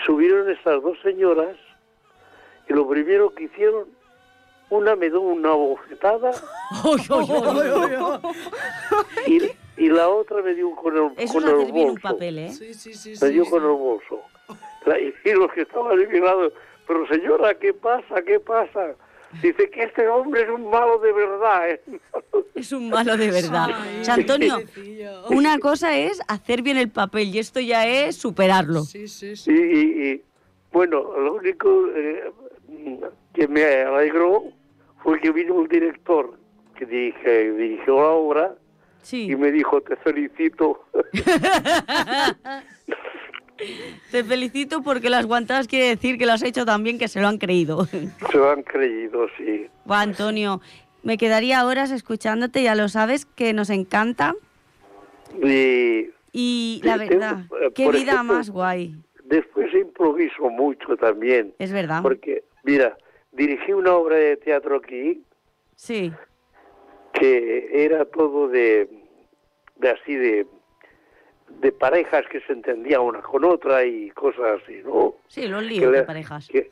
Subieron 0.06 0.50
estas 0.50 0.82
dos 0.84 0.98
señoras 1.02 1.58
y 2.68 2.74
lo 2.74 2.88
primero 2.88 3.34
que 3.34 3.46
hicieron, 3.46 3.88
una 4.70 4.96
me 4.96 5.10
dio 5.10 5.22
una 5.22 5.52
bofetada 5.52 6.32
y, 9.28 9.42
y 9.78 9.90
la 9.90 10.10
otra 10.10 10.42
me 10.42 10.54
dio 10.54 10.72
con 10.76 10.96
el, 10.98 11.12
Eso 11.18 11.34
con 11.34 11.44
es 11.44 11.50
el 11.50 11.56
hacer 11.62 11.72
bien 11.74 11.90
un 11.90 11.94
bolso. 11.96 12.08
papel, 12.10 12.40
¿eh? 12.40 12.50
Sí, 12.52 12.74
sí, 12.74 12.94
sí. 12.94 13.14
Me 13.22 13.30
dio 13.30 13.46
sí. 13.46 13.52
con 13.52 13.64
el 13.64 13.70
bolso. 13.70 14.22
La- 14.86 15.00
y, 15.00 15.14
y 15.24 15.32
los 15.34 15.52
que 15.54 15.62
estaban 15.62 15.92
a 15.92 15.96
mi 15.96 16.20
lado, 16.20 16.52
pero 16.88 17.08
señora, 17.08 17.54
¿qué 17.56 17.74
pasa? 17.74 18.22
¿Qué 18.26 18.40
pasa? 18.40 18.96
Dice 19.42 19.70
que 19.70 19.84
este 19.84 20.08
hombre 20.08 20.44
es 20.44 20.50
un 20.50 20.70
malo 20.70 20.98
de 21.00 21.12
verdad. 21.12 21.70
¿eh? 21.70 21.82
Es 22.56 22.72
un 22.72 22.90
malo 22.90 23.18
de 23.18 23.32
verdad. 23.32 23.68
Ay, 23.74 24.00
o 24.00 24.04
sea, 24.06 24.14
Antonio, 24.14 24.60
una 25.30 25.60
cosa 25.60 25.98
es 25.98 26.22
hacer 26.30 26.62
bien 26.62 26.78
el 26.78 26.90
papel 26.90 27.36
y 27.36 27.40
esto 27.40 27.60
ya 27.60 27.86
es 27.86 28.16
superarlo. 28.16 28.84
Sí, 28.84 29.10
sí, 29.10 29.32
Y, 29.32 29.36
sí. 29.36 29.52
y- 29.52 30.10
y, 30.12 30.24
bueno, 30.72 31.04
lo 31.20 31.34
único 31.34 31.88
eh, 31.94 32.32
que 33.34 33.48
me 33.50 33.66
alegró 33.66 34.46
fue 35.06 35.22
que 35.22 35.32
vino 35.32 35.54
un 35.54 35.68
director 35.70 36.38
que 36.78 36.86
dirige, 36.86 37.52
dirigió 37.54 38.02
la 38.02 38.10
obra 38.10 38.56
Sí. 39.04 39.32
y 39.32 39.36
me 39.38 39.52
dijo, 39.52 39.80
te 39.82 39.96
felicito. 39.98 40.84
Te 44.12 44.24
felicito 44.26 44.82
porque 44.84 45.10
las 45.10 45.26
guantadas 45.26 45.68
quiere 45.70 45.88
decir 45.88 46.18
que 46.18 46.26
lo 46.26 46.34
has 46.34 46.44
hecho 46.44 46.66
tan 46.66 46.84
bien 46.84 46.98
que 46.98 47.08
se 47.08 47.22
lo 47.22 47.28
han 47.30 47.38
creído. 47.38 47.86
Se 48.32 48.38
lo 48.38 48.50
han 48.52 48.64
creído, 48.64 49.28
sí. 49.38 49.68
Va, 49.90 50.02
Antonio, 50.02 50.60
me 51.04 51.18
quedaría 51.18 51.66
horas 51.66 51.92
escuchándote, 51.92 52.64
ya 52.64 52.76
lo 52.76 52.90
sabes, 52.90 53.26
que 53.26 53.54
nos 53.54 53.70
encanta. 53.70 54.36
Y 55.42 56.10
Y 56.34 56.82
la 56.84 56.98
verdad, 56.98 57.38
tengo, 57.48 57.58
eh, 57.60 57.72
qué 57.74 57.90
vida 57.92 58.12
ejemplo, 58.14 58.24
más 58.36 58.50
guay. 58.50 58.96
después 59.24 59.74
improviso 59.74 60.50
mucho 60.50 60.98
también. 60.98 61.54
Es 61.58 61.72
verdad. 61.72 62.02
Porque, 62.02 62.44
mira, 62.66 62.98
dirigí 63.36 63.74
una 63.74 63.94
obra 63.96 64.16
de 64.16 64.38
teatro 64.38 64.78
aquí 64.78 65.22
Sí, 65.76 66.12
que 67.14 67.86
era 67.86 68.06
todo 68.06 68.48
de, 68.48 68.90
de 69.76 69.90
así 69.90 70.16
de, 70.16 70.48
de 71.50 71.72
parejas 71.72 72.26
que 72.32 72.40
se 72.42 72.54
entendían 72.54 73.02
una 73.02 73.22
con 73.22 73.44
otra 73.44 73.84
y 73.84 74.10
cosas 74.12 74.62
así, 74.62 74.82
¿no? 74.84 75.16
sí, 75.28 75.48
los 75.48 75.64
líos 75.64 75.92
de 75.92 76.04
parejas. 76.04 76.48
Que, 76.48 76.70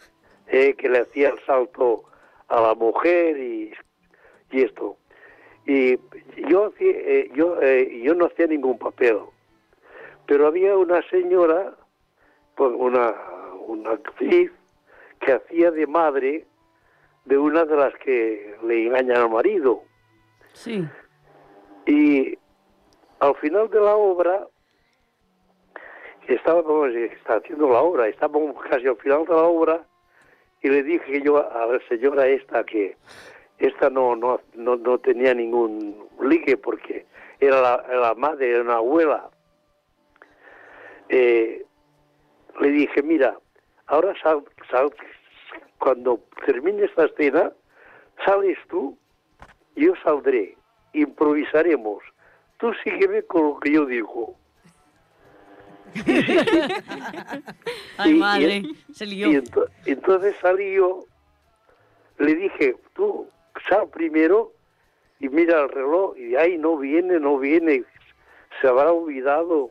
eh, 0.47 0.74
que 0.76 0.89
le 0.89 0.99
hacía 0.99 1.30
el 1.30 1.39
salto 1.45 2.03
a 2.47 2.61
la 2.61 2.76
mujer 2.76 3.38
y, 3.38 3.74
y 4.51 4.61
esto. 4.61 4.97
Y 5.66 5.97
yo, 6.49 6.74
eh, 6.80 7.30
yo, 7.34 7.61
eh, 7.61 8.01
yo 8.03 8.14
no 8.16 8.26
hacía 8.26 8.47
ningún 8.47 8.78
papel, 8.78 9.18
pero 10.26 10.47
había 10.47 10.76
una 10.78 11.01
señora, 11.09 11.74
pues 12.55 12.72
una, 12.76 13.16
una 13.66 13.91
actriz, 13.91 14.51
que 15.20 15.32
hacía 15.32 15.72
de 15.72 15.88
madre 15.88 16.45
de 17.26 17.38
una 17.38 17.65
de 17.65 17.76
las 17.76 17.93
que 17.99 18.55
le 18.63 18.88
engañan 18.88 19.17
al 19.17 19.30
marido. 19.30 19.84
Sí, 20.53 20.86
Y 21.86 22.38
al 23.19 23.36
final 23.36 23.69
de 23.69 23.80
la 23.80 23.95
obra, 23.95 24.47
está 26.28 27.36
haciendo 27.36 27.69
la 27.69 27.82
obra, 27.82 28.07
estábamos 28.07 28.61
casi 28.69 28.88
al 28.88 28.97
final 28.97 29.26
de 29.26 29.34
la 29.34 29.43
obra, 29.43 29.86
y 30.61 30.69
le 30.69 30.84
dije 30.84 31.21
yo 31.21 31.38
a 31.38 31.65
la 31.65 31.80
señora 31.89 32.28
esta 32.28 32.63
que 32.63 32.95
esta 33.57 33.89
no, 33.89 34.15
no, 34.15 34.39
no, 34.55 34.76
no 34.78 34.97
tenía 34.99 35.34
ningún 35.34 36.07
ligue 36.21 36.57
porque 36.57 37.05
era 37.39 37.61
la, 37.61 37.86
la 37.95 38.13
madre, 38.15 38.51
era 38.51 38.61
una 38.61 38.76
abuela. 38.76 39.30
Eh, 41.09 41.65
le 42.59 42.69
dije, 42.69 43.01
mira, 43.03 43.38
ahora 43.88 44.13
sal, 44.21 44.43
sal- 44.69 44.93
cuando 45.84 46.17
termine 46.45 46.86
esta 46.86 47.05
escena, 47.05 47.51
sales 48.25 48.57
tú 48.69 48.97
yo 49.75 49.93
saldré, 50.01 50.55
improvisaremos. 50.93 52.01
Tú 52.57 52.71
sígueme 52.86 53.23
con 53.23 53.41
lo 53.49 53.59
que 53.59 53.73
yo 53.73 53.86
digo. 53.86 54.34
ay 57.97 58.11
Y- 58.11 58.13
madre, 58.19 58.55
y- 58.57 58.93
se 58.93 59.05
lió. 59.05 59.27
Y 59.29 59.36
ento- 59.36 59.69
entonces 59.86 60.36
salí 60.41 60.73
yo, 60.75 61.03
le 62.19 62.34
dije, 62.36 62.75
tú 62.93 63.27
sal 63.67 63.89
primero 63.89 64.53
y 65.19 65.27
mira 65.27 65.61
el 65.63 65.69
reloj 65.69 66.17
y 66.17 66.36
ay, 66.38 66.57
no 66.57 66.77
viene, 66.77 67.19
no 67.19 67.38
viene, 67.39 67.84
se 68.61 68.67
habrá 68.69 68.93
olvidado. 68.93 69.69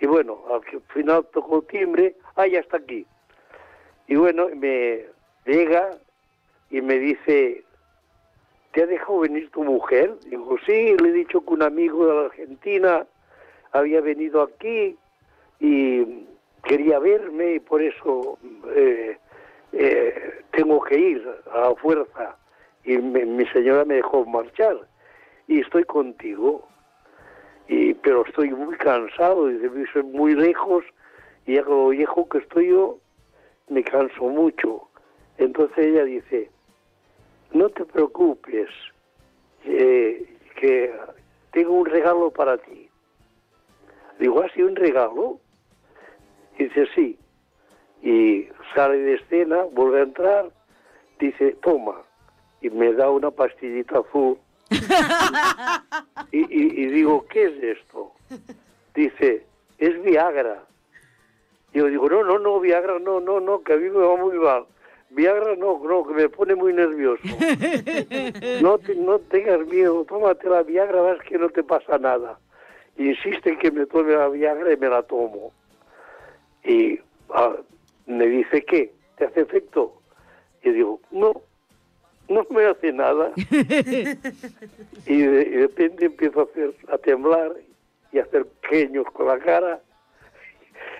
Y 0.00 0.06
bueno, 0.06 0.42
al 0.50 0.62
final 0.94 1.26
tocó 1.34 1.60
timbre, 1.62 2.16
ah, 2.36 2.46
ya 2.46 2.60
está 2.60 2.78
aquí. 2.78 3.04
Y 4.06 4.14
bueno, 4.16 4.48
me 4.54 5.04
llega 5.48 5.90
y 6.70 6.80
me 6.82 6.98
dice, 6.98 7.64
¿te 8.72 8.82
ha 8.82 8.86
dejado 8.86 9.20
venir 9.20 9.50
tu 9.50 9.64
mujer? 9.64 10.14
Digo, 10.26 10.56
sí, 10.66 10.96
le 11.02 11.08
he 11.08 11.12
dicho 11.12 11.40
que 11.44 11.54
un 11.54 11.62
amigo 11.62 12.06
de 12.06 12.14
la 12.14 12.20
Argentina 12.26 13.06
había 13.72 14.00
venido 14.00 14.42
aquí 14.42 14.96
y 15.60 16.26
quería 16.64 16.98
verme 16.98 17.54
y 17.54 17.60
por 17.60 17.82
eso 17.82 18.38
eh, 18.74 19.18
eh, 19.72 20.44
tengo 20.52 20.80
que 20.82 20.98
ir 20.98 21.28
a 21.52 21.60
la 21.60 21.74
fuerza. 21.76 22.36
Y 22.84 22.98
me- 22.98 23.26
mi 23.26 23.46
señora 23.46 23.84
me 23.84 23.94
dejó 23.94 24.24
marchar 24.24 24.76
y 25.46 25.60
estoy 25.60 25.84
contigo. 25.84 26.66
Y, 27.68 27.92
pero 27.94 28.24
estoy 28.24 28.50
muy 28.50 28.76
cansado, 28.76 29.48
dice, 29.48 29.68
soy 29.92 30.02
muy 30.02 30.34
lejos 30.34 30.84
y 31.46 31.58
con 31.58 31.74
lo 31.76 31.88
viejo 31.88 32.26
que 32.28 32.38
estoy 32.38 32.68
yo, 32.68 32.98
me 33.68 33.82
canso 33.84 34.22
mucho. 34.24 34.87
Entonces 35.38 35.78
ella 35.78 36.04
dice, 36.04 36.50
no 37.52 37.68
te 37.70 37.84
preocupes, 37.84 38.68
eh, 39.64 40.36
que 40.60 40.92
tengo 41.52 41.72
un 41.74 41.86
regalo 41.86 42.30
para 42.30 42.58
ti. 42.58 42.88
Digo, 44.18 44.42
¿ha 44.42 44.48
sido 44.50 44.68
un 44.68 44.76
regalo? 44.76 45.38
Dice, 46.58 46.86
sí. 46.94 47.16
Y 48.02 48.48
sale 48.74 48.98
de 48.98 49.14
escena, 49.14 49.62
vuelve 49.72 50.00
a 50.00 50.04
entrar, 50.04 50.50
dice, 51.20 51.52
toma. 51.62 52.02
Y 52.60 52.70
me 52.70 52.92
da 52.92 53.08
una 53.10 53.30
pastillita 53.30 54.00
azul. 54.00 54.38
y, 56.32 56.38
y- 56.40 56.82
y 56.82 56.86
digo, 56.86 57.24
¿qué 57.28 57.44
es 57.44 57.78
esto? 57.78 58.12
Dice, 58.94 59.46
es 59.78 60.02
Viagra. 60.02 60.64
Yo 61.72 61.86
digo, 61.86 62.08
no, 62.08 62.24
no, 62.24 62.38
no, 62.38 62.58
Viagra, 62.60 62.98
no, 62.98 63.20
no, 63.20 63.38
no, 63.40 63.62
que 63.62 63.74
a 63.74 63.76
mí 63.76 63.88
me 63.88 63.98
va 64.04 64.16
muy 64.16 64.36
mal. 64.38 64.66
Viagra 65.10 65.56
no, 65.56 65.80
no, 65.82 66.06
que 66.06 66.14
me 66.14 66.28
pone 66.28 66.54
muy 66.54 66.72
nervioso. 66.72 67.22
No, 68.62 68.78
te- 68.78 68.94
no 68.94 69.18
tengas 69.20 69.66
miedo, 69.66 70.04
tómate 70.04 70.48
la 70.48 70.62
Viagra, 70.62 71.00
vas 71.00 71.18
que 71.22 71.38
no 71.38 71.48
te 71.48 71.62
pasa 71.62 71.98
nada. 71.98 72.38
Insiste 72.96 73.50
en 73.50 73.58
que 73.58 73.70
me 73.70 73.86
tome 73.86 74.12
la 74.12 74.28
Viagra 74.28 74.72
y 74.72 74.76
me 74.76 74.88
la 74.88 75.02
tomo. 75.04 75.52
Y 76.64 76.98
ah, 77.30 77.54
me 78.06 78.26
dice, 78.26 78.64
¿qué? 78.64 78.92
¿Te 79.16 79.26
hace 79.26 79.40
efecto? 79.42 79.94
Y 80.62 80.70
digo, 80.70 81.00
no, 81.10 81.40
no 82.28 82.46
me 82.50 82.66
hace 82.66 82.92
nada. 82.92 83.32
y, 83.36 85.22
de, 85.22 85.42
y 85.42 85.50
de 85.50 85.60
repente 85.62 86.06
empiezo 86.06 86.40
a, 86.40 86.44
hacer, 86.44 86.74
a 86.92 86.98
temblar 86.98 87.52
y 88.12 88.18
a 88.18 88.22
hacer 88.24 88.44
pequeños 88.46 89.06
con 89.12 89.28
la 89.28 89.38
cara. 89.38 89.80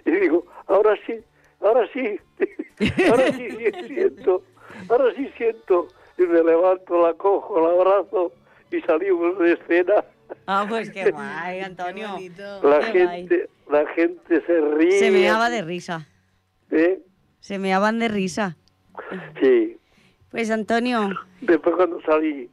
Y 0.05 0.11
digo, 0.13 0.47
ahora 0.67 0.97
sí, 1.07 1.15
ahora 1.61 1.89
sí, 1.93 2.19
ahora 3.11 3.33
sí, 3.33 3.49
sí 3.51 3.89
siento, 3.89 4.43
ahora 4.89 5.15
sí 5.17 5.31
siento. 5.37 5.89
Y 6.19 6.23
me 6.23 6.43
levanto, 6.43 7.01
la 7.07 7.15
cojo, 7.15 7.61
la 7.61 7.75
abrazo 7.81 8.33
y 8.73 8.81
salimos 8.83 9.39
de 9.39 9.53
escena. 9.53 10.05
Ah, 10.47 10.67
pues 10.69 10.91
qué 10.91 11.11
guay, 11.13 11.61
Antonio. 11.61 12.09
La 12.63 12.81
Qué 12.93 13.05
guay. 13.05 13.21
gente, 13.21 13.49
la 13.71 13.87
gente 13.95 14.43
se 14.45 14.61
ríe. 14.61 14.99
Se 14.99 15.11
meaba 15.11 15.49
de 15.49 15.63
risa. 15.63 16.07
¿Eh? 16.71 17.01
Se 17.41 17.59
meaban 17.59 17.99
de 18.01 18.09
risa. 18.09 18.57
Sí. 19.41 19.79
Pues 20.31 20.51
Antonio, 20.51 21.09
Después 21.41 21.77
cuando 21.77 22.03
salí, 22.03 22.51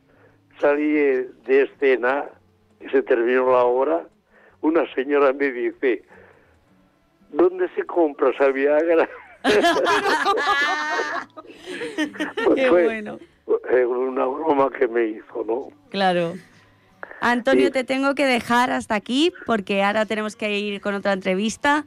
salí 0.61 0.95
eh, 0.97 1.27
de 1.45 1.63
escena, 1.63 2.25
y 2.79 2.87
se 2.89 3.01
terminó 3.01 3.51
la 3.51 3.65
hora, 3.65 4.07
una 4.61 4.85
señora 4.93 5.33
me 5.33 5.51
dice, 5.51 6.03
¿dónde 7.35 7.69
se 7.75 7.83
compra 7.83 8.29
esa 8.31 8.47
Viagra? 8.49 9.07
Pues 12.43 12.55
Qué 12.55 12.67
fue 12.69 12.83
bueno. 12.83 13.19
eh, 13.71 13.85
una 13.85 14.25
broma 14.25 14.69
que 14.77 14.87
me 14.87 15.05
hizo, 15.07 15.43
¿no? 15.45 15.67
claro. 15.89 16.33
Antonio, 17.21 17.67
Sí. 17.67 17.71
te 17.71 17.83
tengo 17.83 18.13
que 18.13 18.25
dejar 18.25 18.71
hasta 18.71 18.93
aquí 18.95 19.31
porque 19.45 19.81
ahora 19.83 20.05
tenemos 20.05 20.35
que 20.35 20.59
ir 20.59 20.81
con 20.81 20.93
otra 20.95 21.13
entrevista. 21.13 21.85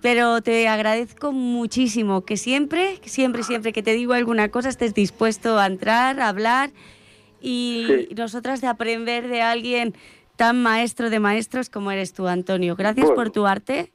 Pero 0.00 0.40
te 0.40 0.68
agradezco 0.68 1.32
muchísimo 1.32 2.24
que 2.24 2.36
siempre, 2.36 3.00
siempre, 3.02 3.42
siempre 3.42 3.72
que 3.72 3.82
te 3.82 3.92
digo 3.94 4.12
alguna 4.12 4.48
cosa 4.48 4.68
estés 4.68 4.94
dispuesto 4.94 5.58
a 5.58 5.66
entrar, 5.66 6.20
a 6.20 6.28
hablar 6.28 6.70
y 7.40 8.06
Sí. 8.08 8.14
nosotras 8.14 8.60
de 8.60 8.68
aprender 8.68 9.26
de 9.26 9.42
alguien 9.42 9.94
tan 10.36 10.62
maestro 10.62 11.10
de 11.10 11.18
maestros 11.18 11.68
como 11.68 11.90
eres 11.90 12.12
tú, 12.14 12.28
Antonio. 12.28 12.76
Gracias 12.76 13.06
Bueno. 13.06 13.16
por 13.16 13.30
tu 13.30 13.46
arte, 13.48 13.92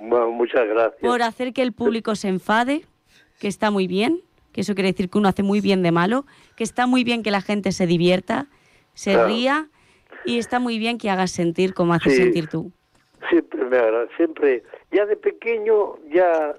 bueno, 0.00 0.30
muchas 0.30 0.66
gracias. 0.68 1.00
por 1.00 1.22
hacer 1.22 1.52
que 1.52 1.62
el 1.62 1.72
público 1.72 2.14
se 2.14 2.28
enfade, 2.28 2.84
que 3.40 3.48
está 3.48 3.70
muy 3.70 3.86
bien, 3.86 4.20
que 4.52 4.62
eso 4.62 4.74
quiere 4.74 4.92
decir 4.92 5.08
que 5.10 5.18
uno 5.18 5.28
hace 5.28 5.42
muy 5.42 5.60
bien 5.60 5.82
de 5.82 5.92
malo, 5.92 6.24
que 6.56 6.64
está 6.64 6.86
muy 6.86 7.04
bien 7.04 7.22
que 7.22 7.30
la 7.30 7.40
gente 7.40 7.72
se 7.72 7.86
divierta, 7.86 8.46
se 8.94 9.12
Claro. 9.12 9.28
ría 9.28 9.68
y 10.24 10.38
está 10.38 10.58
muy 10.58 10.78
bien 10.78 10.98
que 10.98 11.10
hagas 11.10 11.30
sentir 11.30 11.74
como 11.74 11.94
haces 11.94 12.14
Sí. 12.14 12.22
sentir 12.22 12.48
tú. 12.48 12.72
Siempre 13.30 13.64
me 13.64 13.76
agrada, 13.78 14.06
siempre, 14.16 14.62
ya 14.90 15.06
de 15.06 15.16
pequeño 15.16 15.96
ya 16.12 16.54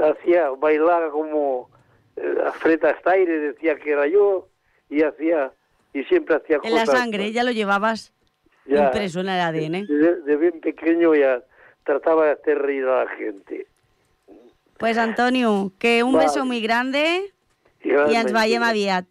hacía, 0.00 0.50
bailaba 0.50 1.10
como 1.10 1.70
eh, 2.16 2.34
Fred 2.60 2.84
Astaire, 2.84 3.38
decía 3.38 3.76
que 3.76 3.90
era 3.90 4.06
yo, 4.06 4.48
y 4.90 5.02
hacía, 5.02 5.50
y 5.94 6.04
siempre 6.04 6.36
hacía 6.36 6.58
En 6.62 6.74
la 6.74 6.80
cosas. 6.84 6.98
sangre 7.00 7.32
ya 7.32 7.42
lo 7.42 7.52
llevabas 7.52 8.12
ya, 8.66 8.84
impreso 8.84 9.20
en 9.20 9.28
el 9.30 9.40
ADN. 9.40 9.86
De, 9.86 10.16
de 10.20 10.36
bien 10.36 10.60
pequeño 10.60 11.14
ya 11.14 11.42
trataba 11.84 12.26
de 12.26 12.32
hacer 12.32 12.58
reír 12.58 12.84
a 12.84 13.04
la 13.04 13.10
gente. 13.16 13.66
Pues 14.78 14.98
Antonio, 14.98 15.72
que 15.78 16.02
un 16.02 16.12
Vale. 16.14 16.26
beso 16.26 16.44
muy 16.44 16.60
grande 16.60 17.32
y 17.82 17.88
Igualmente. 17.88 18.20
ens 18.20 18.32
veiem 18.32 18.62
aviat. 18.62 19.06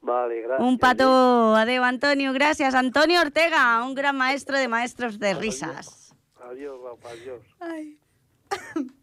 Vale, 0.00 0.42
gracias. 0.42 0.68
Un 0.68 0.78
pato, 0.78 1.56
adeu 1.56 1.82
Antonio, 1.82 2.32
gracias. 2.32 2.74
Antonio 2.74 3.20
Ortega, 3.20 3.82
un 3.84 3.94
gran 3.94 4.16
maestro 4.16 4.56
de 4.58 4.68
maestros 4.68 5.18
de 5.18 5.34
risas. 5.34 6.14
Adiós, 6.40 6.78
guapa, 6.78 7.10
adiós. 7.10 7.42
Pueblo 7.58 8.90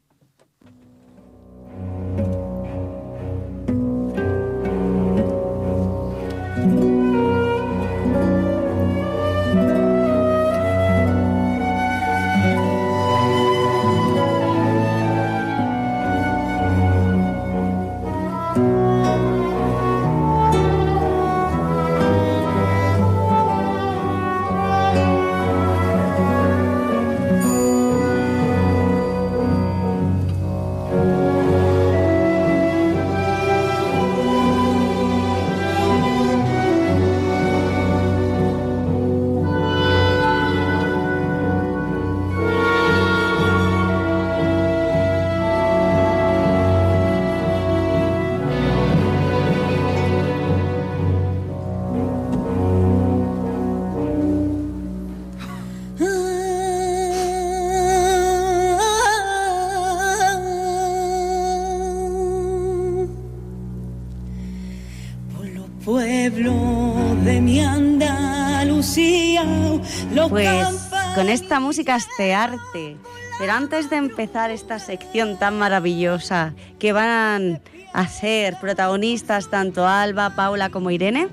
Pues 70.29 70.67
con 71.15 71.29
esta 71.29 71.59
música 71.59 71.95
este 71.95 72.33
arte. 72.33 72.97
Pero 73.39 73.51
antes 73.51 73.89
de 73.89 73.97
empezar 73.97 74.51
esta 74.51 74.79
sección 74.79 75.37
tan 75.37 75.57
maravillosa 75.57 76.53
que 76.79 76.93
van 76.93 77.61
a 77.93 78.07
ser 78.07 78.55
protagonistas 78.59 79.49
tanto 79.49 79.87
Alba, 79.87 80.35
Paula 80.35 80.69
como 80.69 80.91
Irene, 80.91 81.27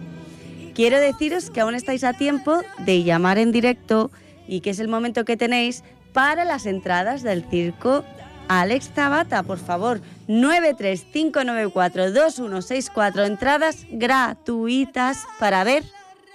quiero 0.75 0.99
deciros 0.99 1.51
que 1.51 1.61
aún 1.61 1.75
estáis 1.75 2.05
a 2.05 2.15
tiempo 2.15 2.63
de 2.79 3.03
llamar 3.03 3.39
en 3.39 3.53
directo 3.53 4.11
y 4.49 4.61
que 4.61 4.71
es 4.71 4.81
el 4.81 4.89
momento 4.89 5.25
que 5.25 5.37
tenéis 5.37 5.85
para 6.13 6.45
las 6.45 6.67
entradas 6.67 7.23
del 7.23 7.45
circo 7.45 8.05
Alex 8.49 8.89
Tabata, 8.89 9.45
por 9.45 9.59
favor, 9.59 10.01
935942164 10.27 13.27
entradas 13.27 13.87
gratuitas 13.91 15.25
para 15.39 15.63
ver 15.63 15.85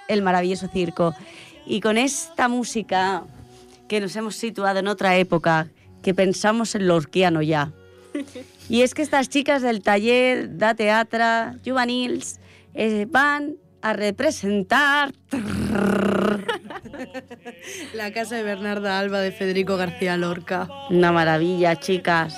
el 0.08 0.22
maravilloso 0.22 0.70
circo. 0.70 1.14
Y 1.66 1.82
con 1.82 1.97
esta 1.97 2.47
música 2.47 3.24
que 3.88 3.99
nos 3.99 4.16
hemos 4.16 4.36
situado 4.36 4.80
en 4.80 4.88
otra 4.88 5.18
época, 5.18 5.68
que 6.01 6.13
pensamos 6.13 6.76
en 6.76 6.88
lo 6.88 6.95
orquiano 6.95 7.41
ya. 7.41 7.72
Y 8.68 8.82
es 8.82 8.95
que 8.95 9.03
estas 9.03 9.30
chicas 9.30 9.61
del 9.61 9.84
taller 9.84 10.57
da 10.57 10.74
teatra 10.74 11.55
juvenils 11.63 12.39
eh, 12.74 13.05
van 13.07 13.57
a 13.84 13.93
representar 13.93 15.13
La 17.93 18.11
casa 18.11 18.38
de 18.38 18.41
Bernarda 18.41 18.97
Alba 18.97 19.20
de 19.20 19.32
Federico 19.32 19.78
García 19.78 20.18
Lorca. 20.18 20.68
una 20.89 21.11
maravilla, 21.11 21.76
chicas. 21.80 22.36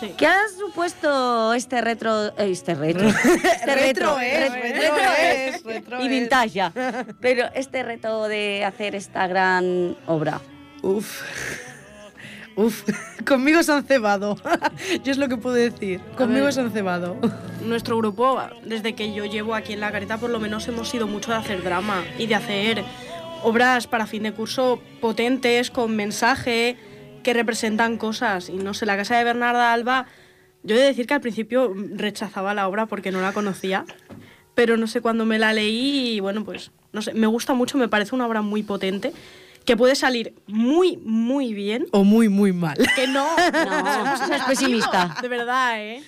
Sí. 0.00 0.14
¿Qué 0.16 0.26
ha 0.26 0.38
supuesto 0.58 1.52
este 1.52 1.80
retro, 1.82 2.34
este 2.38 2.74
retro, 2.74 3.06
este 3.44 3.74
Retro 3.74 4.18
es, 4.18 4.50
ret- 4.50 4.52
retro 4.62 5.12
es, 5.18 5.62
retro 5.62 6.00
y 6.00 6.04
es. 6.04 6.08
vintage 6.10 6.48
ya, 6.50 6.72
pero 7.20 7.44
este 7.54 7.82
reto 7.82 8.26
de 8.26 8.64
hacer 8.64 8.94
esta 8.94 9.26
gran 9.26 9.96
obra. 10.06 10.40
Uf. 10.82 11.22
Uf. 12.56 12.82
Conmigo 13.26 13.62
se 13.62 13.72
han 13.72 13.84
cebado. 13.84 14.36
Yo 15.04 15.12
es 15.12 15.18
lo 15.18 15.28
que 15.28 15.36
puedo 15.36 15.54
decir. 15.54 16.00
Conmigo 16.16 16.44
ver. 16.46 16.52
se 16.54 16.60
han 16.60 16.72
cebado. 16.72 17.16
Nuestro 17.64 17.96
grupo, 17.98 18.40
desde 18.64 18.94
que 18.94 19.12
yo 19.14 19.24
llevo 19.26 19.54
aquí 19.54 19.74
en 19.74 19.80
la 19.80 19.92
careta, 19.92 20.16
por 20.18 20.30
lo 20.30 20.40
menos 20.40 20.66
hemos 20.68 20.88
sido 20.88 21.06
mucho 21.06 21.30
de 21.30 21.36
hacer 21.38 21.62
drama 21.62 22.02
y 22.18 22.26
de 22.26 22.34
hacer 22.34 22.84
obras 23.42 23.86
para 23.86 24.06
fin 24.06 24.22
de 24.24 24.32
curso 24.32 24.80
potentes, 25.00 25.70
con 25.70 25.94
mensaje, 25.94 26.76
que 27.22 27.34
representan 27.34 27.96
cosas. 27.96 28.48
Y 28.48 28.54
no 28.54 28.74
sé, 28.74 28.86
la 28.86 28.96
casa 28.96 29.16
de 29.16 29.24
Bernarda 29.24 29.72
Alba, 29.72 30.06
yo 30.62 30.76
he 30.76 30.78
de 30.78 30.86
decir 30.86 31.06
que 31.06 31.14
al 31.14 31.20
principio 31.20 31.74
rechazaba 31.94 32.54
la 32.54 32.68
obra 32.68 32.86
porque 32.86 33.10
no 33.12 33.20
la 33.20 33.32
conocía, 33.32 33.84
pero 34.54 34.76
no 34.76 34.86
sé, 34.86 35.00
cuando 35.00 35.24
me 35.24 35.38
la 35.38 35.52
leí, 35.52 36.16
y 36.16 36.20
bueno, 36.20 36.44
pues, 36.44 36.70
no 36.92 37.02
sé, 37.02 37.14
me 37.14 37.26
gusta 37.26 37.54
mucho, 37.54 37.78
me 37.78 37.88
parece 37.88 38.14
una 38.14 38.26
obra 38.26 38.42
muy 38.42 38.62
potente, 38.62 39.12
que 39.64 39.76
puede 39.76 39.94
salir 39.94 40.34
muy, 40.46 40.96
muy 40.98 41.54
bien. 41.54 41.86
O 41.92 42.04
muy, 42.04 42.28
muy 42.28 42.52
mal. 42.52 42.76
Que 42.94 43.06
no, 43.06 43.26
No, 43.52 44.16
seas 44.26 44.44
pesimista. 44.46 45.16
de 45.22 45.28
verdad, 45.28 45.80
¿eh? 45.80 46.02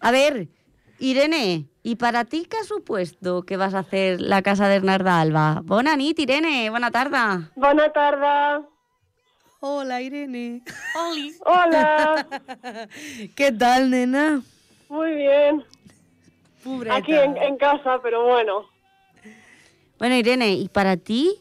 A 0.00 0.10
ver, 0.10 0.48
Irene, 0.98 1.66
¿y 1.82 1.96
para 1.96 2.24
ti 2.24 2.46
qué 2.48 2.58
ha 2.58 2.64
supuesto 2.64 3.42
que 3.42 3.56
vas 3.56 3.74
a 3.74 3.80
hacer 3.80 4.20
la 4.20 4.42
casa 4.42 4.68
de 4.68 4.76
Bernarda 4.76 5.20
Alba? 5.20 5.62
Bona 5.64 5.96
nit, 5.96 6.18
Irene, 6.18 6.70
buena 6.70 6.90
tarde. 6.90 7.48
Buena 7.56 7.90
tarde. 7.92 8.66
Hola, 9.60 10.02
Irene. 10.02 10.62
Hola. 11.44 12.26
¿Qué 13.36 13.52
tal, 13.52 13.90
nena? 13.90 14.42
Muy 14.88 15.14
bien. 15.14 15.64
Pobreta. 16.62 16.96
Aquí 16.96 17.14
en, 17.14 17.36
en 17.36 17.56
casa, 17.56 18.00
pero 18.02 18.24
bueno. 18.26 18.68
Bueno, 19.98 20.14
Irene, 20.14 20.52
¿y 20.52 20.68
para 20.68 20.96
ti 20.96 21.40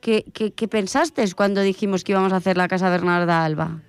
qué, 0.00 0.24
qué, 0.34 0.52
qué 0.52 0.68
pensaste 0.68 1.24
cuando 1.34 1.62
dijimos 1.62 2.04
que 2.04 2.12
íbamos 2.12 2.32
a 2.32 2.36
hacer 2.36 2.56
la 2.56 2.68
casa 2.68 2.90
Bernarda 2.90 3.44
Alba? 3.44 3.80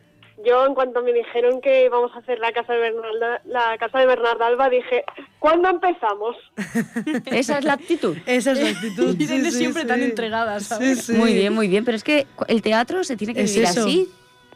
Yo, 0.45 0.65
en 0.65 0.75
cuanto 0.75 1.01
me 1.01 1.11
dijeron 1.11 1.59
que 1.59 1.85
íbamos 1.85 2.11
a 2.15 2.19
hacer 2.19 2.37
la 2.39 2.51
casa 2.51 2.73
de 2.73 2.79
Bernarda, 2.79 3.41
la 3.45 3.77
casa 3.79 3.97
de 3.99 4.05
Bernarda 4.05 4.45
Alba, 4.47 4.69
dije, 4.69 5.03
¿cuándo 5.39 5.69
empezamos? 5.69 6.35
Esa 7.25 7.57
es 7.57 7.65
la 7.65 7.73
actitud. 7.73 8.15
Esa 8.25 8.51
es 8.51 8.61
la 8.61 8.69
actitud. 8.69 9.15
Sí, 9.17 9.27
sí, 9.27 9.51
siempre 9.51 9.81
sí. 9.83 9.87
tan 9.87 10.01
entregada, 10.03 10.59
Sí, 10.59 10.65
¿sabes? 10.65 11.05
sí. 11.05 11.13
Muy 11.13 11.33
bien, 11.33 11.53
muy 11.53 11.67
bien, 11.67 11.83
pero 11.83 11.97
es 11.97 12.03
que 12.03 12.27
el 12.47 12.61
teatro 12.61 13.03
se 13.03 13.17
tiene 13.17 13.33
que 13.33 13.41
Es 13.41 13.53
vivir 13.53 13.69
eso. 13.69 13.81
así, 13.81 14.09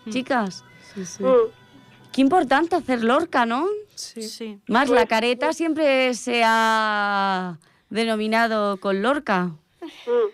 chicas. 0.09 0.63
Sí, 0.93 1.05
sí. 1.05 1.23
Mm. 1.23 1.35
Qué 2.11 2.21
importante 2.21 2.75
hacer 2.75 3.03
Lorca, 3.03 3.45
¿no? 3.45 3.67
Sí. 3.95 4.21
Sí. 4.21 4.59
Más 4.67 4.89
la 4.89 5.05
careta 5.07 5.53
siempre 5.53 6.13
se 6.13 6.41
ha 6.45 7.57
denominado 7.89 8.77
con 8.77 9.01
Lorca. 9.01 9.51
Mm. 9.81 10.29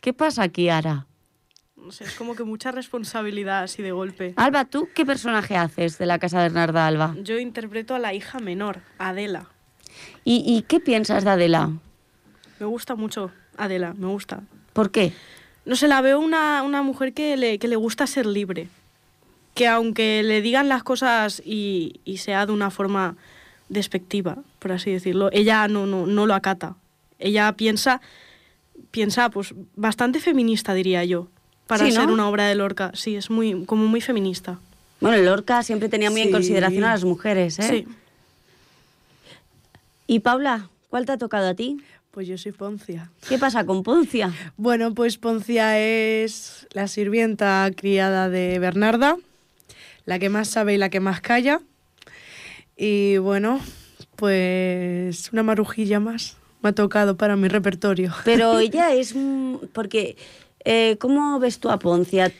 ¿Qué 0.00 0.12
pasa 0.12 0.42
aquí, 0.44 0.68
Ara? 0.68 1.06
No 1.84 1.92
sé, 1.92 2.04
es 2.04 2.14
como 2.14 2.34
que 2.34 2.44
mucha 2.44 2.70
responsabilidad 2.72 3.62
así 3.62 3.82
de 3.82 3.92
golpe. 3.92 4.34
Alba, 4.36 4.64
¿tú 4.64 4.88
qué 4.94 5.06
personaje 5.06 5.56
haces 5.56 5.96
de 5.98 6.06
la 6.06 6.18
casa 6.18 6.38
de 6.38 6.48
Bernarda 6.48 6.86
Alba? 6.86 7.16
Yo 7.22 7.38
interpreto 7.38 7.94
a 7.94 7.98
la 7.98 8.12
hija 8.14 8.40
menor, 8.40 8.80
Adela. 8.98 9.46
¿Y, 10.24 10.42
y 10.46 10.62
qué 10.62 10.80
piensas 10.80 11.24
de 11.24 11.30
Adela? 11.30 11.70
Me 12.60 12.66
gusta 12.66 12.94
mucho 12.94 13.30
Adela, 13.56 13.94
me 13.94 14.06
gusta. 14.06 14.42
¿Por 14.72 14.90
qué? 14.90 15.12
No 15.64 15.76
sé, 15.76 15.88
la 15.88 16.00
veo 16.00 16.18
una, 16.18 16.62
una 16.62 16.82
mujer 16.82 17.12
que 17.12 17.36
le, 17.36 17.58
que 17.58 17.68
le 17.68 17.76
gusta 17.76 18.06
ser 18.06 18.26
libre. 18.26 18.68
Que 19.54 19.66
aunque 19.66 20.22
le 20.22 20.40
digan 20.40 20.68
las 20.68 20.82
cosas 20.82 21.42
y, 21.44 22.00
y 22.04 22.18
sea 22.18 22.46
de 22.46 22.52
una 22.52 22.70
forma 22.70 23.16
despectiva, 23.68 24.38
por 24.60 24.72
así 24.72 24.90
decirlo, 24.90 25.30
ella 25.32 25.68
no, 25.68 25.86
no, 25.86 26.06
no 26.06 26.26
lo 26.26 26.34
acata. 26.34 26.76
Ella 27.18 27.52
piensa, 27.52 28.00
piensa 28.90 29.30
pues 29.30 29.54
bastante 29.74 30.20
feminista, 30.20 30.74
diría 30.74 31.04
yo, 31.04 31.28
para 31.68 31.86
Sí, 31.86 31.92
¿no? 31.92 32.00
ser 32.00 32.10
una 32.10 32.28
obra 32.28 32.48
de 32.48 32.56
Lorca. 32.56 32.90
Sí, 32.94 33.14
es 33.14 33.30
muy, 33.30 33.64
como 33.64 33.86
muy 33.86 34.00
feminista. 34.00 34.58
Bueno, 35.00 35.22
Lorca 35.22 35.62
siempre 35.62 35.88
tenía 35.88 36.10
muy 36.10 36.22
en 36.22 36.32
consideración 36.32 36.82
a 36.82 36.90
las 36.90 37.04
mujeres, 37.04 37.60
¿eh? 37.60 37.68
Sí. 37.68 37.86
Y 40.08 40.20
Paula, 40.20 40.70
¿cuál 40.88 41.06
te 41.06 41.12
ha 41.12 41.18
tocado 41.18 41.48
a 41.48 41.54
ti? 41.54 41.76
Pues 42.10 42.26
yo 42.26 42.36
soy 42.36 42.50
Poncia. 42.52 43.10
¿Qué 43.28 43.38
pasa 43.38 43.64
con 43.64 43.84
Poncia? 43.84 44.32
Bueno, 44.56 44.94
pues 44.94 45.18
Poncia 45.18 45.78
es 45.78 46.66
la 46.72 46.88
sirvienta 46.88 47.70
criada 47.76 48.28
de 48.28 48.58
Bernarda, 48.58 49.16
la 50.06 50.18
que 50.18 50.30
más 50.30 50.48
sabe 50.48 50.74
y 50.74 50.78
la 50.78 50.88
que 50.88 50.98
más 50.98 51.20
calla. 51.20 51.60
Y 52.76 53.18
bueno, 53.18 53.60
pues 54.16 55.30
una 55.32 55.42
marujilla 55.42 56.00
más 56.00 56.38
me 56.62 56.70
ha 56.70 56.72
tocado 56.72 57.16
para 57.16 57.36
mi 57.36 57.46
repertorio. 57.48 58.12
Pero 58.24 58.58
ella 58.58 58.92
es... 58.94 59.14
Porque, 59.72 60.16
eh, 60.64 60.96
¿cómo 60.98 61.38
ves 61.38 61.58
tú 61.60 61.70
a 61.70 61.78
Poncia? 61.78 62.32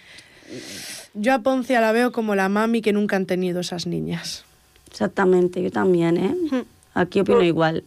Yo 1.15 1.35
a 1.35 1.41
Poncia 1.41 1.81
la 1.81 1.93
veo 1.93 2.13
como 2.13 2.35
la 2.35 2.49
mami 2.49 2.81
que 2.83 2.93
nunca 2.93 3.17
han 3.17 3.27
tenido 3.27 3.61
esas 3.61 3.87
niñas. 3.87 4.45
Exactamente, 4.91 5.63
yo 5.63 5.71
también, 5.71 6.17
¿eh? 6.17 6.65
Aquí 6.95 7.21
opino 7.21 7.43
igual. 7.43 7.85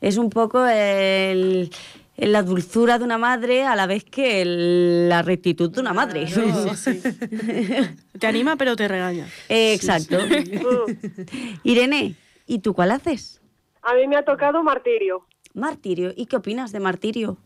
Es 0.00 0.16
un 0.16 0.30
poco 0.30 0.66
el, 0.66 1.70
el- 2.16 2.32
la 2.32 2.42
dulzura 2.42 2.98
de 2.98 3.04
una 3.04 3.18
madre 3.18 3.62
a 3.64 3.76
la 3.76 3.86
vez 3.86 4.04
que 4.04 4.42
el- 4.42 5.08
la 5.08 5.22
rectitud 5.22 5.70
de 5.70 5.80
una 5.80 5.92
madre. 5.92 6.26
Te 8.18 8.26
anima 8.26 8.56
pero 8.56 8.76
te 8.76 8.88
regaña. 8.88 9.26
Eh, 9.48 9.72
Exacto. 9.74 10.18
Mm. 10.62 11.58
Irene, 11.64 12.14
¿y 12.46 12.58
tú 12.60 12.74
cuál 12.74 12.90
haces? 12.90 13.40
A 13.82 13.94
mí 13.94 14.06
me 14.08 14.16
ha 14.16 14.24
tocado 14.24 14.62
Martirio. 14.62 15.24
Martirio. 15.54 16.12
¿Y 16.16 16.26
qué 16.26 16.36
opinas 16.36 16.72
de 16.72 16.80
Martirio? 16.80 17.38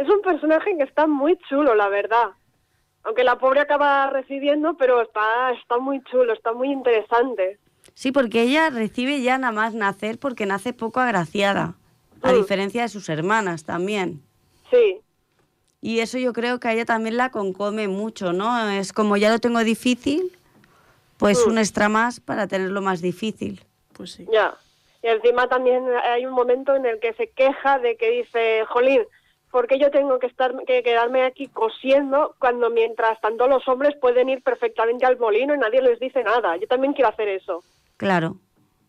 Es 0.00 0.08
un 0.08 0.22
personaje 0.22 0.76
que 0.78 0.84
está 0.84 1.06
muy 1.06 1.36
chulo, 1.48 1.74
la 1.74 1.88
verdad. 1.88 2.30
Aunque 3.02 3.22
la 3.24 3.38
pobre 3.38 3.60
acaba 3.60 4.08
recibiendo, 4.08 4.74
pero 4.78 5.02
está, 5.02 5.52
está 5.52 5.76
muy 5.78 6.02
chulo, 6.04 6.32
está 6.32 6.52
muy 6.52 6.70
interesante. 6.72 7.58
Sí, 7.94 8.10
porque 8.12 8.42
ella 8.42 8.70
recibe 8.70 9.20
ya 9.20 9.36
nada 9.36 9.52
más 9.52 9.74
nacer 9.74 10.18
porque 10.18 10.46
nace 10.46 10.72
poco 10.72 11.00
agraciada, 11.00 11.74
a 12.22 12.32
Mm. 12.32 12.36
diferencia 12.36 12.82
de 12.82 12.88
sus 12.88 13.08
hermanas 13.08 13.64
también. 13.64 14.22
Sí, 14.70 15.00
Y 15.82 16.00
eso 16.00 16.18
yo 16.18 16.34
creo 16.34 16.60
que 16.60 16.68
a 16.68 16.72
ella 16.74 16.84
también 16.84 17.16
la 17.16 17.30
concome 17.30 17.88
mucho, 17.88 18.34
¿no? 18.34 18.68
Es 18.68 18.92
como 18.92 19.16
ya 19.16 19.30
lo 19.30 19.38
tengo 19.38 19.60
difícil, 19.60 20.30
pues 21.18 21.46
Mm. 21.46 21.50
un 21.50 21.58
extra 21.58 21.88
más 21.88 22.20
para 22.20 22.46
tenerlo 22.46 22.82
más 22.82 23.00
difícil. 23.00 23.62
Pues 23.94 24.12
sí. 24.12 24.26
ya. 24.30 24.54
Y 25.02 25.06
encima 25.08 25.48
también 25.48 25.82
hay 26.04 26.26
un 26.26 26.34
momento 26.34 26.76
en 26.76 26.84
el 26.84 27.00
que 27.00 27.14
se 27.14 27.30
queja 27.30 27.78
de 27.78 27.96
que 27.96 28.10
dice, 28.10 28.64
Jolín, 28.68 29.02
¿por 29.50 29.66
qué 29.66 29.78
yo 29.78 29.90
tengo 29.90 30.18
que, 30.18 30.26
estar, 30.26 30.54
que 30.66 30.82
quedarme 30.82 31.22
aquí 31.24 31.48
cosiendo 31.48 32.34
cuando 32.38 32.70
mientras 32.70 33.20
tanto 33.20 33.46
los 33.48 33.66
hombres 33.68 33.94
pueden 34.00 34.28
ir 34.28 34.42
perfectamente 34.42 35.04
al 35.06 35.18
molino 35.18 35.54
y 35.54 35.58
nadie 35.58 35.82
les 35.82 35.98
dice 35.98 36.22
nada? 36.22 36.56
Yo 36.56 36.66
también 36.66 36.92
quiero 36.92 37.10
hacer 37.10 37.28
eso. 37.28 37.62
Claro. 37.96 38.36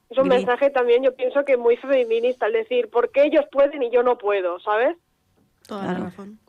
Es 0.10 0.18
un 0.18 0.26
Gri- 0.26 0.38
mensaje 0.38 0.70
también, 0.70 1.04
yo 1.04 1.16
pienso 1.16 1.44
que 1.46 1.58
muy 1.58 1.78
feminista, 1.78 2.48
es 2.48 2.54
decir, 2.54 2.90
¿por 2.90 3.12
qué 3.12 3.24
ellos 3.26 3.46
pueden 3.52 3.82
y 3.82 3.92
yo 3.92 4.04
no 4.04 4.18
puedo? 4.18 4.60
¿Sabes? 4.60 4.98
Toda 5.68 5.84
Claro. 5.84 6.00
la 6.00 6.06
razón. 6.06 6.40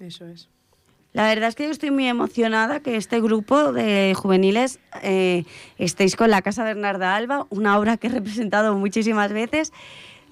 Eso 0.00 0.26
es. 0.26 0.48
La 1.12 1.28
verdad 1.28 1.50
es 1.50 1.54
que 1.54 1.64
yo 1.64 1.70
estoy 1.70 1.90
muy 1.90 2.06
emocionada 2.08 2.80
que 2.80 2.96
este 2.96 3.20
grupo 3.20 3.72
de 3.72 4.14
juveniles 4.16 4.80
eh, 5.02 5.44
estéis 5.76 6.16
con 6.16 6.30
la 6.30 6.40
Casa 6.40 6.64
Bernarda 6.64 7.14
Alba, 7.14 7.46
una 7.50 7.78
obra 7.78 7.98
que 7.98 8.06
he 8.06 8.10
representado 8.10 8.74
muchísimas 8.74 9.30
veces 9.32 9.72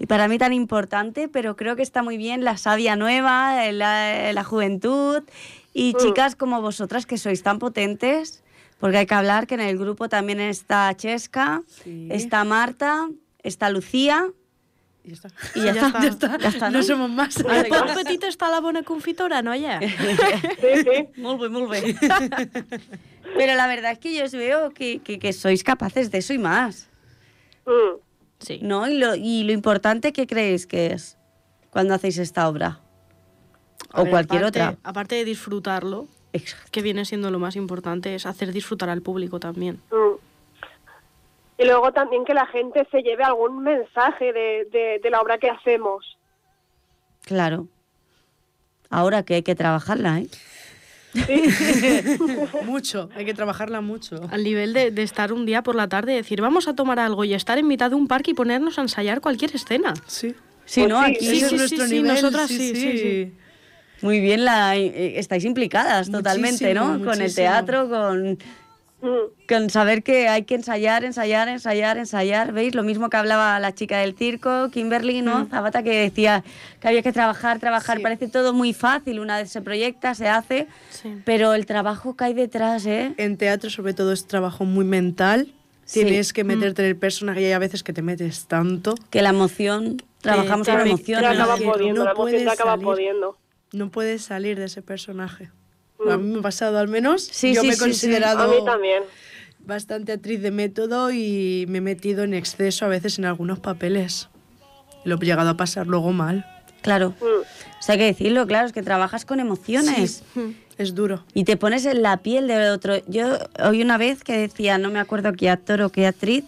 y 0.01 0.07
para 0.07 0.27
mí 0.29 0.39
tan 0.39 0.53
importante, 0.55 1.29
pero 1.29 1.55
creo 1.57 1.77
que 1.77 1.83
está 1.83 2.03
muy 2.03 2.17
bien 2.17 2.43
la 2.43 2.57
savia 2.57 2.97
nueva, 2.97 3.71
la, 3.71 4.33
la 4.33 4.45
juventud 4.45 5.23
y 5.75 5.93
Mm. 5.95 5.97
chicas 5.99 6.35
como 6.35 6.61
vosotras 6.61 7.05
que 7.07 7.19
sois 7.19 7.43
tan 7.45 7.59
potentes, 7.61 8.43
porque 8.81 8.97
hay 8.97 9.07
que 9.07 9.15
hablar 9.15 9.47
que 9.47 9.55
en 9.55 9.61
el 9.61 9.77
grupo 9.79 10.09
también 10.09 10.41
está 10.41 10.93
Chesca, 10.97 11.63
Sí. 11.85 12.09
está 12.11 12.43
Marta, 12.45 13.09
está 13.43 13.69
Lucía 13.71 14.25
Y 15.05 15.09
ya 15.11 15.15
está. 15.15 15.29
y 15.55 15.61
ya, 15.63 15.73
Ya 15.75 15.87
está, 15.87 15.87
está. 15.87 16.01
ya 16.01 16.09
está, 16.09 16.39
ya 16.39 16.49
está, 16.49 16.71
No 16.71 16.79
¿no? 16.79 16.85
somos 16.85 17.11
más. 17.11 17.37
El 17.37 17.69
poc 17.69 17.95
petit 17.95 18.23
està 18.25 18.51
la 18.51 18.61
bona 18.61 18.83
confitora, 18.83 19.43
noia? 19.43 19.81
Sí, 19.81 19.87
sí. 20.85 21.21
Muy 21.21 21.37
bien, 21.37 21.53
muy 21.53 21.67
bien. 21.81 21.97
Pero 23.37 23.55
la 23.55 23.67
verdad 23.67 23.93
es 23.93 23.99
que 23.99 24.15
yo 24.17 24.25
os 24.25 24.33
veo 24.33 24.71
que, 24.71 25.01
que- 25.01 25.19
que 25.19 25.33
sois 25.33 25.63
capaces 25.63 26.11
de 26.11 26.19
eso 26.19 26.33
y 26.33 26.39
más, 26.39 26.89
Mm. 27.67 28.01
Sí. 28.41 28.59
¿no? 28.63 28.89
Y 28.89 28.99
lo, 28.99 29.15
y 29.15 29.45
lo 29.45 29.53
importante 29.53 30.13
que 30.13 30.27
creéis 30.27 30.67
que 30.67 30.87
es 30.89 31.17
cuando 31.71 31.95
hacéis 31.95 32.19
esta 32.19 32.49
obra. 32.49 32.81
A 33.93 34.01
O 34.01 34.05
ver, 34.05 34.11
cualquier 34.13 34.43
aparte- 34.45 34.61
otra. 34.63 34.79
Aparte 34.83 35.15
de 35.17 35.25
disfrutarlo, 35.25 36.07
que 36.71 36.83
viene 36.83 37.05
siendo 37.05 37.31
lo 37.31 37.39
más 37.39 37.57
importante, 37.57 38.15
es 38.15 38.25
hacer 38.27 38.53
disfrutar 38.53 38.89
al 38.89 39.03
público 39.03 39.41
también. 39.41 39.81
Mm. 39.91 40.19
y 41.59 41.65
luego 41.67 41.93
también 41.93 42.25
que 42.25 42.33
la 42.33 42.47
gente 42.47 42.87
se 42.91 43.03
lleve 43.03 43.23
algún 43.23 43.63
mensaje 43.63 44.33
de, 44.33 44.67
de, 44.73 44.99
de 45.03 45.11
la 45.11 45.21
obra 45.21 45.37
que 45.37 45.51
hacemos. 45.51 46.17
Claro. 47.27 47.67
Ahora 48.89 49.25
que 49.25 49.35
hay 49.35 49.43
que 49.43 49.55
trabajarla, 49.55 50.21
¿eh? 50.21 50.29
mucho, 52.65 53.11
hay 53.15 53.25
que 53.25 53.35
trabajarla 53.35 53.81
mucho. 53.81 54.21
Al 54.31 54.45
nivel 54.45 54.73
de, 54.73 54.91
de 54.91 55.03
estar 55.03 55.33
un 55.33 55.47
día 55.47 55.63
por 55.63 55.75
la 55.75 55.89
tarde 55.89 56.13
y 56.13 56.17
decir, 56.17 56.41
vamos 56.41 56.69
a 56.69 56.75
tomar 56.75 56.99
algo 56.99 57.25
y 57.25 57.35
estar 57.35 57.59
en 57.59 57.67
mitad 57.67 57.91
de 57.91 57.97
un 57.97 58.07
parque 58.07 58.31
y 58.33 58.35
ponernos 58.35 58.79
a 58.79 58.83
ensayar 58.83 59.21
cualquier 59.21 59.55
escena. 59.55 59.95
Sí. 60.07 60.35
Sí, 60.65 60.87
¿no? 60.87 61.01
Aquí 61.01 61.27
Sí, 61.27 61.41
sí, 61.41 61.59
sí, 61.69 61.79
sí, 61.89 62.03
nosotras 62.03 62.49
sí, 62.49 62.75
sí, 62.75 62.99
sí. 62.99 63.33
Muy 64.03 64.21
bien, 64.21 64.45
la, 64.45 64.77
eh, 64.77 65.19
estáis 65.19 65.45
implicadas 65.45 66.11
totalmente, 66.11 66.73
¿no? 66.73 66.87
Muchísimo, 66.87 67.11
Con 67.11 67.23
el 67.23 67.35
teatro, 67.35 67.89
con, 67.89 68.39
con 69.49 69.71
saber 69.71 70.03
que 70.03 70.29
hay 70.29 70.45
que 70.45 70.55
ensayar, 70.55 71.05
ensayar, 71.05 71.49
ensayar, 71.49 71.97
ensayar. 71.99 72.53
¿Veis? 72.53 72.75
Lo 72.75 72.83
mismo 72.83 73.09
que 73.11 73.17
hablaba 73.17 73.59
la 73.59 73.75
chica 73.75 73.99
del 73.99 74.15
circo, 74.17 74.71
Kimberly, 74.71 75.23
¿no? 75.23 75.47
Zabata, 75.47 75.83
que 75.83 75.91
decía 75.99 76.45
que 76.81 76.89
había 76.89 77.03
que 77.03 77.13
trabajar, 77.13 77.59
trabajar. 77.59 78.01
Parece 78.01 78.29
todo 78.29 78.53
muy 78.53 78.73
fácil. 78.73 79.19
Una 79.21 79.39
vez 79.39 79.51
se 79.51 79.63
proyecta, 79.63 80.15
se 80.15 80.29
hace, 80.29 80.67
pero 81.25 81.55
el 81.55 81.67
trabajo 81.67 82.17
que 82.17 82.25
hay 82.25 82.35
detrás, 82.35 82.87
¿eh? 82.87 83.15
En 83.17 83.37
teatro, 83.37 83.71
sobre 83.71 83.95
todo, 83.95 84.13
es 84.13 84.27
trabajo 84.27 84.65
muy 84.65 84.85
mental. 84.85 85.53
Sí. 85.85 86.05
Tienes 86.05 86.33
que 86.33 86.45
Mm. 86.45 86.47
meterte 86.47 86.83
en 86.83 86.89
el 86.89 86.97
personaje 86.97 87.41
y 87.43 87.45
hay 87.47 87.53
a 87.53 87.59
veces 87.59 87.83
que 87.83 87.93
te 87.93 88.03
metes 88.03 88.47
tanto. 88.47 88.95
Que 89.11 89.23
la 89.23 89.31
emoción, 89.31 89.97
trabajamos 90.21 90.67
te- 90.67 90.73
con 90.73 90.81
emoción. 90.87 91.23
¿no? 91.23 91.29
acaba 91.29 91.57
que 91.59 91.65
pudiendo, 91.65 91.99
no 92.01 92.05
la 92.05 92.11
emoción 92.13 92.27
te 92.31 92.45
puedes 92.45 92.49
acaba 92.49 92.71
salir. 92.73 92.85
pudiendo. 92.87 93.39
No 93.73 93.91
puedes 93.91 94.23
salir 94.23 94.59
de 94.59 94.67
ese 94.67 94.83
personaje. 94.83 95.51
A 96.09 96.17
mí 96.17 96.33
me 96.33 96.39
ha 96.39 96.43
pasado 96.43 96.79
al 96.79 96.89
menos. 96.89 97.23
Sí, 97.23 97.55
Yo 97.55 97.63
sí, 97.63 97.67
me 97.67 97.73
he 97.73 97.77
sí, 97.77 97.81
sí. 97.83 97.85
considerado 97.85 98.41
A 98.43 98.49
mí 98.49 98.65
también. 98.65 99.03
bastante 99.61 100.13
actriz 100.13 100.41
de 100.43 100.51
método 100.51 101.11
y 101.11 101.67
me 101.69 101.79
he 101.79 101.81
metido 101.81 102.25
en 102.25 102.35
exceso 102.35 102.85
a 102.85 102.89
veces 102.89 103.19
en 103.19 103.25
algunos 103.27 103.59
papeles. 103.59 104.29
Lo 105.05 105.17
he 105.17 105.25
llegado 105.25 105.51
a 105.51 105.57
pasar 105.57 105.87
luego 105.87 106.13
mal. 106.13 106.47
Claro. 106.83 107.11
Mm. 107.21 107.25
O 107.25 107.83
sea, 107.83 107.95
hay 107.95 107.99
que 107.99 108.05
decirlo, 108.07 108.47
claro, 108.47 108.67
es 108.67 108.73
que 108.73 108.83
trabajas 108.83 109.25
con 109.25 109.41
emociones. 109.41 110.23
Es 110.79 110.95
duro. 110.95 111.25
Y 111.35 111.45
te 111.45 111.57
pones 111.59 111.85
en 111.85 112.01
la 112.03 112.19
piel 112.19 112.47
de 112.47 112.71
otro. 112.71 112.95
Yo 113.07 113.39
oí 113.63 113.83
una 113.83 113.99
vez 113.99 114.25
que 114.25 114.37
decía, 114.39 114.79
no 114.79 114.91
me 114.91 114.99
acuerdo 114.99 115.33
qué 115.35 115.51
actor 115.51 115.83
o 115.83 115.91
qué 115.91 116.07
actriz, 116.07 116.45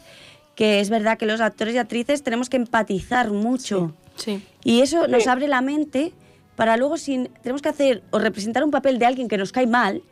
que 0.55 0.81
es 0.81 0.89
verdad 0.89 1.19
que 1.19 1.27
los 1.27 1.41
actores 1.43 1.75
y 1.75 1.79
actrices 1.79 2.23
tenemos 2.23 2.49
que 2.49 2.57
empatizar 2.57 3.31
mucho. 3.31 3.95
Sí. 4.17 4.43
Y 4.65 4.81
eso 4.81 5.07
nos 5.09 5.27
abre 5.27 5.49
la 5.49 5.61
mente 5.61 6.13
para 6.57 6.77
luego, 6.77 6.97
si 6.97 7.29
tenemos 7.43 7.63
que 7.63 7.69
hacer 7.69 8.03
o 8.11 8.19
representar 8.19 8.65
un 8.65 8.71
papel 8.71 8.99
de 8.99 9.07
alguien 9.07 9.29
que 9.29 9.37
nos 9.39 9.53
cae 9.53 9.67
mal, 9.67 10.03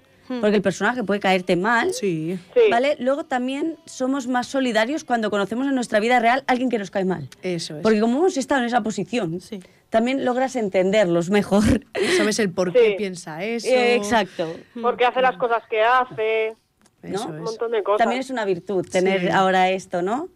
porque 0.40 0.54
el 0.54 0.62
personaje 0.62 1.02
puede 1.02 1.18
caerte 1.18 1.56
mal, 1.56 1.92
Sí. 1.92 2.38
¿vale? 2.70 2.94
Luego 3.00 3.24
también 3.24 3.76
somos 3.84 4.28
más 4.28 4.46
solidarios 4.46 5.02
cuando 5.02 5.28
conocemos 5.28 5.66
en 5.66 5.74
nuestra 5.74 5.98
vida 5.98 6.20
real 6.20 6.44
a 6.46 6.52
alguien 6.52 6.70
que 6.70 6.78
nos 6.78 6.92
cae 6.92 7.04
mal. 7.04 7.28
Eso 7.42 7.76
es. 7.78 7.82
Porque 7.82 7.98
como 7.98 8.18
hemos 8.18 8.36
estado 8.36 8.60
en 8.60 8.68
esa 8.68 8.80
posición, 8.80 9.40
también 9.88 10.24
logras 10.24 10.54
entenderlos 10.54 11.30
mejor. 11.30 11.64
Sabes 12.16 12.38
el 12.38 12.50
por 12.52 12.72
qué 12.72 12.94
piensa 12.96 13.42
eso. 13.42 13.66
Eh, 13.66 13.96
Exacto. 13.96 14.54
Porque 14.80 15.04
hace 15.04 15.20
las 15.20 15.36
cosas 15.36 15.64
que 15.68 15.82
hace. 15.82 16.54
¿no? 17.02 17.26
Un 17.26 17.40
montón 17.42 17.72
de 17.72 17.82
cosas. 17.82 17.98
También 17.98 18.20
es 18.20 18.30
una 18.30 18.44
virtud 18.44 18.86
tener 18.88 19.22
Sí. 19.22 19.28
ahora 19.32 19.70
esto, 19.70 20.00
¿no? 20.00 20.28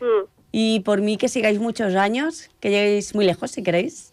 Mm. 0.00 0.24
Y 0.50 0.80
por 0.80 1.02
mí 1.02 1.18
que 1.18 1.28
sigáis 1.28 1.58
muchos 1.60 1.94
años, 1.94 2.48
que 2.58 2.70
lleguéis 2.70 3.14
muy 3.14 3.26
lejos 3.26 3.50
si 3.50 3.62
queréis. 3.62 4.11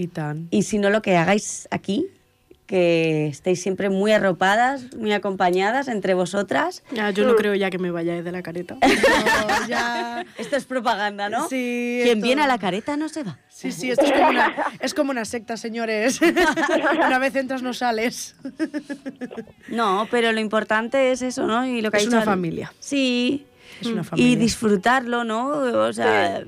Y. 0.00 0.48
Y 0.50 0.62
si 0.62 0.78
no, 0.78 0.90
lo 0.90 1.02
que 1.02 1.16
hagáis 1.16 1.68
aquí, 1.70 2.06
que 2.66 3.26
estéis 3.26 3.60
siempre 3.60 3.90
muy 3.90 4.12
arropadas, 4.12 4.94
muy 4.96 5.12
acompañadas 5.12 5.88
entre 5.88 6.14
vosotras. 6.14 6.84
Ya, 6.92 7.10
yo 7.10 7.26
no 7.26 7.34
creo 7.34 7.54
ya 7.56 7.68
que 7.68 7.78
me 7.78 7.90
vaya 7.90 8.22
de 8.22 8.30
la 8.32 8.42
careta. 8.42 8.76
No, 9.60 9.66
ya. 9.68 10.24
Esto 10.38 10.56
es 10.56 10.64
propaganda, 10.66 11.28
¿no? 11.28 11.48
Sí. 11.48 11.98
Quien 12.04 12.18
esto- 12.18 12.26
viene 12.26 12.42
a 12.42 12.46
la 12.46 12.58
careta 12.58 12.96
no 12.96 13.08
se 13.08 13.24
va. 13.24 13.38
Sí, 13.48 13.72
sí, 13.72 13.90
esto 13.90 14.04
es 14.06 14.12
como 14.12 14.28
una, 14.28 14.54
es 14.80 14.94
como 14.94 15.10
una 15.10 15.24
secta, 15.24 15.56
señores. 15.56 16.20
una 17.06 17.18
vez 17.18 17.34
entras, 17.34 17.62
no 17.62 17.74
sales. 17.74 18.36
No, 19.68 20.06
pero 20.10 20.32
lo 20.32 20.40
importante 20.40 21.12
es 21.12 21.22
eso, 21.22 21.46
¿no? 21.46 21.66
Y 21.66 21.80
lo 21.82 21.90
que 21.90 21.96
ha 21.96 22.00
Es 22.00 22.06
dicho 22.06 22.16
una 22.16 22.24
familia. 22.24 22.72
Sí. 22.78 23.46
Es 23.80 23.88
una 23.88 24.02
Y 24.02 24.04
familia. 24.04 24.36
disfrutarlo, 24.38 25.24
¿no? 25.24 25.48
O 25.48 25.92
sea, 25.92 26.44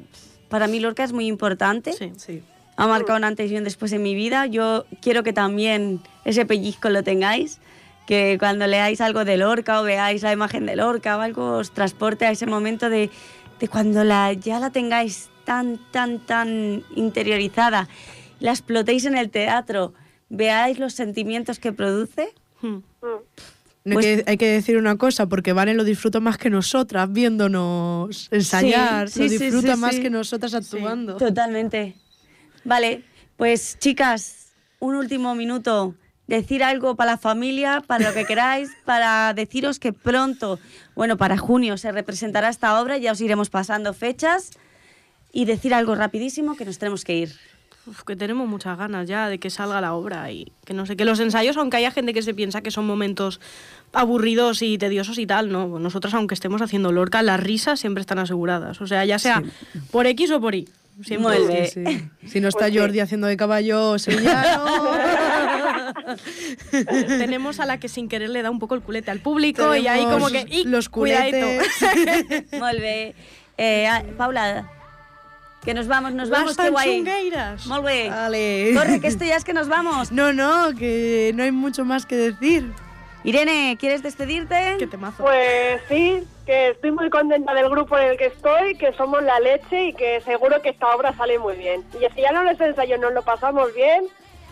para 0.48 0.66
mí 0.68 0.80
Lorca 0.80 1.02
es 1.04 1.12
muy 1.12 1.26
importante. 1.26 1.92
Sí. 1.92 2.12
Sí. 2.16 2.42
Ha 2.76 2.86
marcado 2.86 3.18
un 3.18 3.24
antes 3.24 3.50
y 3.50 3.56
un 3.56 3.64
después 3.64 3.92
en 3.92 4.02
mi 4.02 4.14
vida. 4.14 4.46
Yo 4.46 4.86
quiero 5.00 5.22
que 5.22 5.32
también 5.32 6.00
ese 6.24 6.46
pellizco 6.46 6.88
lo 6.90 7.02
tengáis, 7.02 7.58
que 8.06 8.36
cuando 8.38 8.66
leáis 8.66 9.00
algo 9.00 9.24
de 9.24 9.36
Lorca 9.36 9.80
o 9.80 9.84
veáis 9.84 10.22
la 10.22 10.32
imagen 10.32 10.66
de 10.66 10.76
Lorca 10.76 11.16
o 11.16 11.20
algo 11.20 11.58
os 11.58 11.70
transporte 11.72 12.26
a 12.26 12.30
ese 12.30 12.46
momento 12.46 12.88
de, 12.90 13.10
de 13.60 13.68
cuando 13.68 14.04
la, 14.04 14.32
ya 14.32 14.58
la 14.58 14.70
tengáis 14.70 15.28
tan, 15.44 15.78
tan, 15.90 16.18
tan 16.20 16.82
interiorizada, 16.96 17.88
la 18.40 18.50
explotéis 18.50 19.04
en 19.04 19.16
el 19.16 19.30
teatro, 19.30 19.92
veáis 20.28 20.78
los 20.78 20.94
sentimientos 20.94 21.58
que 21.58 21.72
produce. 21.72 22.32
Hmm. 22.60 22.78
Pues- 23.84 24.06
hay, 24.06 24.16
que, 24.16 24.30
hay 24.30 24.36
que 24.36 24.46
decir 24.48 24.76
una 24.76 24.96
cosa, 24.96 25.26
porque 25.26 25.52
Vane 25.52 25.74
lo 25.74 25.82
disfruta 25.82 26.20
más 26.20 26.38
que 26.38 26.50
nosotras 26.50 27.12
viéndonos 27.12 28.28
ensayar, 28.30 29.08
Sí, 29.10 29.22
lo 29.24 29.28
sí, 29.28 29.38
sí, 29.38 29.44
disfruta 29.44 29.74
sí, 29.74 29.80
más 29.80 29.94
sí. 29.96 30.02
que 30.02 30.10
nosotras 30.10 30.54
actuando. 30.54 31.16
Totalmente. 31.16 31.96
Vale, 32.64 33.02
pues 33.36 33.78
chicas, 33.78 34.52
un 34.78 34.94
último 34.94 35.34
minuto. 35.34 35.94
Decir 36.26 36.62
algo 36.62 36.94
para 36.96 37.12
la 37.12 37.18
familia, 37.18 37.82
para 37.86 38.08
lo 38.08 38.14
que 38.14 38.24
queráis, 38.24 38.70
para 38.84 39.34
deciros 39.34 39.78
que 39.78 39.92
pronto, 39.92 40.58
bueno, 40.94 41.16
para 41.16 41.36
junio 41.36 41.76
se 41.76 41.92
representará 41.92 42.48
esta 42.48 42.80
obra, 42.80 42.96
ya 42.98 43.12
os 43.12 43.20
iremos 43.20 43.50
pasando 43.50 43.92
fechas. 43.94 44.50
Y 45.34 45.46
decir 45.46 45.72
algo 45.72 45.94
rapidísimo 45.94 46.56
que 46.56 46.66
nos 46.66 46.78
tenemos 46.78 47.04
que 47.04 47.16
ir. 47.16 47.32
Uf, 47.86 48.02
que 48.02 48.14
tenemos 48.14 48.46
muchas 48.46 48.78
ganas 48.78 49.08
ya 49.08 49.28
de 49.28 49.40
que 49.40 49.50
salga 49.50 49.80
la 49.80 49.94
obra 49.94 50.30
y 50.30 50.52
que 50.64 50.72
no 50.72 50.86
sé, 50.86 50.94
que 50.94 51.04
los 51.04 51.18
ensayos, 51.18 51.56
aunque 51.56 51.78
haya 51.78 51.90
gente 51.90 52.14
que 52.14 52.22
se 52.22 52.32
piensa 52.32 52.60
que 52.60 52.70
son 52.70 52.86
momentos 52.86 53.40
aburridos 53.92 54.62
y 54.62 54.78
tediosos 54.78 55.18
y 55.18 55.26
tal, 55.26 55.50
no, 55.50 55.80
nosotras 55.80 56.14
aunque 56.14 56.34
estemos 56.34 56.62
haciendo 56.62 56.92
Lorca, 56.92 57.22
las 57.22 57.40
risas 57.40 57.80
siempre 57.80 58.02
están 58.02 58.20
aseguradas, 58.20 58.80
o 58.80 58.86
sea, 58.86 59.04
ya 59.04 59.18
sea 59.18 59.42
por 59.90 60.06
X 60.06 60.30
o 60.30 60.40
por 60.40 60.54
Y. 60.54 60.68
Siempre. 61.00 61.38
Muy 61.38 61.48
bien. 61.48 61.66
Sí, 61.68 61.84
sí. 61.86 62.08
Si 62.28 62.40
no 62.40 62.48
está 62.48 62.60
Pues 62.60 62.72
sí. 62.72 62.78
Jordi 62.78 63.00
haciendo 63.00 63.26
de 63.26 63.36
caballo 63.36 63.98
sevillano. 63.98 64.64
Tenemos 66.70 67.60
a 67.60 67.66
la 67.66 67.78
que 67.78 67.88
sin 67.88 68.08
querer 68.08 68.30
le 68.30 68.42
da 68.42 68.50
un 68.50 68.58
poco 68.58 68.74
el 68.74 68.82
culete 68.82 69.10
al 69.10 69.20
público 69.20 69.74
y 69.74 69.86
ahí 69.86 70.04
como 70.04 70.28
que 70.28 70.44
Tenemos 70.44 70.56
¡y, 70.56 70.64
los 70.64 70.88
cuidadito! 70.88 71.46
culetes. 71.46 72.52
Molt 72.60 72.80
bé. 72.80 73.14
Eh, 73.58 73.86
ah, 73.86 74.02
Paula, 74.16 74.68
que 75.64 75.74
nos 75.74 75.86
vamos, 75.86 76.12
nos 76.12 76.28
Las 76.28 76.40
vamos, 76.40 76.56
qué 76.56 76.70
guay. 76.70 77.04
Molt 77.66 77.84
bé. 77.84 78.08
Vale. 78.10 78.72
Corre, 78.74 79.00
que 79.00 79.06
esto 79.08 79.24
ya 79.24 79.36
es 79.36 79.44
que 79.44 79.52
nos 79.52 79.68
vamos. 79.68 80.10
No, 80.12 80.32
no, 80.32 80.74
que 80.76 81.32
no 81.34 81.42
hay 81.42 81.52
mucho 81.52 81.84
más 81.84 82.06
que 82.06 82.16
decir. 82.16 82.70
Irene, 83.24 83.76
¿quieres 83.78 84.02
despedirte? 84.02 84.76
¡Qué 84.78 84.86
temazo! 84.88 85.22
Pues 85.22 85.80
sí, 85.88 86.24
que 86.46 86.70
estoy 86.70 86.90
muy 86.92 87.10
contenta 87.10 87.54
del 87.54 87.68
grupo 87.70 87.98
en 87.98 88.08
el 88.08 88.16
que 88.16 88.26
estoy, 88.26 88.74
que 88.76 88.92
somos 88.94 89.22
la 89.22 89.38
leche 89.40 89.88
y 89.88 89.92
que 89.92 90.20
seguro 90.22 90.60
que 90.62 90.70
esta 90.70 90.94
obra 90.94 91.14
sale 91.16 91.38
muy 91.38 91.56
bien. 91.56 91.84
Y 91.94 92.12
si 92.14 92.22
ya 92.22 92.32
no 92.32 92.42
les 92.44 92.60
ensayo, 92.60 92.98
nos 92.98 93.12
lo 93.12 93.22
pasamos 93.22 93.72
bien, 93.74 94.04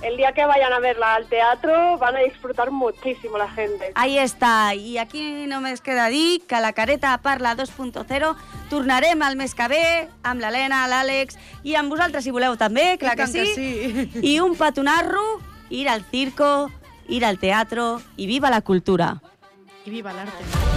el 0.02 0.16
día 0.16 0.32
que 0.32 0.44
vayan 0.44 0.72
a 0.72 0.80
verla 0.80 1.14
al 1.14 1.26
teatro 1.26 1.98
van 1.98 2.16
a 2.16 2.20
disfrutar 2.20 2.70
muchísimo 2.70 3.36
la 3.36 3.48
gente. 3.50 3.92
Ahí 3.94 4.16
està, 4.18 4.72
i 4.74 4.96
aquí 4.98 5.20
només 5.50 5.82
queda 5.84 6.08
dir 6.08 6.40
que 6.48 6.60
la 6.60 6.72
Careta 6.72 7.12
Parla 7.20 7.54
2.0 7.56 8.32
tornarem 8.70 9.22
al 9.22 9.36
mes 9.36 9.54
que 9.54 9.68
ve 9.68 9.84
amb 10.22 10.40
l'Helena, 10.40 10.86
l'Àlex 10.88 11.36
i 11.64 11.76
amb 11.76 11.92
vosaltres 11.92 12.24
si 12.24 12.32
voleu 12.32 12.56
també, 12.56 12.96
clar 13.00 13.16
I 13.18 13.20
que 13.20 13.28
sí. 13.28 13.44
que 13.44 13.54
sí. 13.54 14.24
I 14.34 14.40
un 14.40 14.56
patonarro, 14.56 15.40
ir 15.68 15.88
al 15.88 16.04
circo, 16.08 16.70
ir 17.08 17.24
al 17.24 17.38
teatro 17.38 18.00
i 18.16 18.26
viva 18.26 18.48
la 18.48 18.62
cultura. 18.62 19.18
Y 19.84 19.90
viva 19.90 20.12
el 20.12 20.20
arte. 20.20 20.69